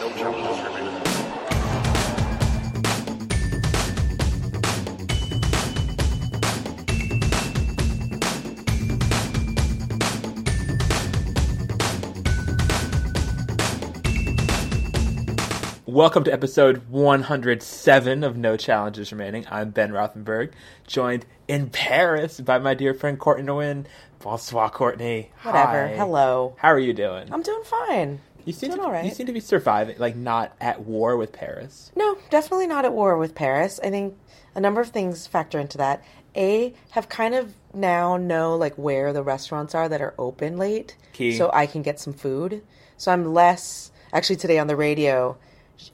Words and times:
No 0.00 0.08
remaining. 0.08 1.02
Welcome 15.86 16.24
to 16.24 16.32
episode 16.32 16.88
107 16.88 18.24
of 18.24 18.38
No 18.38 18.56
Challenges 18.56 19.12
Remaining. 19.12 19.44
I'm 19.50 19.68
Ben 19.68 19.90
Rothenberg, 19.90 20.52
joined 20.86 21.26
in 21.46 21.68
Paris 21.68 22.40
by 22.40 22.58
my 22.58 22.72
dear 22.72 22.94
friend 22.94 23.18
Courtney 23.18 23.44
Nguyen. 23.44 23.84
Bonsoir, 24.20 24.70
Courtney. 24.70 25.30
Whatever. 25.42 25.88
Hi. 25.88 25.96
Hello. 25.96 26.54
How 26.56 26.68
are 26.68 26.78
you 26.78 26.94
doing? 26.94 27.30
I'm 27.30 27.42
doing 27.42 27.64
fine. 27.64 28.20
You 28.44 28.52
seem 28.52 28.70
doing 28.70 28.80
to, 28.80 28.86
all 28.86 28.92
right. 28.92 29.04
You 29.04 29.10
seem 29.10 29.26
to 29.26 29.32
be 29.32 29.40
surviving, 29.40 29.96
like 29.98 30.16
not 30.16 30.54
at 30.60 30.80
war 30.82 31.16
with 31.16 31.32
Paris. 31.32 31.90
No, 31.96 32.16
definitely 32.30 32.66
not 32.66 32.84
at 32.84 32.92
war 32.92 33.16
with 33.16 33.34
Paris. 33.34 33.80
I 33.82 33.90
think 33.90 34.16
a 34.54 34.60
number 34.60 34.80
of 34.80 34.88
things 34.88 35.26
factor 35.26 35.58
into 35.58 35.78
that. 35.78 36.02
A, 36.36 36.74
have 36.90 37.08
kind 37.08 37.34
of 37.34 37.54
now 37.74 38.16
know 38.16 38.56
like 38.56 38.74
where 38.76 39.12
the 39.12 39.22
restaurants 39.22 39.74
are 39.74 39.88
that 39.88 40.00
are 40.00 40.14
open 40.18 40.56
late, 40.58 40.96
Key. 41.12 41.36
so 41.36 41.50
I 41.52 41.66
can 41.66 41.82
get 41.82 41.98
some 41.98 42.12
food. 42.12 42.62
So 42.96 43.10
I'm 43.12 43.32
less. 43.34 43.90
Actually, 44.12 44.36
today 44.36 44.58
on 44.58 44.66
the 44.66 44.76
radio, 44.76 45.36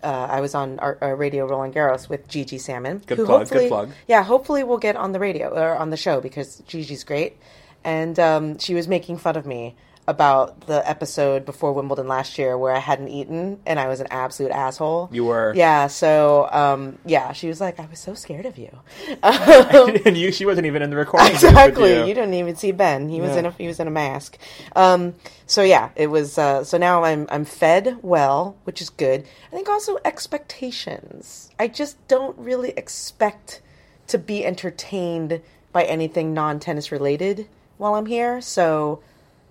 uh, 0.02 0.26
I 0.30 0.40
was 0.40 0.54
on 0.54 0.78
our, 0.80 0.98
our 1.00 1.16
radio 1.16 1.46
Roland 1.46 1.74
Garros 1.74 2.08
with 2.08 2.28
Gigi 2.28 2.58
Salmon. 2.58 3.02
Good 3.06 3.18
who 3.18 3.24
plug, 3.26 3.40
good 3.40 3.48
hopefully- 3.48 3.68
plug. 3.68 3.90
Yeah, 4.08 4.22
hopefully 4.24 4.62
we'll 4.64 4.78
get 4.78 4.96
on 4.96 5.12
the 5.12 5.20
radio 5.20 5.48
or 5.48 5.76
on 5.76 5.90
the 5.90 5.96
show 5.96 6.20
because 6.20 6.62
Gigi's 6.66 7.04
great. 7.04 7.36
And 7.84 8.18
um, 8.18 8.58
she 8.58 8.74
was 8.74 8.88
making 8.88 9.18
fun 9.18 9.36
of 9.36 9.46
me 9.46 9.76
about 10.08 10.60
the 10.68 10.88
episode 10.88 11.44
before 11.44 11.72
Wimbledon 11.72 12.06
last 12.06 12.38
year 12.38 12.56
where 12.56 12.72
I 12.72 12.78
hadn't 12.78 13.08
eaten 13.08 13.58
and 13.66 13.80
I 13.80 13.88
was 13.88 13.98
an 14.00 14.06
absolute 14.10 14.52
asshole. 14.52 15.08
You 15.12 15.24
were. 15.24 15.52
Yeah, 15.56 15.88
so 15.88 16.48
um, 16.52 16.98
yeah, 17.04 17.32
she 17.32 17.48
was 17.48 17.60
like, 17.60 17.80
I 17.80 17.86
was 17.86 17.98
so 17.98 18.14
scared 18.14 18.46
of 18.46 18.56
you. 18.58 18.70
Um, 19.22 19.96
and 20.04 20.16
you, 20.16 20.30
she 20.30 20.46
wasn't 20.46 20.66
even 20.66 20.82
in 20.82 20.90
the 20.90 20.96
recording. 20.96 21.32
exactly. 21.32 21.94
you. 21.94 22.04
You. 22.04 22.14
didn't 22.14 22.34
even 22.34 22.54
see 22.56 22.70
Ben. 22.72 23.08
He 23.08 23.20
was 23.20 23.32
Yeah. 23.32 23.38
in 23.40 23.46
a 23.46 23.50
he 23.52 23.66
was 23.66 23.80
in 23.80 23.88
a 23.88 23.90
mask. 23.90 24.38
Um, 24.76 25.14
so 25.46 25.62
yeah, 25.62 25.90
it 25.96 26.06
was. 26.08 26.38
Uh, 26.38 26.62
so 26.64 26.78
now 26.78 27.02
I'm 27.04 27.26
I'm 27.30 27.44
fed 27.44 27.98
well, 28.02 28.56
which 28.64 28.80
is 28.80 28.90
good. 28.90 29.24
I 29.50 29.54
think 29.56 29.68
also 29.68 29.98
expectations. 30.04 31.50
I 31.58 31.68
just 31.68 31.96
don't 32.08 32.36
really 32.38 32.70
expect 32.70 33.62
to 34.08 34.18
be 34.18 34.44
entertained 34.44 35.40
by 35.72 35.84
anything 35.84 36.32
non 36.32 36.60
tennis 36.60 36.92
related 36.92 37.48
while 37.78 37.94
I'm 37.94 38.06
here. 38.06 38.40
So 38.40 39.00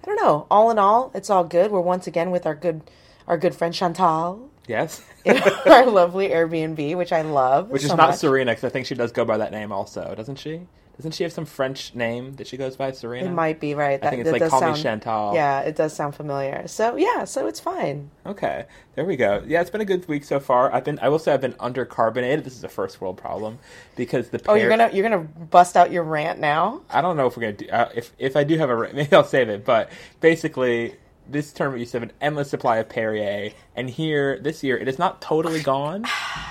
I 0.05 0.07
don't 0.07 0.23
know. 0.23 0.45
All 0.51 0.69
in 0.69 0.77
all, 0.77 1.11
it's 1.15 1.31
all 1.31 1.43
good. 1.43 1.71
We're 1.71 1.81
once 1.81 2.05
again 2.05 2.29
with 2.29 2.45
our 2.45 2.53
good 2.55 2.81
our 3.27 3.39
good 3.39 3.55
friend 3.55 3.73
Chantal 3.73 4.51
Yes. 4.67 5.01
in 5.25 5.37
our 5.37 5.85
lovely 5.85 6.29
Airbnb, 6.29 6.95
which 6.95 7.11
I 7.11 7.21
love. 7.21 7.69
Which 7.69 7.83
is 7.83 7.89
not 7.89 7.97
much. 7.97 8.15
Serena, 8.17 8.51
because 8.51 8.63
I 8.63 8.69
think 8.69 8.85
she 8.85 8.95
does 8.95 9.11
go 9.11 9.25
by 9.25 9.37
that 9.37 9.51
name 9.51 9.71
also, 9.71 10.13
doesn't 10.15 10.37
she? 10.37 10.61
Doesn't 10.97 11.11
she 11.11 11.23
have 11.23 11.33
some 11.33 11.45
French 11.45 11.93
name 11.93 12.33
that 12.35 12.47
she 12.47 12.55
goes 12.55 12.77
by, 12.77 12.91
Serena? 12.91 13.27
It 13.27 13.33
might 13.33 13.59
be 13.59 13.75
right. 13.75 14.01
I 14.01 14.09
think 14.09 14.21
it's 14.21 14.31
that 14.31 14.39
like 14.39 14.49
Call 14.49 14.71
Me 14.71 14.81
Chantal. 14.81 15.33
Yeah, 15.33 15.59
it 15.59 15.75
does 15.75 15.93
sound 15.93 16.15
familiar. 16.15 16.67
So 16.67 16.95
yeah, 16.95 17.25
so 17.25 17.47
it's 17.47 17.59
fine. 17.59 18.11
Okay, 18.25 18.65
there 18.95 19.03
we 19.03 19.17
go. 19.17 19.43
Yeah, 19.45 19.59
it's 19.59 19.69
been 19.69 19.81
a 19.81 19.85
good 19.85 20.07
week 20.07 20.23
so 20.23 20.39
far. 20.39 20.73
I've 20.73 20.85
been, 20.85 20.97
I 20.99 21.09
will 21.09 21.19
say, 21.19 21.33
I've 21.33 21.41
been 21.41 21.53
undercarbonated. 21.53 22.45
This 22.45 22.55
is 22.55 22.63
a 22.63 22.69
first 22.69 23.01
world 23.01 23.17
problem 23.17 23.59
because 23.97 24.29
the. 24.29 24.41
Oh, 24.47 24.53
you're 24.55 24.69
gonna 24.69 24.89
you're 24.93 25.03
gonna 25.03 25.23
bust 25.23 25.75
out 25.75 25.91
your 25.91 26.03
rant 26.03 26.39
now? 26.39 26.81
I 26.89 27.01
don't 27.01 27.17
know 27.17 27.27
if 27.27 27.35
we're 27.35 27.41
gonna 27.41 27.53
do. 27.53 27.67
Uh, 27.67 27.89
if 27.93 28.13
if 28.17 28.37
I 28.37 28.45
do 28.45 28.57
have 28.57 28.69
a, 28.69 28.75
ra- 28.75 28.89
maybe 28.93 29.13
I'll 29.13 29.25
save 29.25 29.49
it. 29.49 29.65
But 29.65 29.91
basically, 30.21 30.95
this 31.27 31.51
tournament 31.51 31.81
used 31.81 31.91
to 31.91 31.99
have 31.99 32.09
an 32.09 32.15
endless 32.21 32.49
supply 32.49 32.77
of 32.77 32.87
Perrier, 32.87 33.51
and 33.75 33.89
here 33.89 34.39
this 34.39 34.63
year 34.63 34.77
it 34.77 34.87
is 34.87 34.97
not 34.97 35.21
totally 35.21 35.61
gone, 35.61 36.05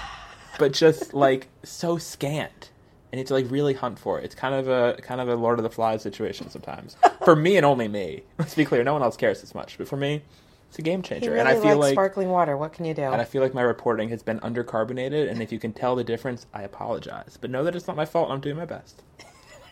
but 0.58 0.72
just 0.74 1.14
like 1.14 1.48
so 1.62 1.96
scant. 1.96 2.70
And 3.14 3.20
it's 3.20 3.30
like 3.30 3.48
really 3.48 3.74
hunt 3.74 3.96
for 3.96 4.18
it. 4.18 4.24
It's 4.24 4.34
kind 4.34 4.56
of 4.56 4.66
a 4.66 5.00
kind 5.00 5.20
of 5.20 5.28
a 5.28 5.36
Lord 5.36 5.60
of 5.60 5.62
the 5.62 5.70
Flies 5.70 6.02
situation 6.02 6.50
sometimes. 6.50 6.96
for 7.24 7.36
me 7.36 7.56
and 7.56 7.64
only 7.64 7.86
me. 7.86 8.24
Let's 8.40 8.56
be 8.56 8.64
clear, 8.64 8.82
no 8.82 8.92
one 8.92 9.04
else 9.04 9.16
cares 9.16 9.40
as 9.44 9.54
much. 9.54 9.78
But 9.78 9.86
for 9.86 9.96
me, 9.96 10.22
it's 10.68 10.80
a 10.80 10.82
game 10.82 11.00
changer. 11.00 11.28
really 11.28 11.38
and 11.38 11.48
I 11.48 11.60
feel 11.60 11.76
like 11.78 11.92
sparkling 11.92 12.30
water. 12.30 12.56
What 12.56 12.72
can 12.72 12.84
you 12.84 12.92
do? 12.92 13.02
and 13.02 13.20
I 13.20 13.24
feel 13.24 13.40
like 13.40 13.54
my 13.54 13.62
reporting 13.62 14.08
has 14.08 14.24
been 14.24 14.40
undercarbonated, 14.40 15.30
and 15.30 15.40
if 15.40 15.52
you 15.52 15.60
can 15.60 15.72
tell 15.72 15.94
the 15.94 16.02
difference, 16.02 16.46
I 16.52 16.62
apologize. 16.62 17.38
But 17.40 17.52
know 17.52 17.62
that 17.62 17.76
it's 17.76 17.86
not 17.86 17.94
my 17.94 18.04
fault. 18.04 18.32
I'm 18.32 18.40
doing 18.40 18.56
my 18.56 18.64
best. 18.64 19.00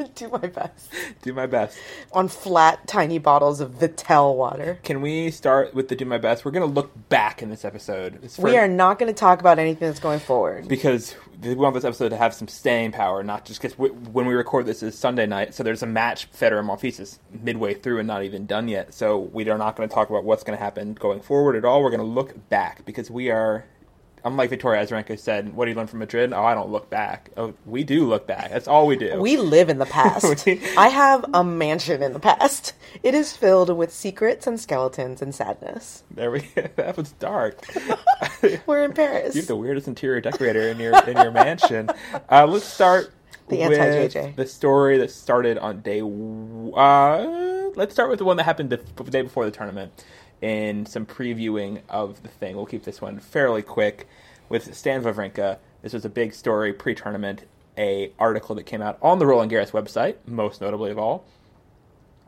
do 0.15 0.29
my 0.29 0.39
best 0.39 0.91
Do 1.23 1.33
my 1.33 1.47
best. 1.47 1.77
on 2.13 2.29
flat, 2.29 2.87
tiny 2.87 3.19
bottles 3.19 3.61
of 3.61 3.73
Vittel 3.73 4.37
water. 4.37 4.79
Can 4.83 5.01
we 5.01 5.31
start 5.31 5.75
with 5.75 5.89
the 5.89 5.97
do 5.97 6.05
my 6.05 6.19
best? 6.19 6.45
We're 6.45 6.51
going 6.51 6.67
to 6.69 6.73
look 6.73 7.09
back 7.09 7.43
in 7.43 7.51
this 7.51 7.65
episode. 7.65 8.31
For- 8.31 8.43
We 8.43 8.57
are 8.57 8.69
not 8.69 8.99
going 8.99 9.13
to 9.13 9.19
talk 9.19 9.41
about 9.41 9.59
anything 9.59 9.89
that's 9.89 10.01
going 10.01 10.21
forward. 10.21 10.69
because 10.69 11.15
we 11.43 11.55
want 11.55 11.75
this 11.75 11.85
episode 11.85 12.11
to 12.11 12.17
have 12.17 12.35
some 12.35 12.49
staying 12.49 12.93
power, 12.93 13.23
not 13.23 13.45
just 13.45 13.61
because 13.61 13.77
when 13.77 14.27
we 14.27 14.35
record 14.35 14.67
this 14.67 14.83
is 14.83 14.97
Sunday 14.97 15.27
night, 15.27 15.55
so 15.55 15.63
there's 15.63 15.83
a 15.83 15.87
match 15.87 16.31
Federer 16.33 16.65
Monfils 16.65 17.19
midway 17.31 17.75
through 17.75 17.99
and 17.99 18.07
not 18.07 18.23
even 18.23 18.47
done 18.47 18.69
yet. 18.69 18.95
So 18.95 19.19
we 19.19 19.49
are 19.51 19.59
not 19.59 19.77
going 19.77 19.89
to 19.89 19.95
talk 19.95 20.09
about 20.09 20.25
what's 20.25 20.45
going 20.45 20.57
to 20.57 20.63
happen 20.63 20.95
going 20.95 21.21
forward 21.21 21.57
at 21.57 21.65
all. 21.65 21.83
We're 21.83 21.91
going 21.91 22.01
to 22.01 22.07
look 22.07 22.49
back 22.49 22.85
because 22.85 23.11
we 23.11 23.31
are. 23.31 23.65
Unlike 24.25 24.51
Victoria 24.51 24.85
Azarenka 24.87 25.19
said, 25.19 25.55
"What 25.55 25.65
do 25.65 25.71
you 25.73 25.77
learn 25.77 25.89
from 25.89 25.99
Madrid?" 25.99 26.33
Oh, 26.33 26.45
I 26.45 26.55
don't 26.55 26.71
look 26.71 26.89
back. 26.91 27.31
Oh, 27.37 27.55
we 27.67 27.83
do 27.83 28.07
look 28.07 28.27
back. 28.27 28.51
That's 28.51 28.69
all 28.69 28.87
we 28.87 28.97
do. 28.97 29.21
We 29.21 29.37
live 29.37 29.69
in 29.69 29.79
the 29.79 29.87
past. 29.87 30.47
We- 30.47 30.61
I 30.77 30.89
have 30.89 31.25
a 31.35 31.43
mansion 31.43 32.03
in 32.03 32.13
the 32.13 32.21
past. 32.21 32.75
It 33.03 33.15
is 33.15 33.37
filled 33.37 33.77
with 33.77 33.93
secrets 33.93 34.47
and 34.47 34.61
skeletons 34.61 35.23
and 35.23 35.35
sadness. 35.35 36.05
there 36.11 36.31
we. 36.31 36.41
that 36.77 36.97
was 36.97 37.13
dark. 37.13 37.65
We're 38.67 38.85
in 38.85 38.93
Paris. 38.93 39.35
You're 39.35 39.45
the 39.45 39.57
weirdest 39.57 39.89
interior 39.89 40.21
decorator 40.21 40.69
in 40.69 40.79
your 40.79 40.97
in 41.05 41.17
your 41.17 41.31
mansion. 41.33 41.91
Uh, 42.31 42.47
let's 42.47 42.65
start 42.65 43.13
The 43.49 43.63
anti-JJ. 43.63 44.37
the 44.37 44.47
story 44.47 44.99
that 44.99 45.11
started 45.11 45.59
on 45.59 45.81
day. 45.81 45.99
w- 46.01 46.73
Uh, 46.75 47.71
let's 47.75 47.93
start 47.93 48.09
with 48.11 48.19
the 48.19 48.25
one 48.25 48.37
that 48.37 48.45
happened 48.45 48.71
the 48.71 48.77
day 49.05 49.23
before 49.23 49.45
the 49.45 49.51
tournament, 49.51 50.05
and 50.43 50.89
some 50.89 51.07
previewing 51.07 51.81
of 51.89 52.23
the 52.23 52.29
thing. 52.29 52.57
We'll 52.57 52.67
keep 52.67 52.85
this 52.85 53.01
one 53.01 53.21
fairly 53.21 53.63
quick 53.63 54.09
with 54.49 54.75
Stan 54.75 55.03
Wawrinka. 55.03 55.59
This 55.83 55.93
was 55.93 56.05
a 56.05 56.11
big 56.11 56.35
story 56.35 56.73
pre-tournament. 56.73 57.45
A 57.79 58.13
article 58.19 58.55
that 58.57 58.65
came 58.65 58.83
out 58.83 58.99
on 59.01 59.19
the 59.19 59.27
Roland 59.27 59.51
Garros 59.51 59.71
website, 59.71 60.17
most 60.27 60.61
notably 60.61 60.91
of 60.91 60.99
all, 60.99 61.25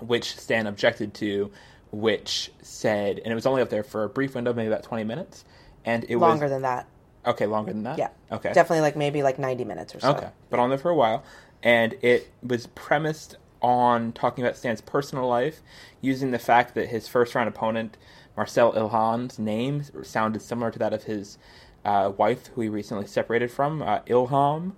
which 0.01 0.37
Stan 0.37 0.67
objected 0.67 1.13
to, 1.15 1.51
which 1.93 2.51
said, 2.63 3.19
and 3.19 3.31
it 3.31 3.35
was 3.35 3.45
only 3.45 3.61
up 3.61 3.69
there 3.69 3.83
for 3.83 4.05
a 4.05 4.09
brief 4.09 4.35
window, 4.35 4.55
maybe 4.55 4.69
about 4.69 4.85
twenty 4.85 5.05
minutes, 5.05 5.45
and 5.85 6.05
it 6.05 6.17
was 6.17 6.23
Longer 6.31 6.47
was 6.47 6.53
than 6.53 6.63
that. 6.63 6.87
Okay, 7.27 7.47
longer 7.47 7.73
than 7.73 7.85
that? 7.85 7.99
Yeah. 7.99 8.09
Okay. 8.31 8.53
Definitely 8.53 8.83
like 8.83 8.97
maybe 8.97 9.23
like 9.23 9.39
90 9.39 9.65
minutes 9.65 9.95
or 9.95 10.01
so. 10.01 10.11
Okay. 10.11 10.29
But 10.51 10.61
on 10.61 10.69
there 10.69 10.79
for 10.79 10.91
a 10.91 10.95
while. 10.95 11.25
And 11.63 11.95
it 12.03 12.31
was 12.43 12.67
premised 12.67 13.37
on 13.65 14.13
talking 14.13 14.45
about 14.45 14.57
Stan's 14.57 14.83
personal 14.83 15.27
life, 15.27 15.63
using 16.03 16.31
the 16.31 16.39
fact 16.39 16.75
that 16.75 16.89
his 16.91 17.09
first 17.09 17.35
round 17.35 17.49
opponent, 17.49 17.97
Marsel 18.37 18.73
Ilhan's 18.75 19.39
name 19.39 19.83
sounded 20.03 20.43
similar 20.43 20.71
to 20.71 20.79
that 20.79 20.93
of 20.93 21.05
his 21.05 21.39
uh, 21.85 22.13
wife, 22.17 22.49
who 22.49 22.61
he 22.61 22.69
recently 22.69 23.07
separated 23.07 23.51
from, 23.51 23.81
uh, 23.83 24.01
Ilham. 24.01 24.73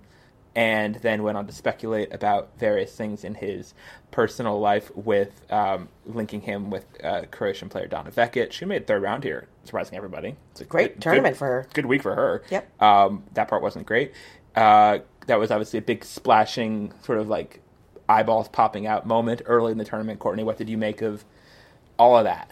And 0.55 0.95
then 0.95 1.21
went 1.21 1.37
on 1.37 1.45
to 1.45 1.53
speculate 1.53 2.11
about 2.11 2.57
various 2.57 2.91
things 2.95 3.23
in 3.23 3.35
his 3.35 3.75
personal 4.09 4.59
life, 4.59 4.89
with 4.95 5.31
um, 5.51 5.87
linking 6.05 6.41
him 6.41 6.71
with 6.71 6.83
uh, 7.03 7.23
Croatian 7.29 7.69
player 7.69 7.85
Donna 7.87 8.09
Vekic, 8.09 8.57
who 8.57 8.65
made 8.65 8.87
third 8.87 9.03
round 9.03 9.23
here, 9.23 9.47
surprising 9.65 9.95
everybody. 9.97 10.35
It's 10.51 10.61
a 10.61 10.65
Great 10.65 10.93
good- 10.95 11.01
tournament 11.03 11.33
good- 11.35 11.37
for 11.39 11.45
her. 11.45 11.67
Good 11.73 11.85
week 11.85 12.01
for 12.01 12.15
her. 12.15 12.41
Yep. 12.49 12.81
Um, 12.81 13.23
that 13.33 13.47
part 13.49 13.61
wasn't 13.61 13.85
great. 13.85 14.13
Uh, 14.55 14.99
that 15.27 15.37
was 15.37 15.51
obviously 15.51 15.77
a 15.77 15.83
big 15.83 16.03
splashing, 16.03 16.91
sort 17.03 17.19
of 17.19 17.27
like 17.27 17.61
eyeballs 18.09 18.47
popping 18.47 18.87
out 18.87 19.05
moment 19.05 19.41
early 19.45 19.71
in 19.71 19.77
the 19.77 19.85
tournament. 19.85 20.19
Courtney, 20.19 20.43
what 20.43 20.57
did 20.57 20.69
you 20.69 20.77
make 20.77 21.01
of 21.01 21.23
all 21.97 22.17
of 22.17 22.23
that? 22.25 22.51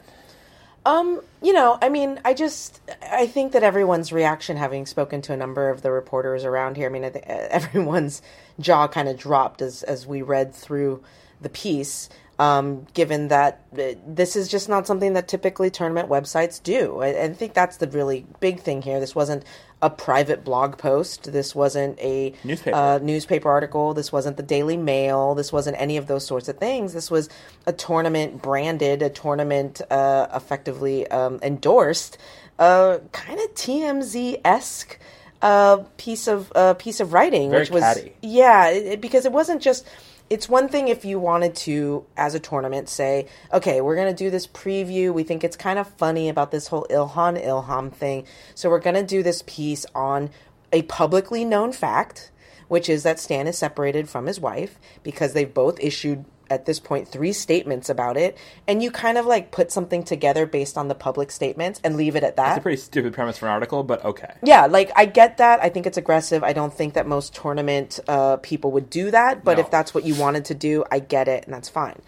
Um, 0.86 1.22
you 1.42 1.52
know, 1.52 1.80
I 1.82 1.90
mean, 1.90 2.20
I 2.24 2.36
just 2.36 2.80
I 3.12 3.26
think 3.26 3.54
that 3.54 3.64
everyone's 3.64 4.12
reaction, 4.12 4.58
having 4.58 4.86
spoken 4.86 5.22
to 5.24 5.34
a 5.34 5.38
number 5.38 5.70
of 5.70 5.82
the 5.82 5.92
reporters 5.92 6.44
around 6.44 6.78
here, 6.78 6.88
I 6.88 6.92
mean, 6.92 7.04
I 7.04 7.10
think 7.10 7.26
everyone's 7.28 8.22
jaw 8.60 8.88
kind 8.88 9.10
of 9.10 9.18
dropped 9.18 9.62
as 9.62 9.82
as 9.84 10.06
we 10.06 10.22
read 10.22 10.54
through 10.54 11.04
the 11.42 11.50
piece. 11.50 12.08
Um, 12.38 12.86
given 12.94 13.30
that 13.30 13.62
this 13.72 14.36
is 14.36 14.50
just 14.50 14.68
not 14.68 14.86
something 14.88 15.14
that 15.14 15.30
typically 15.30 15.70
tournament 15.70 16.10
websites 16.10 16.62
do, 16.62 17.00
I, 17.02 17.24
I 17.24 17.34
think 17.34 17.54
that's 17.54 17.78
the 17.78 17.88
really 17.88 18.26
big 18.42 18.60
thing 18.60 18.82
here. 18.82 19.00
This 19.00 19.16
wasn't 19.16 19.46
a 19.82 19.90
private 19.90 20.44
blog 20.44 20.78
post. 20.78 21.32
This 21.32 21.56
wasn't 21.56 21.98
a 22.00 22.34
Newspaper. 22.44 22.76
uh, 22.76 22.98
newspaper 22.98 23.50
article. 23.50 23.94
This 23.94 24.12
wasn't 24.12 24.36
the 24.36 24.44
Daily 24.44 24.76
Mail. 24.76 25.34
This 25.34 25.54
wasn't 25.54 25.78
any 25.80 25.96
of 25.96 26.08
those 26.08 26.26
sorts 26.28 26.50
of 26.50 26.58
things. 26.58 26.94
This 26.94 27.10
was 27.10 27.30
a 27.68 27.72
tournament 27.72 28.42
branded, 28.42 29.02
a 29.02 29.10
tournament 29.10 29.80
uh, 29.90 30.28
effectively 30.34 31.08
um, 31.08 31.40
endorsed, 31.42 32.18
uh, 32.60 32.98
kind 33.14 33.40
of 33.40 33.54
TMZ 33.54 34.42
esque 34.44 35.00
uh, 35.42 35.78
piece 35.96 36.28
of 36.28 36.52
uh, 36.56 36.74
piece 36.74 37.00
of 37.00 37.14
writing, 37.14 37.50
Very 37.50 37.62
which 37.62 37.70
was 37.72 37.82
catty. 37.84 38.14
yeah, 38.22 38.70
it- 38.70 39.00
because 39.00 39.26
it 39.26 39.32
wasn't 39.32 39.62
just 39.62 39.86
it's 40.30 40.50
one 40.50 40.68
thing 40.68 40.88
if 40.88 41.06
you 41.06 41.20
wanted 41.20 41.56
to, 41.56 42.06
as 42.18 42.34
a 42.34 42.40
tournament, 42.40 42.90
say, 42.90 43.28
okay, 43.54 43.82
we're 43.82 43.96
going 43.96 44.14
to 44.14 44.24
do 44.24 44.30
this 44.30 44.48
preview. 44.48 45.14
We 45.14 45.24
think 45.24 45.44
it's 45.44 45.56
kind 45.56 45.78
of 45.78 45.88
funny 45.88 46.30
about 46.30 46.52
this 46.52 46.68
whole 46.68 46.88
Ilhan 46.90 47.44
Ilham 47.46 47.92
thing. 47.94 48.26
So 48.56 48.70
we're 48.70 48.80
going 48.80 48.96
to 48.96 49.04
do 49.04 49.22
this 49.22 49.44
piece 49.46 49.86
on 49.94 50.32
a 50.72 50.82
publicly 50.84 51.46
known 51.46 51.72
fact, 51.72 52.32
which 52.68 52.90
is 52.90 53.04
that 53.04 53.20
Stan 53.20 53.48
is 53.48 53.58
separated 53.58 54.10
from 54.10 54.26
his 54.26 54.40
wife 54.40 54.80
because 55.04 55.34
they've 55.34 55.54
both 55.54 55.80
issued 55.80 56.26
at 56.50 56.66
this 56.66 56.80
point 56.80 57.08
three 57.08 57.34
statements 57.34 57.90
about 57.90 58.18
it 58.18 58.38
and 58.68 58.82
you 58.84 58.92
kind 58.92 59.18
of 59.18 59.26
like 59.26 59.52
put 59.52 59.72
something 59.72 60.04
together 60.04 60.46
based 60.46 60.78
on 60.78 60.88
the 60.88 60.96
public 60.96 61.32
statements 61.32 61.80
and 61.84 61.96
leave 61.98 62.16
it 62.16 62.24
at 62.24 62.36
that. 62.36 62.50
It's 62.52 62.60
a 62.60 62.62
pretty 62.62 62.82
stupid 62.82 63.14
premise 63.14 63.38
for 63.38 63.46
an 63.48 63.52
article, 63.52 63.84
but 63.84 64.04
okay. 64.06 64.34
yeah 64.44 64.66
like 64.66 64.92
i 64.96 65.06
get 65.06 65.38
that. 65.38 65.60
I 65.62 65.70
think 65.70 65.86
it's 65.86 65.98
aggressive. 65.98 66.44
I 66.44 66.54
don't 66.54 66.74
think 66.74 66.94
that 66.94 67.08
most 67.08 67.34
tournament 67.36 68.00
uh, 68.08 68.38
people 68.38 68.72
would 68.72 68.90
do 68.90 69.12
that 69.12 69.44
but 69.44 69.58
No. 69.58 69.64
if 69.64 69.72
that's 69.72 69.94
what 69.94 70.04
you 70.06 70.16
wanted 70.16 70.46
to 70.46 70.56
do 70.56 70.84
i 70.92 71.00
get 71.00 71.28
it 71.28 71.46
and 71.46 71.54
that's 71.54 71.70
fine. 71.70 72.02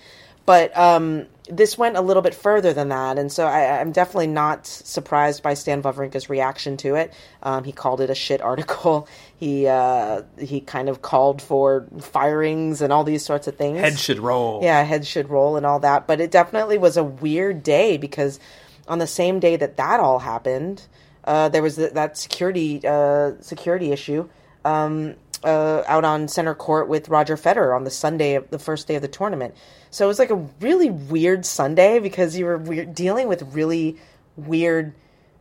But 0.46 0.78
um, 0.78 1.26
this 1.50 1.78
went 1.78 1.98
a 1.98 2.02
little 2.02 2.22
bit 2.22 2.34
further 2.34 2.72
than 2.74 2.90
that 2.90 3.18
and 3.18 3.32
so 3.32 3.46
I, 3.46 3.80
i'm 3.80 3.92
definitely 3.92 4.28
not 4.28 4.66
surprised 4.68 5.44
by 5.44 5.54
stan 5.56 5.82
wawrinka's 5.82 6.30
reaction 6.30 6.78
to 6.78 6.96
it. 6.96 7.14
Um, 7.44 7.64
he 7.64 7.72
called 7.72 8.02
it 8.02 8.10
a 8.10 8.16
shit 8.16 8.42
article 8.42 9.08
he 9.38 9.68
uh, 9.68 10.24
he 10.40 10.62
kind 10.62 10.90
of 10.90 11.02
called 11.04 11.42
for 11.42 11.88
firings 12.00 12.82
and 12.82 12.92
all 12.92 13.04
these 13.04 13.24
sorts 13.24 13.48
of 13.48 13.56
things 13.56 13.80
Head 13.80 14.00
should 14.00 14.20
roll. 14.20 14.62
yeah, 14.64 14.82
head 14.84 15.06
should 15.06 15.30
roll 15.30 15.58
and 15.58 15.66
all 15.66 15.80
that. 15.80 16.08
But 16.08 16.20
it 16.20 16.32
definitely 16.32 16.78
was 16.80 16.98
a 16.98 17.04
weird 17.04 17.62
day 17.64 17.98
because 17.98 18.40
on 18.88 18.98
the 19.00 19.08
same 19.08 19.40
day 19.40 19.56
that 19.56 19.78
that 19.78 20.00
all 20.00 20.20
happened, 20.20 20.88
uh, 21.24 21.50
there 21.50 21.62
was 21.62 21.76
th- 21.76 21.94
that 21.94 22.18
security 22.18 22.82
uh, 22.84 23.34
security 23.40 23.92
issue 23.92 24.28
um, 24.66 25.14
uh, 25.44 25.84
out 25.86 26.04
on 26.04 26.28
center 26.28 26.56
court 26.56 26.88
with 26.88 27.08
Roger 27.08 27.38
Federer 27.38 27.76
on 27.76 27.84
the 27.84 27.92
Sunday 27.92 28.34
of 28.36 28.50
the 28.50 28.58
first 28.60 28.88
day 28.88 28.96
of 28.96 29.04
the 29.04 29.08
tournament. 29.08 29.54
So 29.92 30.06
it 30.06 30.08
was 30.08 30.18
like 30.20 30.32
a 30.32 30.48
really 30.60 30.90
weird 30.90 31.46
Sunday 31.46 32.00
because 32.00 32.36
you 32.36 32.46
were 32.46 32.58
weird, 32.58 32.96
dealing 32.96 33.28
with 33.28 33.44
really 33.54 33.98
weird 34.36 34.96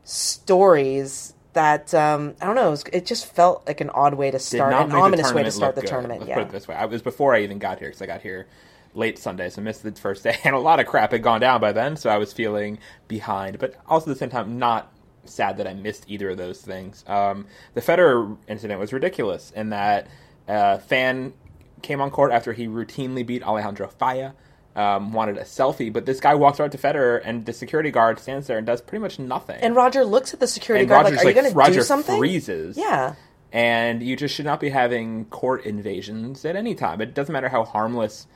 stories. 0.04 1.32
That 1.56 1.94
um, 1.94 2.35
I 2.38 2.44
don't 2.44 2.55
know. 2.55 2.69
It, 2.69 2.70
was, 2.70 2.85
it 2.93 3.06
just 3.06 3.32
felt 3.32 3.67
like 3.67 3.81
an 3.81 3.88
odd 3.88 4.12
way 4.12 4.31
to 4.31 4.38
start, 4.38 4.75
an 4.75 4.93
ominous 4.93 5.32
way 5.32 5.43
to 5.43 5.50
start 5.50 5.75
the 5.75 5.81
good. 5.81 5.88
tournament. 5.88 6.20
Let's 6.20 6.29
yeah, 6.29 6.35
put 6.35 6.49
it 6.49 6.50
this 6.50 6.69
way. 6.69 6.75
I, 6.75 6.85
it 6.85 6.91
was 6.91 7.00
before 7.00 7.35
I 7.35 7.44
even 7.44 7.58
got 7.58 7.79
here 7.79 7.88
because 7.88 8.03
I 8.03 8.06
got 8.06 8.20
here 8.20 8.47
late 8.93 9.19
Sunday, 9.19 9.49
so 9.49 9.62
missed 9.62 9.82
the 9.82 9.91
first 9.93 10.23
day, 10.23 10.37
and 10.44 10.55
a 10.55 10.58
lot 10.58 10.81
of 10.81 10.87
crap 10.87 11.12
had 11.12 11.23
gone 11.23 11.41
down 11.41 11.62
by 11.62 11.73
then, 11.73 11.97
so 11.97 12.11
I 12.11 12.19
was 12.19 12.31
feeling 12.31 12.79
behind. 13.08 13.58
But 13.58 13.75
also 13.87 14.11
at 14.11 14.14
the 14.14 14.19
same 14.19 14.29
time, 14.29 14.58
not 14.58 14.93
sad 15.25 15.56
that 15.56 15.67
I 15.67 15.73
missed 15.73 16.05
either 16.08 16.29
of 16.29 16.37
those 16.37 16.61
things. 16.61 17.03
Um, 17.06 17.47
the 17.73 17.81
Federer 17.81 18.37
incident 18.47 18.79
was 18.79 18.93
ridiculous 18.93 19.50
in 19.56 19.70
that 19.70 20.08
uh, 20.47 20.76
fan 20.76 21.32
came 21.81 22.03
on 22.03 22.11
court 22.11 22.32
after 22.32 22.53
he 22.53 22.67
routinely 22.67 23.26
beat 23.26 23.43
Alejandro 23.43 23.88
Falla. 23.88 24.35
Um, 24.76 25.14
wanted 25.14 25.38
a 25.38 25.44
selfie, 25.44 25.90
but 25.90 26.05
this 26.05 26.20
guy 26.20 26.34
walks 26.34 26.61
right 26.61 26.70
to 26.70 26.76
Federer, 26.76 27.23
and 27.25 27.46
the 27.46 27.55
security 27.55 27.90
guard 27.90 28.19
stands 28.19 28.46
there 28.46 28.58
and 28.58 28.67
does 28.67 28.82
pretty 28.82 29.00
much 29.00 29.19
nothing. 29.19 29.56
And 29.62 29.75
Roger 29.75 30.05
looks 30.05 30.34
at 30.34 30.40
the 30.40 30.46
security 30.46 30.82
And 30.82 30.88
guard 30.90 31.05
Roger's 31.06 31.17
like, 31.17 31.25
"Are 31.25 31.28
you 31.31 31.34
going 31.34 31.50
to 31.50 31.56
Roger 31.56 31.73
do 31.76 31.82
something?" 31.82 32.14
Roger 32.14 32.19
freezes. 32.20 32.76
Yeah. 32.76 33.14
and 33.52 34.02
you 34.02 34.17
just 34.17 34.34
should 34.34 34.44
not 34.44 34.61
be 34.61 34.69
having 34.69 35.25
court 35.26 35.64
invasions 35.64 36.44
at 36.44 36.56
any 36.56 36.75
time. 36.75 37.00
It 37.00 37.14
doesn't 37.14 37.32
matter 37.32 37.49
how 37.49 37.64
harmless 37.64 38.26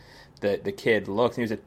the 0.40 0.58
the 0.64 0.72
kid 0.72 1.08
looks. 1.08 1.36
He 1.36 1.42
was 1.42 1.52
a 1.52 1.58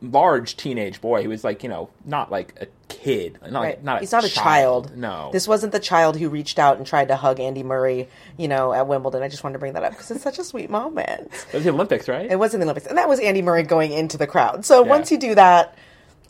large 0.00 0.56
teenage 0.56 1.00
boy. 1.00 1.20
He 1.20 1.28
was 1.28 1.42
like 1.44 1.62
you 1.62 1.68
know 1.68 1.90
not 2.04 2.30
like 2.30 2.54
a 2.60 2.66
kid, 2.88 3.38
not 3.50 3.62
Right. 3.62 3.82
not 3.84 3.96
a 3.98 4.00
He's 4.00 4.12
not 4.12 4.24
a 4.24 4.28
child. 4.28 4.96
No, 4.96 5.30
This 5.32 5.48
wasn't 5.48 5.72
the 5.72 5.80
child 5.80 6.16
who 6.16 6.28
reached 6.28 6.58
out 6.58 6.76
and 6.78 6.86
tried 6.86 7.08
to 7.08 7.16
hug 7.16 7.40
Andy 7.40 7.62
Murray, 7.62 8.08
you 8.36 8.48
know, 8.48 8.72
at 8.72 8.86
Wimbledon. 8.86 9.22
I 9.22 9.28
just 9.28 9.42
wanted 9.44 9.54
to 9.54 9.58
bring 9.58 9.72
that 9.74 9.82
up 9.84 9.92
because 9.92 10.10
it's 10.10 10.22
such 10.22 10.38
a 10.38 10.44
sweet 10.44 10.70
moment. 10.70 11.30
it 11.52 11.54
was 11.54 11.64
the 11.64 11.70
Olympics, 11.70 12.08
right? 12.08 12.30
It 12.30 12.38
was 12.38 12.54
in 12.54 12.60
the 12.60 12.64
Olympics, 12.66 12.86
and 12.86 12.98
that 12.98 13.08
was 13.08 13.18
Andy 13.20 13.42
Murray 13.42 13.62
going 13.64 13.92
into 13.92 14.16
the 14.16 14.26
crowd. 14.26 14.64
So 14.64 14.82
once 14.82 15.10
you 15.10 15.18
do 15.18 15.34
that, 15.34 15.74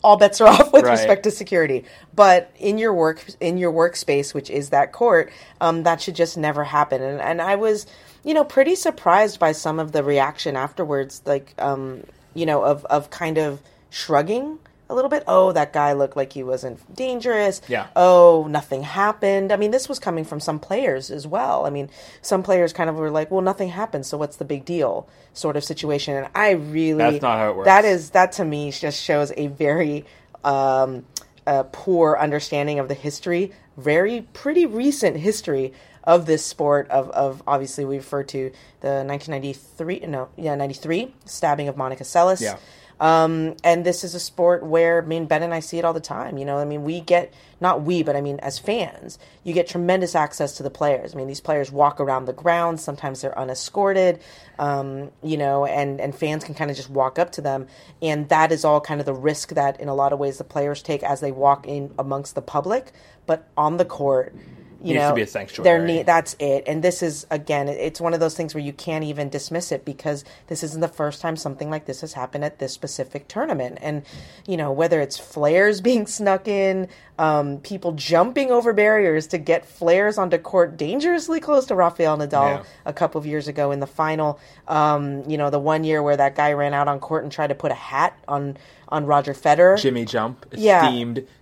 all 0.03 0.17
bets 0.17 0.41
are 0.41 0.47
off 0.49 0.73
with 0.73 0.83
Right. 0.85 0.91
respect 0.91 1.23
to 1.23 1.31
security. 1.31 1.85
But 2.15 2.51
in 2.57 2.77
your 2.77 2.93
work, 2.93 3.23
in 3.39 3.57
your 3.57 3.71
workspace, 3.71 4.33
which 4.33 4.49
is 4.49 4.69
that 4.69 4.91
court, 4.91 5.31
um, 5.61 5.83
that 5.83 6.01
should 6.01 6.15
just 6.15 6.37
never 6.37 6.63
happen. 6.63 7.01
And, 7.01 7.21
and 7.21 7.41
I 7.41 7.55
was, 7.57 7.85
you 8.23 8.33
know, 8.33 8.43
pretty 8.43 8.75
surprised 8.75 9.39
by 9.39 9.51
some 9.51 9.77
of 9.79 9.91
the 9.91 10.03
reaction 10.03 10.55
afterwards, 10.55 11.21
like, 11.25 11.53
um, 11.59 12.03
you 12.33 12.45
know, 12.45 12.63
of 12.63 12.85
of 12.85 13.09
kind 13.09 13.37
of 13.37 13.61
shrugging 13.89 14.59
a 14.89 14.95
little 14.95 15.09
bit. 15.09 15.23
Oh, 15.27 15.51
that 15.51 15.71
guy 15.71 15.93
looked 15.93 16.17
like 16.17 16.33
he 16.33 16.43
wasn't 16.43 16.95
dangerous. 16.95 17.61
Yeah. 17.67 17.87
Oh, 17.95 18.47
nothing 18.49 18.83
happened. 18.83 19.51
I 19.51 19.55
mean, 19.55 19.71
this 19.71 19.87
was 19.87 19.99
coming 19.99 20.25
from 20.25 20.39
some 20.39 20.59
players 20.59 21.11
as 21.11 21.27
well. 21.27 21.65
I 21.65 21.69
mean, 21.69 21.89
some 22.21 22.41
players 22.41 22.73
kind 22.73 22.89
of 22.89 22.95
were 22.95 23.11
like, 23.11 23.29
"Well, 23.29 23.41
nothing 23.41 23.69
happened, 23.69 24.05
so 24.05 24.17
what's 24.17 24.37
the 24.37 24.45
big 24.45 24.65
deal?" 24.65 25.07
sort 25.33 25.55
of 25.55 25.63
situation. 25.63 26.15
And 26.15 26.27
I 26.35 26.51
really 26.51 26.97
That's 26.97 27.21
not 27.21 27.37
how 27.37 27.49
it 27.51 27.55
works. 27.55 27.65
That 27.65 27.85
is 27.85 28.11
that 28.11 28.33
to 28.33 28.45
me 28.45 28.71
just 28.71 29.01
shows 29.01 29.31
a 29.37 29.47
very 29.47 30.05
um, 30.43 31.05
uh, 31.45 31.63
poor 31.71 32.17
understanding 32.19 32.79
of 32.79 32.87
the 32.87 32.93
history, 32.93 33.51
very 33.77 34.21
pretty 34.33 34.65
recent 34.65 35.17
history 35.17 35.73
of 36.09 36.25
this 36.25 36.43
sport. 36.43 36.89
Of, 36.89 37.11
of 37.11 37.43
obviously 37.45 37.85
we 37.85 37.97
refer 37.97 38.23
to 38.23 38.51
the 38.81 39.05
1993, 39.05 39.99
no, 40.07 40.29
yeah, 40.35 40.55
93 40.55 41.13
stabbing 41.25 41.67
of 41.67 41.77
Monica 41.77 42.03
Seles. 42.03 42.41
Yeah. 42.41 42.57
Um, 42.99 43.55
and 43.63 43.85
this 43.85 44.03
is 44.03 44.13
a 44.13 44.19
sport 44.19 44.65
where, 44.65 45.01
I 45.01 45.05
mean, 45.05 45.25
Ben 45.25 45.41
and 45.41 45.53
I 45.53 45.61
see 45.61 45.77
it 45.77 45.85
all 45.85 45.93
the 45.93 46.01
time. 46.01 46.37
You 46.37 46.43
know, 46.43 46.57
I 46.57 46.65
mean, 46.65 46.83
we 46.83 46.99
get, 46.99 47.33
not 47.61 47.83
we, 47.83 48.03
but 48.03 48.17
I 48.17 48.21
mean, 48.21 48.39
as 48.39 48.59
fans, 48.59 49.17
you 49.45 49.53
get 49.53 49.69
tremendous 49.69 50.15
access 50.15 50.57
to 50.57 50.63
the 50.63 50.69
players. 50.69 51.13
I 51.13 51.17
mean, 51.17 51.27
these 51.27 51.39
players 51.39 51.71
walk 51.71 52.01
around 52.01 52.25
the 52.25 52.33
ground. 52.33 52.81
Sometimes 52.81 53.21
they're 53.21 53.37
unescorted, 53.39 54.19
um, 54.57 55.11
you 55.23 55.37
know, 55.37 55.65
and, 55.65 56.01
and 56.01 56.13
fans 56.13 56.43
can 56.43 56.55
kind 56.55 56.69
of 56.69 56.75
just 56.75 56.89
walk 56.89 57.17
up 57.17 57.31
to 57.33 57.41
them. 57.41 57.67
And 58.01 58.27
that 58.29 58.51
is 58.51 58.65
all 58.65 58.81
kind 58.81 58.99
of 58.99 59.05
the 59.05 59.13
risk 59.13 59.53
that, 59.53 59.79
in 59.79 59.87
a 59.87 59.95
lot 59.95 60.11
of 60.11 60.19
ways, 60.19 60.37
the 60.37 60.43
players 60.43 60.81
take 60.81 61.03
as 61.03 61.21
they 61.21 61.31
walk 61.31 61.67
in 61.67 61.93
amongst 61.97 62.35
the 62.35 62.41
public. 62.41 62.91
But 63.25 63.47
on 63.55 63.77
the 63.77 63.85
court, 63.85 64.35
you 64.81 64.93
Needs 64.93 65.03
to 65.03 65.09
know, 65.09 65.15
be 65.15 65.21
a 65.23 65.27
sanctuary. 65.27 65.63
there 65.63 65.85
need 65.85 66.05
that's 66.05 66.35
it. 66.39 66.63
And 66.65 66.81
this 66.83 67.03
is 67.03 67.27
again, 67.29 67.67
it's 67.67 67.99
one 67.99 68.13
of 68.13 68.19
those 68.19 68.35
things 68.35 68.53
where 68.53 68.63
you 68.63 68.71
can't 68.73 69.03
even 69.03 69.27
dismiss 69.29 69.71
it 69.71 69.83
because 69.83 70.23
this 70.47 70.63
isn't 70.63 70.79
the 70.81 70.87
first 70.87 71.21
time 71.21 71.35
something 71.35 71.69
like 71.69 71.85
this 71.85 72.01
has 72.01 72.13
happened 72.13 72.45
at 72.45 72.59
this 72.59 72.71
specific 72.73 73.27
tournament. 73.27 73.77
And 73.81 74.03
you 74.47 74.55
know, 74.57 74.71
whether 74.71 75.01
it's 75.01 75.17
flares 75.17 75.81
being 75.89 76.07
snuck 76.07 76.47
in, 76.47 76.87
um, 77.17 77.57
people 77.57 77.91
jumping 77.91 78.51
over 78.51 78.71
barriers 78.71 79.27
to 79.27 79.37
get 79.37 79.65
flares 79.65 80.17
onto 80.17 80.37
court 80.37 80.77
dangerously 80.77 81.39
close 81.41 81.65
to 81.65 81.75
Rafael 81.75 82.17
Nadal 82.17 82.59
Yeah. 82.59 82.63
a 82.85 82.93
couple 82.93 83.19
of 83.19 83.25
years 83.25 83.47
ago 83.49 83.71
in 83.71 83.81
the 83.81 83.87
final. 83.87 84.39
Um, 84.67 85.29
you 85.29 85.37
know, 85.37 85.49
the 85.49 85.59
one 85.59 85.83
year 85.83 86.01
where 86.01 86.15
that 86.15 86.35
guy 86.35 86.53
ran 86.53 86.73
out 86.73 86.87
on 86.87 86.99
court 86.99 87.23
and 87.23 87.31
tried 87.31 87.47
to 87.47 87.55
put 87.55 87.71
a 87.71 87.75
hat 87.75 88.17
on 88.27 88.55
on 88.87 89.05
Roger 89.05 89.33
Federer. 89.33 89.77
Jimmy 89.79 90.03
Jump, 90.05 90.45
Yeah. 90.53 90.89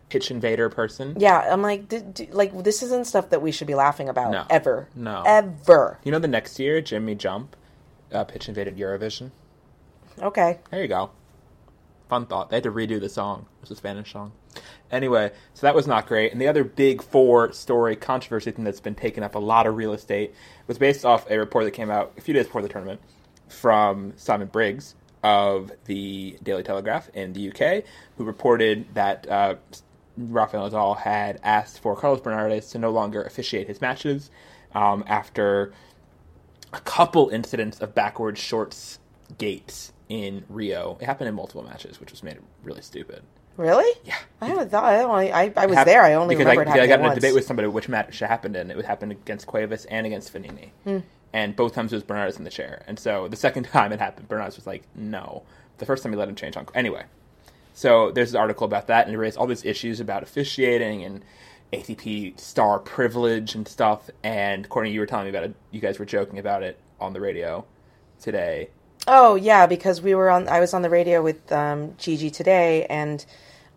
Pitch 0.10 0.32
invader 0.32 0.70
person. 0.70 1.16
Yeah, 1.20 1.40
I'm 1.52 1.62
like, 1.62 1.88
d- 1.90 2.02
d- 2.14 2.30
like 2.32 2.64
this 2.64 2.82
isn't 2.84 3.08
stuff 3.08 3.30
that 3.32 3.42
we 3.42 3.52
should 3.52 3.68
be 3.68 3.76
laughing 3.76 4.08
about 4.10 4.32
No. 4.32 4.46
ever. 4.50 4.88
No. 4.96 5.24
ever. 5.26 6.00
You 6.04 6.12
know, 6.12 6.20
the 6.20 6.28
next 6.28 6.60
year, 6.60 6.82
Jimmy 6.82 7.16
Jump 7.16 7.56
uh, 8.12 8.24
pitch 8.24 8.48
invaded 8.48 8.78
Eurovision. 8.78 9.32
Okay. 10.22 10.60
There 10.72 10.82
you 10.82 10.88
go. 10.88 11.12
Fun 12.10 12.26
thought. 12.26 12.50
They 12.50 12.56
had 12.58 12.64
to 12.64 12.72
redo 12.72 13.00
the 13.02 13.10
song. 13.10 13.46
It 13.58 13.62
was 13.64 13.72
a 13.72 13.76
Spanish 13.76 14.14
song. 14.14 14.32
Anyway, 14.90 15.32
so 15.54 15.68
that 15.68 15.76
was 15.76 15.86
not 15.88 16.08
great. 16.08 16.32
And 16.32 16.40
the 16.40 16.48
other 16.48 16.64
big 16.64 17.04
four 17.04 17.52
story 17.52 17.96
controversy 17.98 18.52
thing 18.52 18.64
that's 18.64 18.80
been 18.80 18.96
taking 18.96 19.24
up 19.24 19.36
a 19.36 19.40
lot 19.40 19.68
of 19.68 19.76
real 19.76 19.92
estate 19.94 20.34
was 20.68 20.78
based 20.78 21.04
off 21.04 21.30
a 21.30 21.38
report 21.38 21.66
that 21.66 21.72
came 21.72 21.92
out 21.92 22.14
a 22.18 22.22
few 22.22 22.34
days 22.34 22.46
before 22.46 22.62
the 22.62 22.70
tournament 22.70 23.02
from 23.50 24.14
Simon 24.16 24.48
Briggs 24.48 24.96
of 25.24 25.72
the 25.86 26.38
Daily 26.42 26.64
Telegraph 26.64 27.10
in 27.14 27.34
the 27.34 27.50
UK, 27.52 27.84
who 28.18 28.24
reported 28.24 28.86
that 28.94 29.30
uh, 29.30 29.56
Rafael 30.18 30.70
Nadal 30.70 30.98
had 30.98 31.40
asked 31.44 31.80
for 31.80 31.96
Carlos 31.96 32.22
Bernardes 32.22 32.72
to 32.72 32.80
no 32.80 32.90
longer 32.92 33.22
officiate 33.24 33.68
his 33.68 33.82
matches 33.82 34.30
um, 34.74 35.04
after 35.08 35.74
a 36.74 36.80
couple 36.82 37.30
incidents 37.30 37.80
of 37.80 37.94
backward 37.96 38.38
shorts 38.38 39.00
gates 39.38 39.94
in 40.10 40.44
Rio. 40.50 40.98
It 41.00 41.06
happened 41.06 41.30
in 41.30 41.36
multiple 41.36 41.64
matches, 41.64 42.00
which 42.00 42.12
was 42.12 42.24
made 42.24 42.38
really 42.64 42.82
stupid. 42.82 43.22
Really? 43.58 43.92
Yeah. 44.06 44.18
I 44.40 44.48
haven't 44.48 44.70
thought. 44.70 44.84
I, 44.84 45.02
only, 45.04 45.32
I, 45.32 45.52
I 45.58 45.66
was 45.66 45.76
Hap- 45.76 45.88
there. 45.88 46.04
I 46.04 46.14
only 46.14 46.36
because 46.36 46.46
remembered 46.48 46.68
I, 46.68 46.74
because 46.74 46.84
I 46.84 46.88
got 46.88 47.00
in 47.00 47.12
a 47.12 47.16
debate 47.16 47.34
with 47.34 47.46
somebody 47.46 47.68
which 47.68 47.90
match 47.90 48.22
it 48.22 48.28
happened 48.28 48.56
in. 48.56 48.70
It 48.70 48.76
would 48.78 48.86
happen 48.86 49.12
against 49.12 49.48
Cuevas 49.48 49.86
and 49.86 50.06
against 50.06 50.32
Fognini, 50.34 50.70
Hmm. 50.84 51.00
and 51.34 51.56
both 51.56 51.74
times 51.74 51.92
it 51.92 51.96
was 51.96 52.04
Bernardes 52.04 52.38
in 52.38 52.44
the 52.44 52.52
chair. 52.52 52.84
And 52.88 53.00
so 53.00 53.28
the 53.28 53.36
second 53.36 53.64
time 53.72 53.92
it 53.92 54.00
happened, 54.00 54.30
Bernardes 54.30 54.56
was 54.58 54.68
like, 54.68 54.84
"No." 54.96 55.44
The 55.80 55.86
first 55.86 56.04
time 56.04 56.12
he 56.12 56.18
let 56.18 56.30
him 56.30 56.36
change 56.36 56.56
on. 56.56 56.68
Anyway, 56.76 57.04
so 57.78 58.10
there's 58.10 58.32
an 58.34 58.40
article 58.40 58.66
about 58.66 58.88
that, 58.88 59.06
and 59.06 59.14
it 59.14 59.20
raised 59.20 59.38
all 59.38 59.46
these 59.46 59.64
issues 59.64 60.00
about 60.00 60.24
officiating 60.24 61.04
and 61.04 61.24
ATP 61.72 62.40
star 62.40 62.80
privilege 62.80 63.54
and 63.54 63.68
stuff. 63.68 64.10
And 64.24 64.68
Courtney, 64.68 64.92
you 64.94 65.00
were 65.00 65.06
telling 65.06 65.26
me 65.26 65.30
about 65.30 65.44
it. 65.44 65.56
You 65.70 65.80
guys 65.80 66.00
were 66.00 66.06
joking 66.06 66.40
about 66.40 66.64
it 66.64 66.80
on 67.00 67.14
the 67.14 67.22
radio 67.22 67.66
today. 68.20 68.72
Oh 69.08 69.36
yeah, 69.36 69.68
because 69.68 70.02
we 70.02 70.16
were 70.16 70.32
on. 70.32 70.48
I 70.48 70.60
was 70.60 70.74
on 70.74 70.82
the 70.82 70.90
radio 70.90 71.22
with 71.22 71.52
um, 71.52 71.94
Gigi 72.00 72.32
today, 72.32 72.88
and 72.88 73.24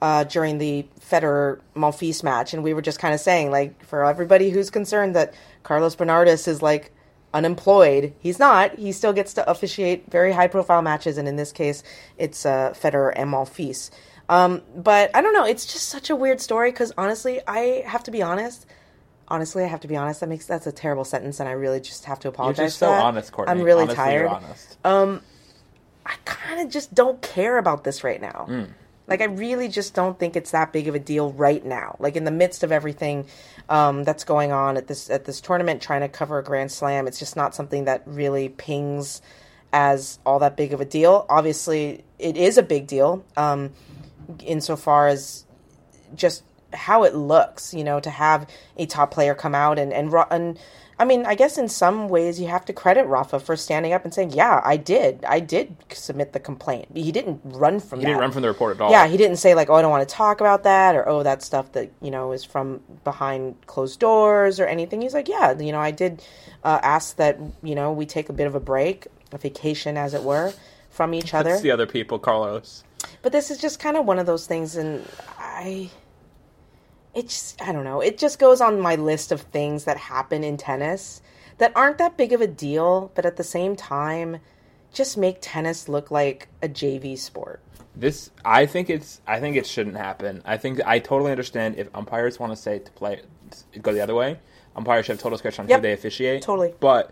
uh, 0.01 0.25
during 0.25 0.57
the 0.57 0.87
Federer 0.99 1.61
Monfils 1.77 2.25
match, 2.25 2.55
and 2.55 2.65
we 2.65 2.73
were 2.73 2.81
just 2.81 3.01
kind 3.01 3.13
of 3.13 3.21
saying, 3.21 3.51
like, 3.51 3.85
for 3.85 4.07
everybody 4.07 4.49
who's 4.49 4.71
concerned 4.71 5.15
that 5.15 5.35
Carlos 5.63 5.95
Bernardes 5.95 6.49
is 6.49 6.63
like 6.63 6.91
unemployed. 7.33 8.13
He's 8.21 8.39
not. 8.39 8.79
He 8.79 8.93
still 8.93 9.13
gets 9.13 9.35
to 9.35 9.51
officiate 9.51 10.11
very 10.11 10.33
high 10.33 10.49
profile 10.49 10.83
matches, 10.83 11.19
and 11.19 11.29
in 11.29 11.37
this 11.37 11.53
case, 11.53 11.83
it's 12.19 12.45
uh, 12.45 12.73
Federer 12.75 13.13
and 13.15 13.31
Monfils. 13.31 13.91
Um, 14.29 14.63
but 14.77 15.11
I 15.15 15.23
don't 15.23 15.33
know. 15.33 15.45
It's 15.45 15.67
just 15.67 15.89
such 15.89 16.09
a 16.11 16.17
weird 16.17 16.41
story 16.41 16.71
because 16.71 16.93
honestly, 16.97 17.41
I 17.47 17.83
have 17.87 18.05
to 18.05 18.11
be 18.11 18.23
honest. 18.23 18.67
Honestly, 19.29 19.65
I 19.65 19.67
have 19.67 19.81
to 19.81 19.89
be 19.89 19.97
honest. 19.97 20.21
That 20.21 20.29
makes 20.29 20.47
that's 20.47 20.67
a 20.67 20.73
terrible 20.73 21.05
sentence, 21.05 21.41
and 21.41 21.49
I 21.49 21.53
really 21.53 21.81
just 21.81 22.05
have 22.05 22.21
to 22.21 22.29
apologize. 22.29 22.59
You're 22.59 22.67
just 22.67 22.79
for 22.79 22.87
so 22.87 22.91
that. 22.91 23.05
honest, 23.05 23.33
Courtney. 23.33 23.51
I'm 23.53 23.63
really 23.63 23.83
Honestly, 23.83 23.97
tired. 23.97 24.43
Um, 24.85 25.21
I 26.07 26.15
kind 26.25 26.61
of 26.61 26.73
just 26.73 26.95
don't 26.95 27.21
care 27.23 27.59
about 27.59 27.85
this 27.85 28.03
right 28.03 28.21
now. 28.21 28.47
Mm. 28.49 28.69
Like, 29.07 29.21
I 29.21 29.25
really 29.25 29.69
just 29.69 29.95
don't 29.95 30.19
think 30.19 30.37
it's 30.37 30.53
that 30.53 30.73
big 30.73 30.87
of 30.87 30.95
a 30.95 31.01
deal 31.01 31.33
right 31.33 31.65
now. 31.65 31.97
Like 31.99 32.15
in 32.15 32.25
the 32.25 32.31
midst 32.31 32.63
of 32.63 32.71
everything 32.71 33.27
um, 33.69 34.05
that's 34.05 34.25
going 34.25 34.53
on 34.53 34.77
at 34.77 34.87
this 34.87 35.11
at 35.11 35.25
this 35.25 35.41
tournament, 35.41 35.83
trying 35.83 36.01
to 36.01 36.09
cover 36.09 36.39
a 36.39 36.45
Grand 36.45 36.71
Slam, 36.73 37.07
it's 37.07 37.19
just 37.19 37.37
not 37.37 37.55
something 37.55 37.85
that 37.85 38.03
really 38.07 38.49
pings 38.49 39.23
as 39.73 40.19
all 40.27 40.41
that 40.41 40.57
big 40.57 40.73
of 40.73 40.81
a 40.81 40.85
deal. 40.85 41.27
Obviously, 41.29 42.05
it 42.19 42.37
is 42.37 42.59
a 42.59 42.63
big 42.63 42.87
deal 42.87 43.25
um, 43.37 43.71
insofar 44.45 45.09
as 45.09 45.45
just 46.15 46.43
how 46.73 47.05
it 47.05 47.15
looks, 47.15 47.75
you 47.75 47.85
know, 47.85 48.01
to 48.01 48.11
have 48.11 48.49
a 48.77 48.87
top 48.87 49.11
player 49.11 49.35
come 49.35 49.55
out 49.55 49.79
and 49.79 49.93
and 49.93 50.13
and 50.31 50.59
I 51.01 51.07
mean, 51.07 51.25
I 51.25 51.35
guess 51.35 51.57
in 51.57 51.67
some 51.69 52.11
ways 52.11 52.39
you 52.39 52.49
have 52.49 52.67
to 52.67 52.75
credit 52.75 53.07
Rafa 53.07 53.41
for 53.41 53.57
standing 53.57 53.95
up 53.95 54.05
and 54.05 54.13
saying, 54.13 54.33
"Yeah, 54.33 54.61
I 54.63 54.77
did. 54.77 55.25
I 55.27 55.41
did 55.41 55.75
submit 55.91 56.35
the 56.35 56.41
complaint." 56.41 56.89
He 56.95 57.11
didn't 57.11 57.41
run 57.43 57.81
from 57.81 58.01
He 58.01 58.05
that. 58.05 58.09
didn't 58.11 58.21
run 58.21 58.33
from 58.33 58.43
the 58.43 58.49
report 58.49 58.77
at 58.77 58.83
all. 58.83 58.91
Yeah, 58.91 59.07
he 59.07 59.17
didn't 59.17 59.39
say 59.39 59.55
like, 59.55 59.71
"Oh, 59.71 59.77
I 59.77 59.81
don't 59.83 59.91
want 59.91 60.07
to 60.07 60.15
talk 60.15 60.43
about 60.43 60.63
that," 60.65 60.95
or 60.95 61.09
"Oh, 61.09 61.23
that 61.23 61.43
stuff 61.43 61.73
that 61.73 61.91
you 62.03 62.11
know 62.11 62.33
is 62.33 62.45
from 62.45 62.83
behind 63.03 63.55
closed 63.67 63.99
doors" 63.99 64.61
or 64.61 64.67
anything. 64.67 65.01
He's 65.01 65.15
like, 65.15 65.27
"Yeah, 65.27 65.59
you 65.59 65.73
know, 65.73 65.81
I 65.81 65.91
did 65.91 66.23
uh, 66.65 66.81
ask 66.83 67.17
that 67.17 67.39
you 67.63 67.75
know 67.75 67.93
we 67.93 68.05
take 68.05 68.29
a 68.29 68.35
bit 68.35 68.47
of 68.47 68.55
a 68.55 68.61
break, 68.61 69.07
a 69.33 69.39
vacation, 69.39 69.97
as 69.97 70.13
it 70.13 70.23
were, 70.23 70.53
from 70.91 71.15
each 71.15 71.33
other." 71.33 71.53
It's 71.53 71.63
the 71.63 71.71
other 71.71 71.87
people, 71.87 72.19
Carlos. 72.19 72.85
But 73.23 73.33
this 73.33 73.51
is 73.51 73.57
just 73.57 73.81
kind 73.81 73.97
of 73.97 74.05
one 74.05 74.19
of 74.19 74.27
those 74.27 74.47
things, 74.47 74.77
and 74.77 75.09
I, 75.39 75.89
it's 77.15 77.57
I 77.61 77.73
don't 77.73 77.85
know. 77.85 78.01
It 78.01 78.19
just 78.19 78.39
goes 78.39 78.61
on 78.61 78.81
my 78.81 78.97
list 78.97 79.33
of 79.33 79.43
things 79.43 79.85
that 79.85 79.97
happen 79.97 80.45
in 80.45 80.57
tennis 80.57 81.23
that 81.59 81.73
aren't 81.77 81.99
that 81.99 82.17
big 82.17 82.33
of 82.33 82.41
a 82.41 82.47
deal, 82.47 83.13
but 83.15 83.27
at 83.27 83.37
the 83.37 83.45
same 83.45 83.77
time, 83.77 84.39
just 84.93 85.17
make 85.19 85.39
tennis 85.41 85.89
look 85.89 86.11
like 86.11 86.49
a 86.63 86.69
JV 86.69 87.19
sport. 87.19 87.61
This, 87.95 88.31
I 88.45 88.67
think 88.67 88.89
it's, 88.89 89.21
I 89.27 89.41
think 89.41 89.57
it 89.57 89.67
shouldn't 89.67 89.97
happen. 89.97 90.43
I 90.45 90.57
think 90.57 90.81
I 90.87 91.01
totally 91.01 91.33
understand 91.33 91.77
if 91.77 91.89
umpires 91.95 92.39
want 92.39 92.53
to 92.53 92.57
say 92.57 92.79
to 92.79 92.91
play, 92.93 93.21
go 93.83 93.93
the 93.93 94.01
other 94.01 94.15
way. 94.15 94.39
Umpires 94.77 95.05
should 95.07 95.13
have 95.15 95.19
total 95.21 95.37
discretion 95.37 95.65
on 95.65 95.69
Yep. 95.69 95.79
who 95.79 95.83
they 95.83 95.93
officiate. 95.93 96.43
Totally. 96.43 96.73
But 96.81 97.11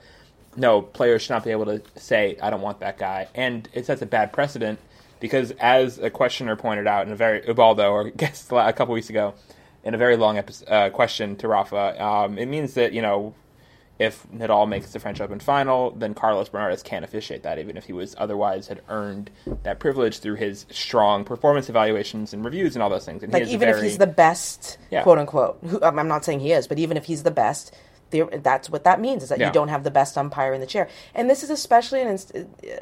no, 0.56 0.80
players 0.80 1.22
should 1.22 1.30
not 1.32 1.44
be 1.44 1.50
able 1.50 1.66
to 1.66 1.82
say, 1.96 2.38
"I 2.40 2.48
don't 2.50 2.62
want 2.62 2.80
that 2.80 2.96
guy," 2.96 3.28
and 3.34 3.68
it 3.72 3.86
sets 3.86 4.00
a 4.00 4.06
bad 4.06 4.32
precedent 4.32 4.78
because, 5.20 5.50
as 5.60 5.98
a 5.98 6.08
questioner 6.10 6.56
pointed 6.56 6.86
out 6.86 7.06
in 7.06 7.12
a 7.12 7.16
very 7.16 7.44
Ubaldo 7.46 7.90
or 7.90 8.04
guest 8.16 8.50
a 8.52 8.72
couple 8.72 8.94
weeks 8.94 9.10
ago, 9.10 9.34
in 9.88 9.94
a 9.94 9.98
very 9.98 10.18
long 10.18 10.36
episode, 10.36 10.68
uh, 10.68 10.90
question 10.90 11.34
to 11.36 11.48
Rafa, 11.48 12.00
um, 12.04 12.36
it 12.38 12.46
means 12.46 12.74
that 12.74 12.92
you 12.92 13.00
know 13.00 13.34
if 13.98 14.28
Nadal 14.30 14.68
makes 14.68 14.92
the 14.92 15.00
French 15.00 15.18
Open 15.20 15.40
final, 15.40 15.90
then 15.92 16.12
Carlos 16.14 16.50
Bernardes 16.50 16.84
can't 16.84 17.04
officiate 17.04 17.42
that, 17.42 17.58
even 17.58 17.76
if 17.78 17.86
he 17.86 17.92
was 17.94 18.14
otherwise 18.18 18.68
had 18.68 18.82
earned 18.88 19.30
that 19.64 19.80
privilege 19.80 20.20
through 20.20 20.34
his 20.36 20.66
strong 20.70 21.24
performance 21.24 21.68
evaluations 21.68 22.32
and 22.32 22.44
reviews 22.44 22.76
and 22.76 22.82
all 22.82 22.90
those 22.90 23.04
things. 23.06 23.22
And 23.24 23.32
Like 23.32 23.48
even 23.48 23.68
if 23.68 23.80
he's 23.82 23.98
the 23.98 24.06
best, 24.06 24.78
Yeah. 24.90 25.02
quote 25.02 25.18
unquote. 25.18 25.58
Who, 25.66 25.82
um, 25.82 25.98
I'm 25.98 26.06
not 26.06 26.24
saying 26.24 26.40
he 26.40 26.52
is, 26.52 26.68
but 26.68 26.78
even 26.78 26.96
if 26.96 27.06
he's 27.06 27.24
the 27.24 27.32
best, 27.32 27.74
that's 28.10 28.70
what 28.70 28.84
that 28.84 29.00
means 29.00 29.22
is 29.24 29.30
that 29.30 29.40
Yeah. 29.40 29.46
you 29.48 29.52
don't 29.52 29.68
have 29.68 29.82
the 29.82 29.90
best 29.90 30.16
umpire 30.16 30.52
in 30.52 30.60
the 30.60 30.66
chair. 30.66 30.86
And 31.14 31.28
this 31.28 31.42
is 31.42 31.50
especially 31.50 32.00
an 32.00 32.08
inst- 32.08 32.36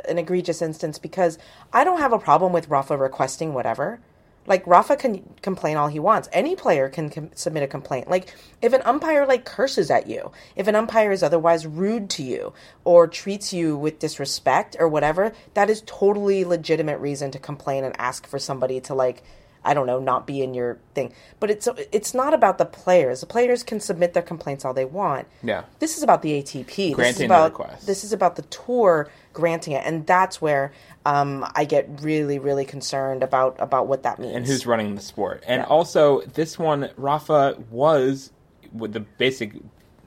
an 0.08 0.18
egregious 0.18 0.60
instance 0.60 0.98
because 0.98 1.38
I 1.72 1.84
don't 1.84 1.98
have 2.00 2.12
a 2.12 2.18
problem 2.18 2.52
with 2.52 2.68
Rafa 2.68 2.96
requesting 2.96 3.54
whatever. 3.54 4.00
Like 4.46 4.66
Rafa 4.66 4.96
can 4.96 5.22
complain 5.42 5.76
all 5.76 5.88
he 5.88 5.98
wants. 5.98 6.28
Any 6.32 6.56
player 6.56 6.88
can 6.88 7.10
com- 7.10 7.30
submit 7.34 7.62
a 7.62 7.66
complaint. 7.66 8.08
Like 8.08 8.34
if 8.62 8.72
an 8.72 8.82
umpire 8.84 9.26
like 9.26 9.44
curses 9.44 9.90
at 9.90 10.06
you, 10.06 10.30
if 10.54 10.68
an 10.68 10.74
umpire 10.74 11.12
is 11.12 11.22
otherwise 11.22 11.66
rude 11.66 12.10
to 12.10 12.22
you 12.22 12.52
or 12.84 13.06
treats 13.06 13.52
you 13.52 13.76
with 13.76 13.98
disrespect 13.98 14.76
or 14.78 14.88
whatever, 14.88 15.32
that 15.54 15.70
is 15.70 15.82
totally 15.86 16.44
legitimate 16.44 16.98
reason 16.98 17.30
to 17.32 17.38
complain 17.38 17.84
and 17.84 17.94
ask 17.98 18.26
for 18.26 18.38
somebody 18.38 18.80
to 18.80 18.94
like 18.94 19.22
I 19.66 19.74
don't 19.74 19.86
know, 19.86 19.98
not 19.98 20.26
be 20.26 20.40
in 20.42 20.54
your 20.54 20.78
thing. 20.94 21.12
But 21.40 21.50
it's 21.50 21.68
it's 21.92 22.14
not 22.14 22.32
about 22.32 22.58
the 22.58 22.64
players. 22.64 23.20
The 23.20 23.26
players 23.26 23.62
can 23.62 23.80
submit 23.80 24.14
their 24.14 24.22
complaints 24.22 24.64
all 24.64 24.72
they 24.72 24.84
want. 24.84 25.26
Yeah. 25.42 25.64
This 25.80 25.96
is 25.96 26.02
about 26.02 26.22
the 26.22 26.42
ATP. 26.42 26.66
this 26.66 26.78
is 26.88 26.94
Granting 26.94 27.18
the 27.28 27.34
about 27.34 27.50
request. 27.52 27.86
this 27.86 28.04
is 28.04 28.12
about 28.12 28.36
the 28.36 28.42
tour 28.42 29.10
granting 29.32 29.74
it, 29.74 29.82
and 29.84 30.06
that's 30.06 30.40
where 30.40 30.72
um, 31.04 31.44
I 31.54 31.64
get 31.66 31.88
really, 32.00 32.38
really 32.38 32.64
concerned 32.64 33.22
about 33.22 33.56
about 33.58 33.86
what 33.88 34.04
that 34.04 34.18
means. 34.18 34.34
and 34.36 34.46
who's 34.46 34.66
running 34.66 34.94
the 34.94 35.02
sport. 35.02 35.42
And 35.46 35.60
Yeah. 35.60 35.66
also, 35.66 36.22
this 36.22 36.58
one, 36.58 36.90
Rafa 36.96 37.56
was, 37.70 38.30
with 38.72 38.92
the 38.92 39.00
basic 39.00 39.52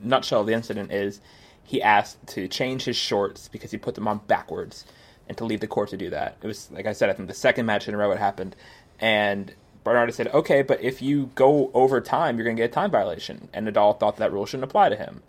nutshell 0.01 0.41
of 0.41 0.47
the 0.47 0.53
incident 0.53 0.91
is 0.91 1.19
he 1.63 1.81
asked 1.81 2.25
to 2.27 2.47
change 2.47 2.85
his 2.85 2.95
shorts 2.95 3.47
because 3.49 3.69
he 3.71 3.77
put 3.77 3.93
them 3.95 4.07
on 4.07 4.19
backwards 4.27 4.85
and 5.27 5.37
to 5.37 5.45
leave 5.45 5.59
the 5.59 5.67
court 5.67 5.89
to 5.89 5.97
do 5.97 6.09
that. 6.09 6.37
It 6.41 6.47
was, 6.47 6.71
like 6.71 6.87
I 6.87 6.93
said, 6.93 7.09
I 7.09 7.13
think 7.13 7.27
the 7.27 7.35
second 7.35 7.67
match 7.67 7.87
in 7.87 7.93
a 7.93 7.97
row 7.97 8.09
it 8.11 8.17
happened. 8.17 8.55
And 8.99 9.53
Bernardes 9.85 10.13
said, 10.13 10.27
okay, 10.27 10.61
but 10.61 10.81
if 10.81 11.01
you 11.01 11.31
go 11.35 11.71
over 11.73 12.01
time, 12.01 12.37
you're 12.37 12.43
going 12.43 12.55
to 12.55 12.61
get 12.61 12.71
a 12.71 12.73
time 12.73 12.91
violation. 12.91 13.49
And 13.53 13.67
Nadal 13.67 13.99
thought 13.99 14.17
that 14.17 14.31
rule 14.31 14.45
shouldn't 14.45 14.65
apply 14.65 14.89
to 14.89 14.95
him. 14.95 15.23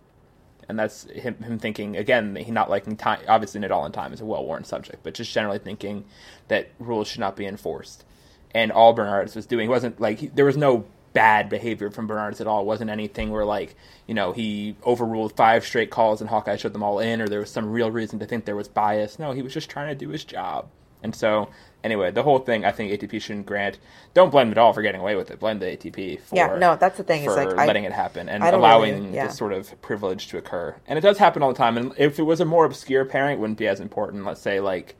And 0.68 0.78
that's 0.78 1.04
him, 1.04 1.36
him 1.38 1.58
thinking 1.58 1.96
again. 1.96 2.36
He 2.36 2.50
not 2.52 2.70
liking 2.70 2.96
time. 2.96 3.20
Obviously, 3.26 3.60
Nadal 3.60 3.84
and 3.84 3.94
time 3.94 4.12
is 4.12 4.20
a 4.20 4.24
well-worn 4.24 4.64
subject, 4.64 5.02
but 5.02 5.14
just 5.14 5.32
generally 5.32 5.58
thinking 5.58 6.04
that 6.48 6.70
rules 6.78 7.08
should 7.08 7.20
not 7.20 7.36
be 7.36 7.46
enforced. 7.46 8.04
And 8.52 8.70
all 8.70 8.94
Bernardes 8.94 9.34
was 9.34 9.46
doing 9.46 9.68
wasn't 9.68 10.00
like 10.00 10.18
he, 10.20 10.26
there 10.28 10.44
was 10.44 10.56
no 10.56 10.84
bad 11.12 11.48
behavior 11.48 11.90
from 11.90 12.06
Bernardes 12.08 12.40
at 12.40 12.46
all. 12.46 12.60
It 12.60 12.66
wasn't 12.66 12.90
anything 12.90 13.30
where 13.30 13.44
like 13.44 13.74
you 14.06 14.14
know 14.14 14.32
he 14.32 14.76
overruled 14.84 15.36
five 15.36 15.64
straight 15.64 15.90
calls 15.90 16.20
and 16.20 16.30
Hawkeye 16.30 16.56
showed 16.56 16.72
them 16.72 16.82
all 16.82 16.98
in, 16.98 17.20
or 17.20 17.28
there 17.28 17.40
was 17.40 17.50
some 17.50 17.70
real 17.70 17.90
reason 17.90 18.18
to 18.20 18.26
think 18.26 18.44
there 18.44 18.56
was 18.56 18.68
bias. 18.68 19.18
No, 19.18 19.32
he 19.32 19.42
was 19.42 19.54
just 19.54 19.70
trying 19.70 19.88
to 19.88 19.94
do 19.94 20.10
his 20.10 20.24
job. 20.24 20.68
And 21.02 21.14
so, 21.14 21.48
anyway, 21.84 22.10
the 22.10 22.22
whole 22.22 22.38
thing, 22.38 22.64
I 22.64 22.72
think 22.72 22.92
ATP 22.92 23.20
shouldn't 23.20 23.46
grant. 23.46 23.78
Don't 24.14 24.30
blame 24.30 24.52
Nadal 24.52 24.75
for 24.75 24.82
getting 24.82 25.00
away 25.00 25.16
with 25.16 25.30
it. 25.30 25.38
Blame 25.40 25.58
the 25.58 25.66
ATP 25.66 26.20
for 26.20 26.37
Yeah, 26.37 26.56
no, 26.56 26.76
that's 26.76 26.96
the 26.96 27.04
thing, 27.04 27.25
for 27.25 27.34
like, 27.34 27.56
I- 27.56 27.66
letting 27.66 27.84
it 27.84 27.92
happen 27.92 28.28
and 28.28 28.42
allowing 28.42 28.94
really- 29.04 29.14
yeah. 29.16 29.26
this 29.26 29.37
sort 29.37 29.52
of 29.52 29.80
privilege 29.82 30.28
to 30.28 30.38
occur. 30.38 30.76
And 30.87 30.99
it 30.99 31.02
does 31.02 31.18
happen 31.18 31.42
all 31.42 31.52
the 31.52 31.58
time. 31.58 31.76
And 31.76 31.92
if 31.96 32.18
it 32.18 32.22
was 32.22 32.40
a 32.40 32.44
more 32.44 32.64
obscure 32.64 33.04
pairing, 33.04 33.34
it 33.37 33.40
wouldn't 33.40 33.58
be 33.58 33.68
as 33.68 33.80
important. 33.80 34.25
Let's 34.25 34.40
say 34.40 34.60
like 34.60 34.96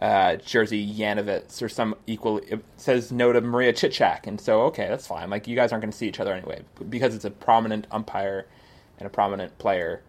uh, 0.00 0.36
Jerzy 0.38 0.96
Janowicz 0.96 1.60
or 1.62 1.68
some 1.68 1.94
equal 2.06 2.38
it 2.38 2.64
says 2.78 3.12
no 3.12 3.32
to 3.34 3.40
Marija 3.42 3.88
Cicak, 3.88 4.26
and 4.26 4.40
so 4.40 4.62
okay, 4.62 4.88
that's 4.88 5.06
fine. 5.06 5.28
Like 5.28 5.46
you 5.46 5.54
guys 5.54 5.72
aren't 5.72 5.82
going 5.82 5.92
to 5.92 5.96
see 5.96 6.08
each 6.08 6.20
other 6.20 6.32
anyway 6.32 6.62
because 6.88 7.14
it's 7.14 7.26
a 7.26 7.30
prominent 7.30 7.86
umpire 7.90 8.46
and 8.98 9.06
a 9.06 9.10
prominent 9.10 9.58
player. 9.58 10.02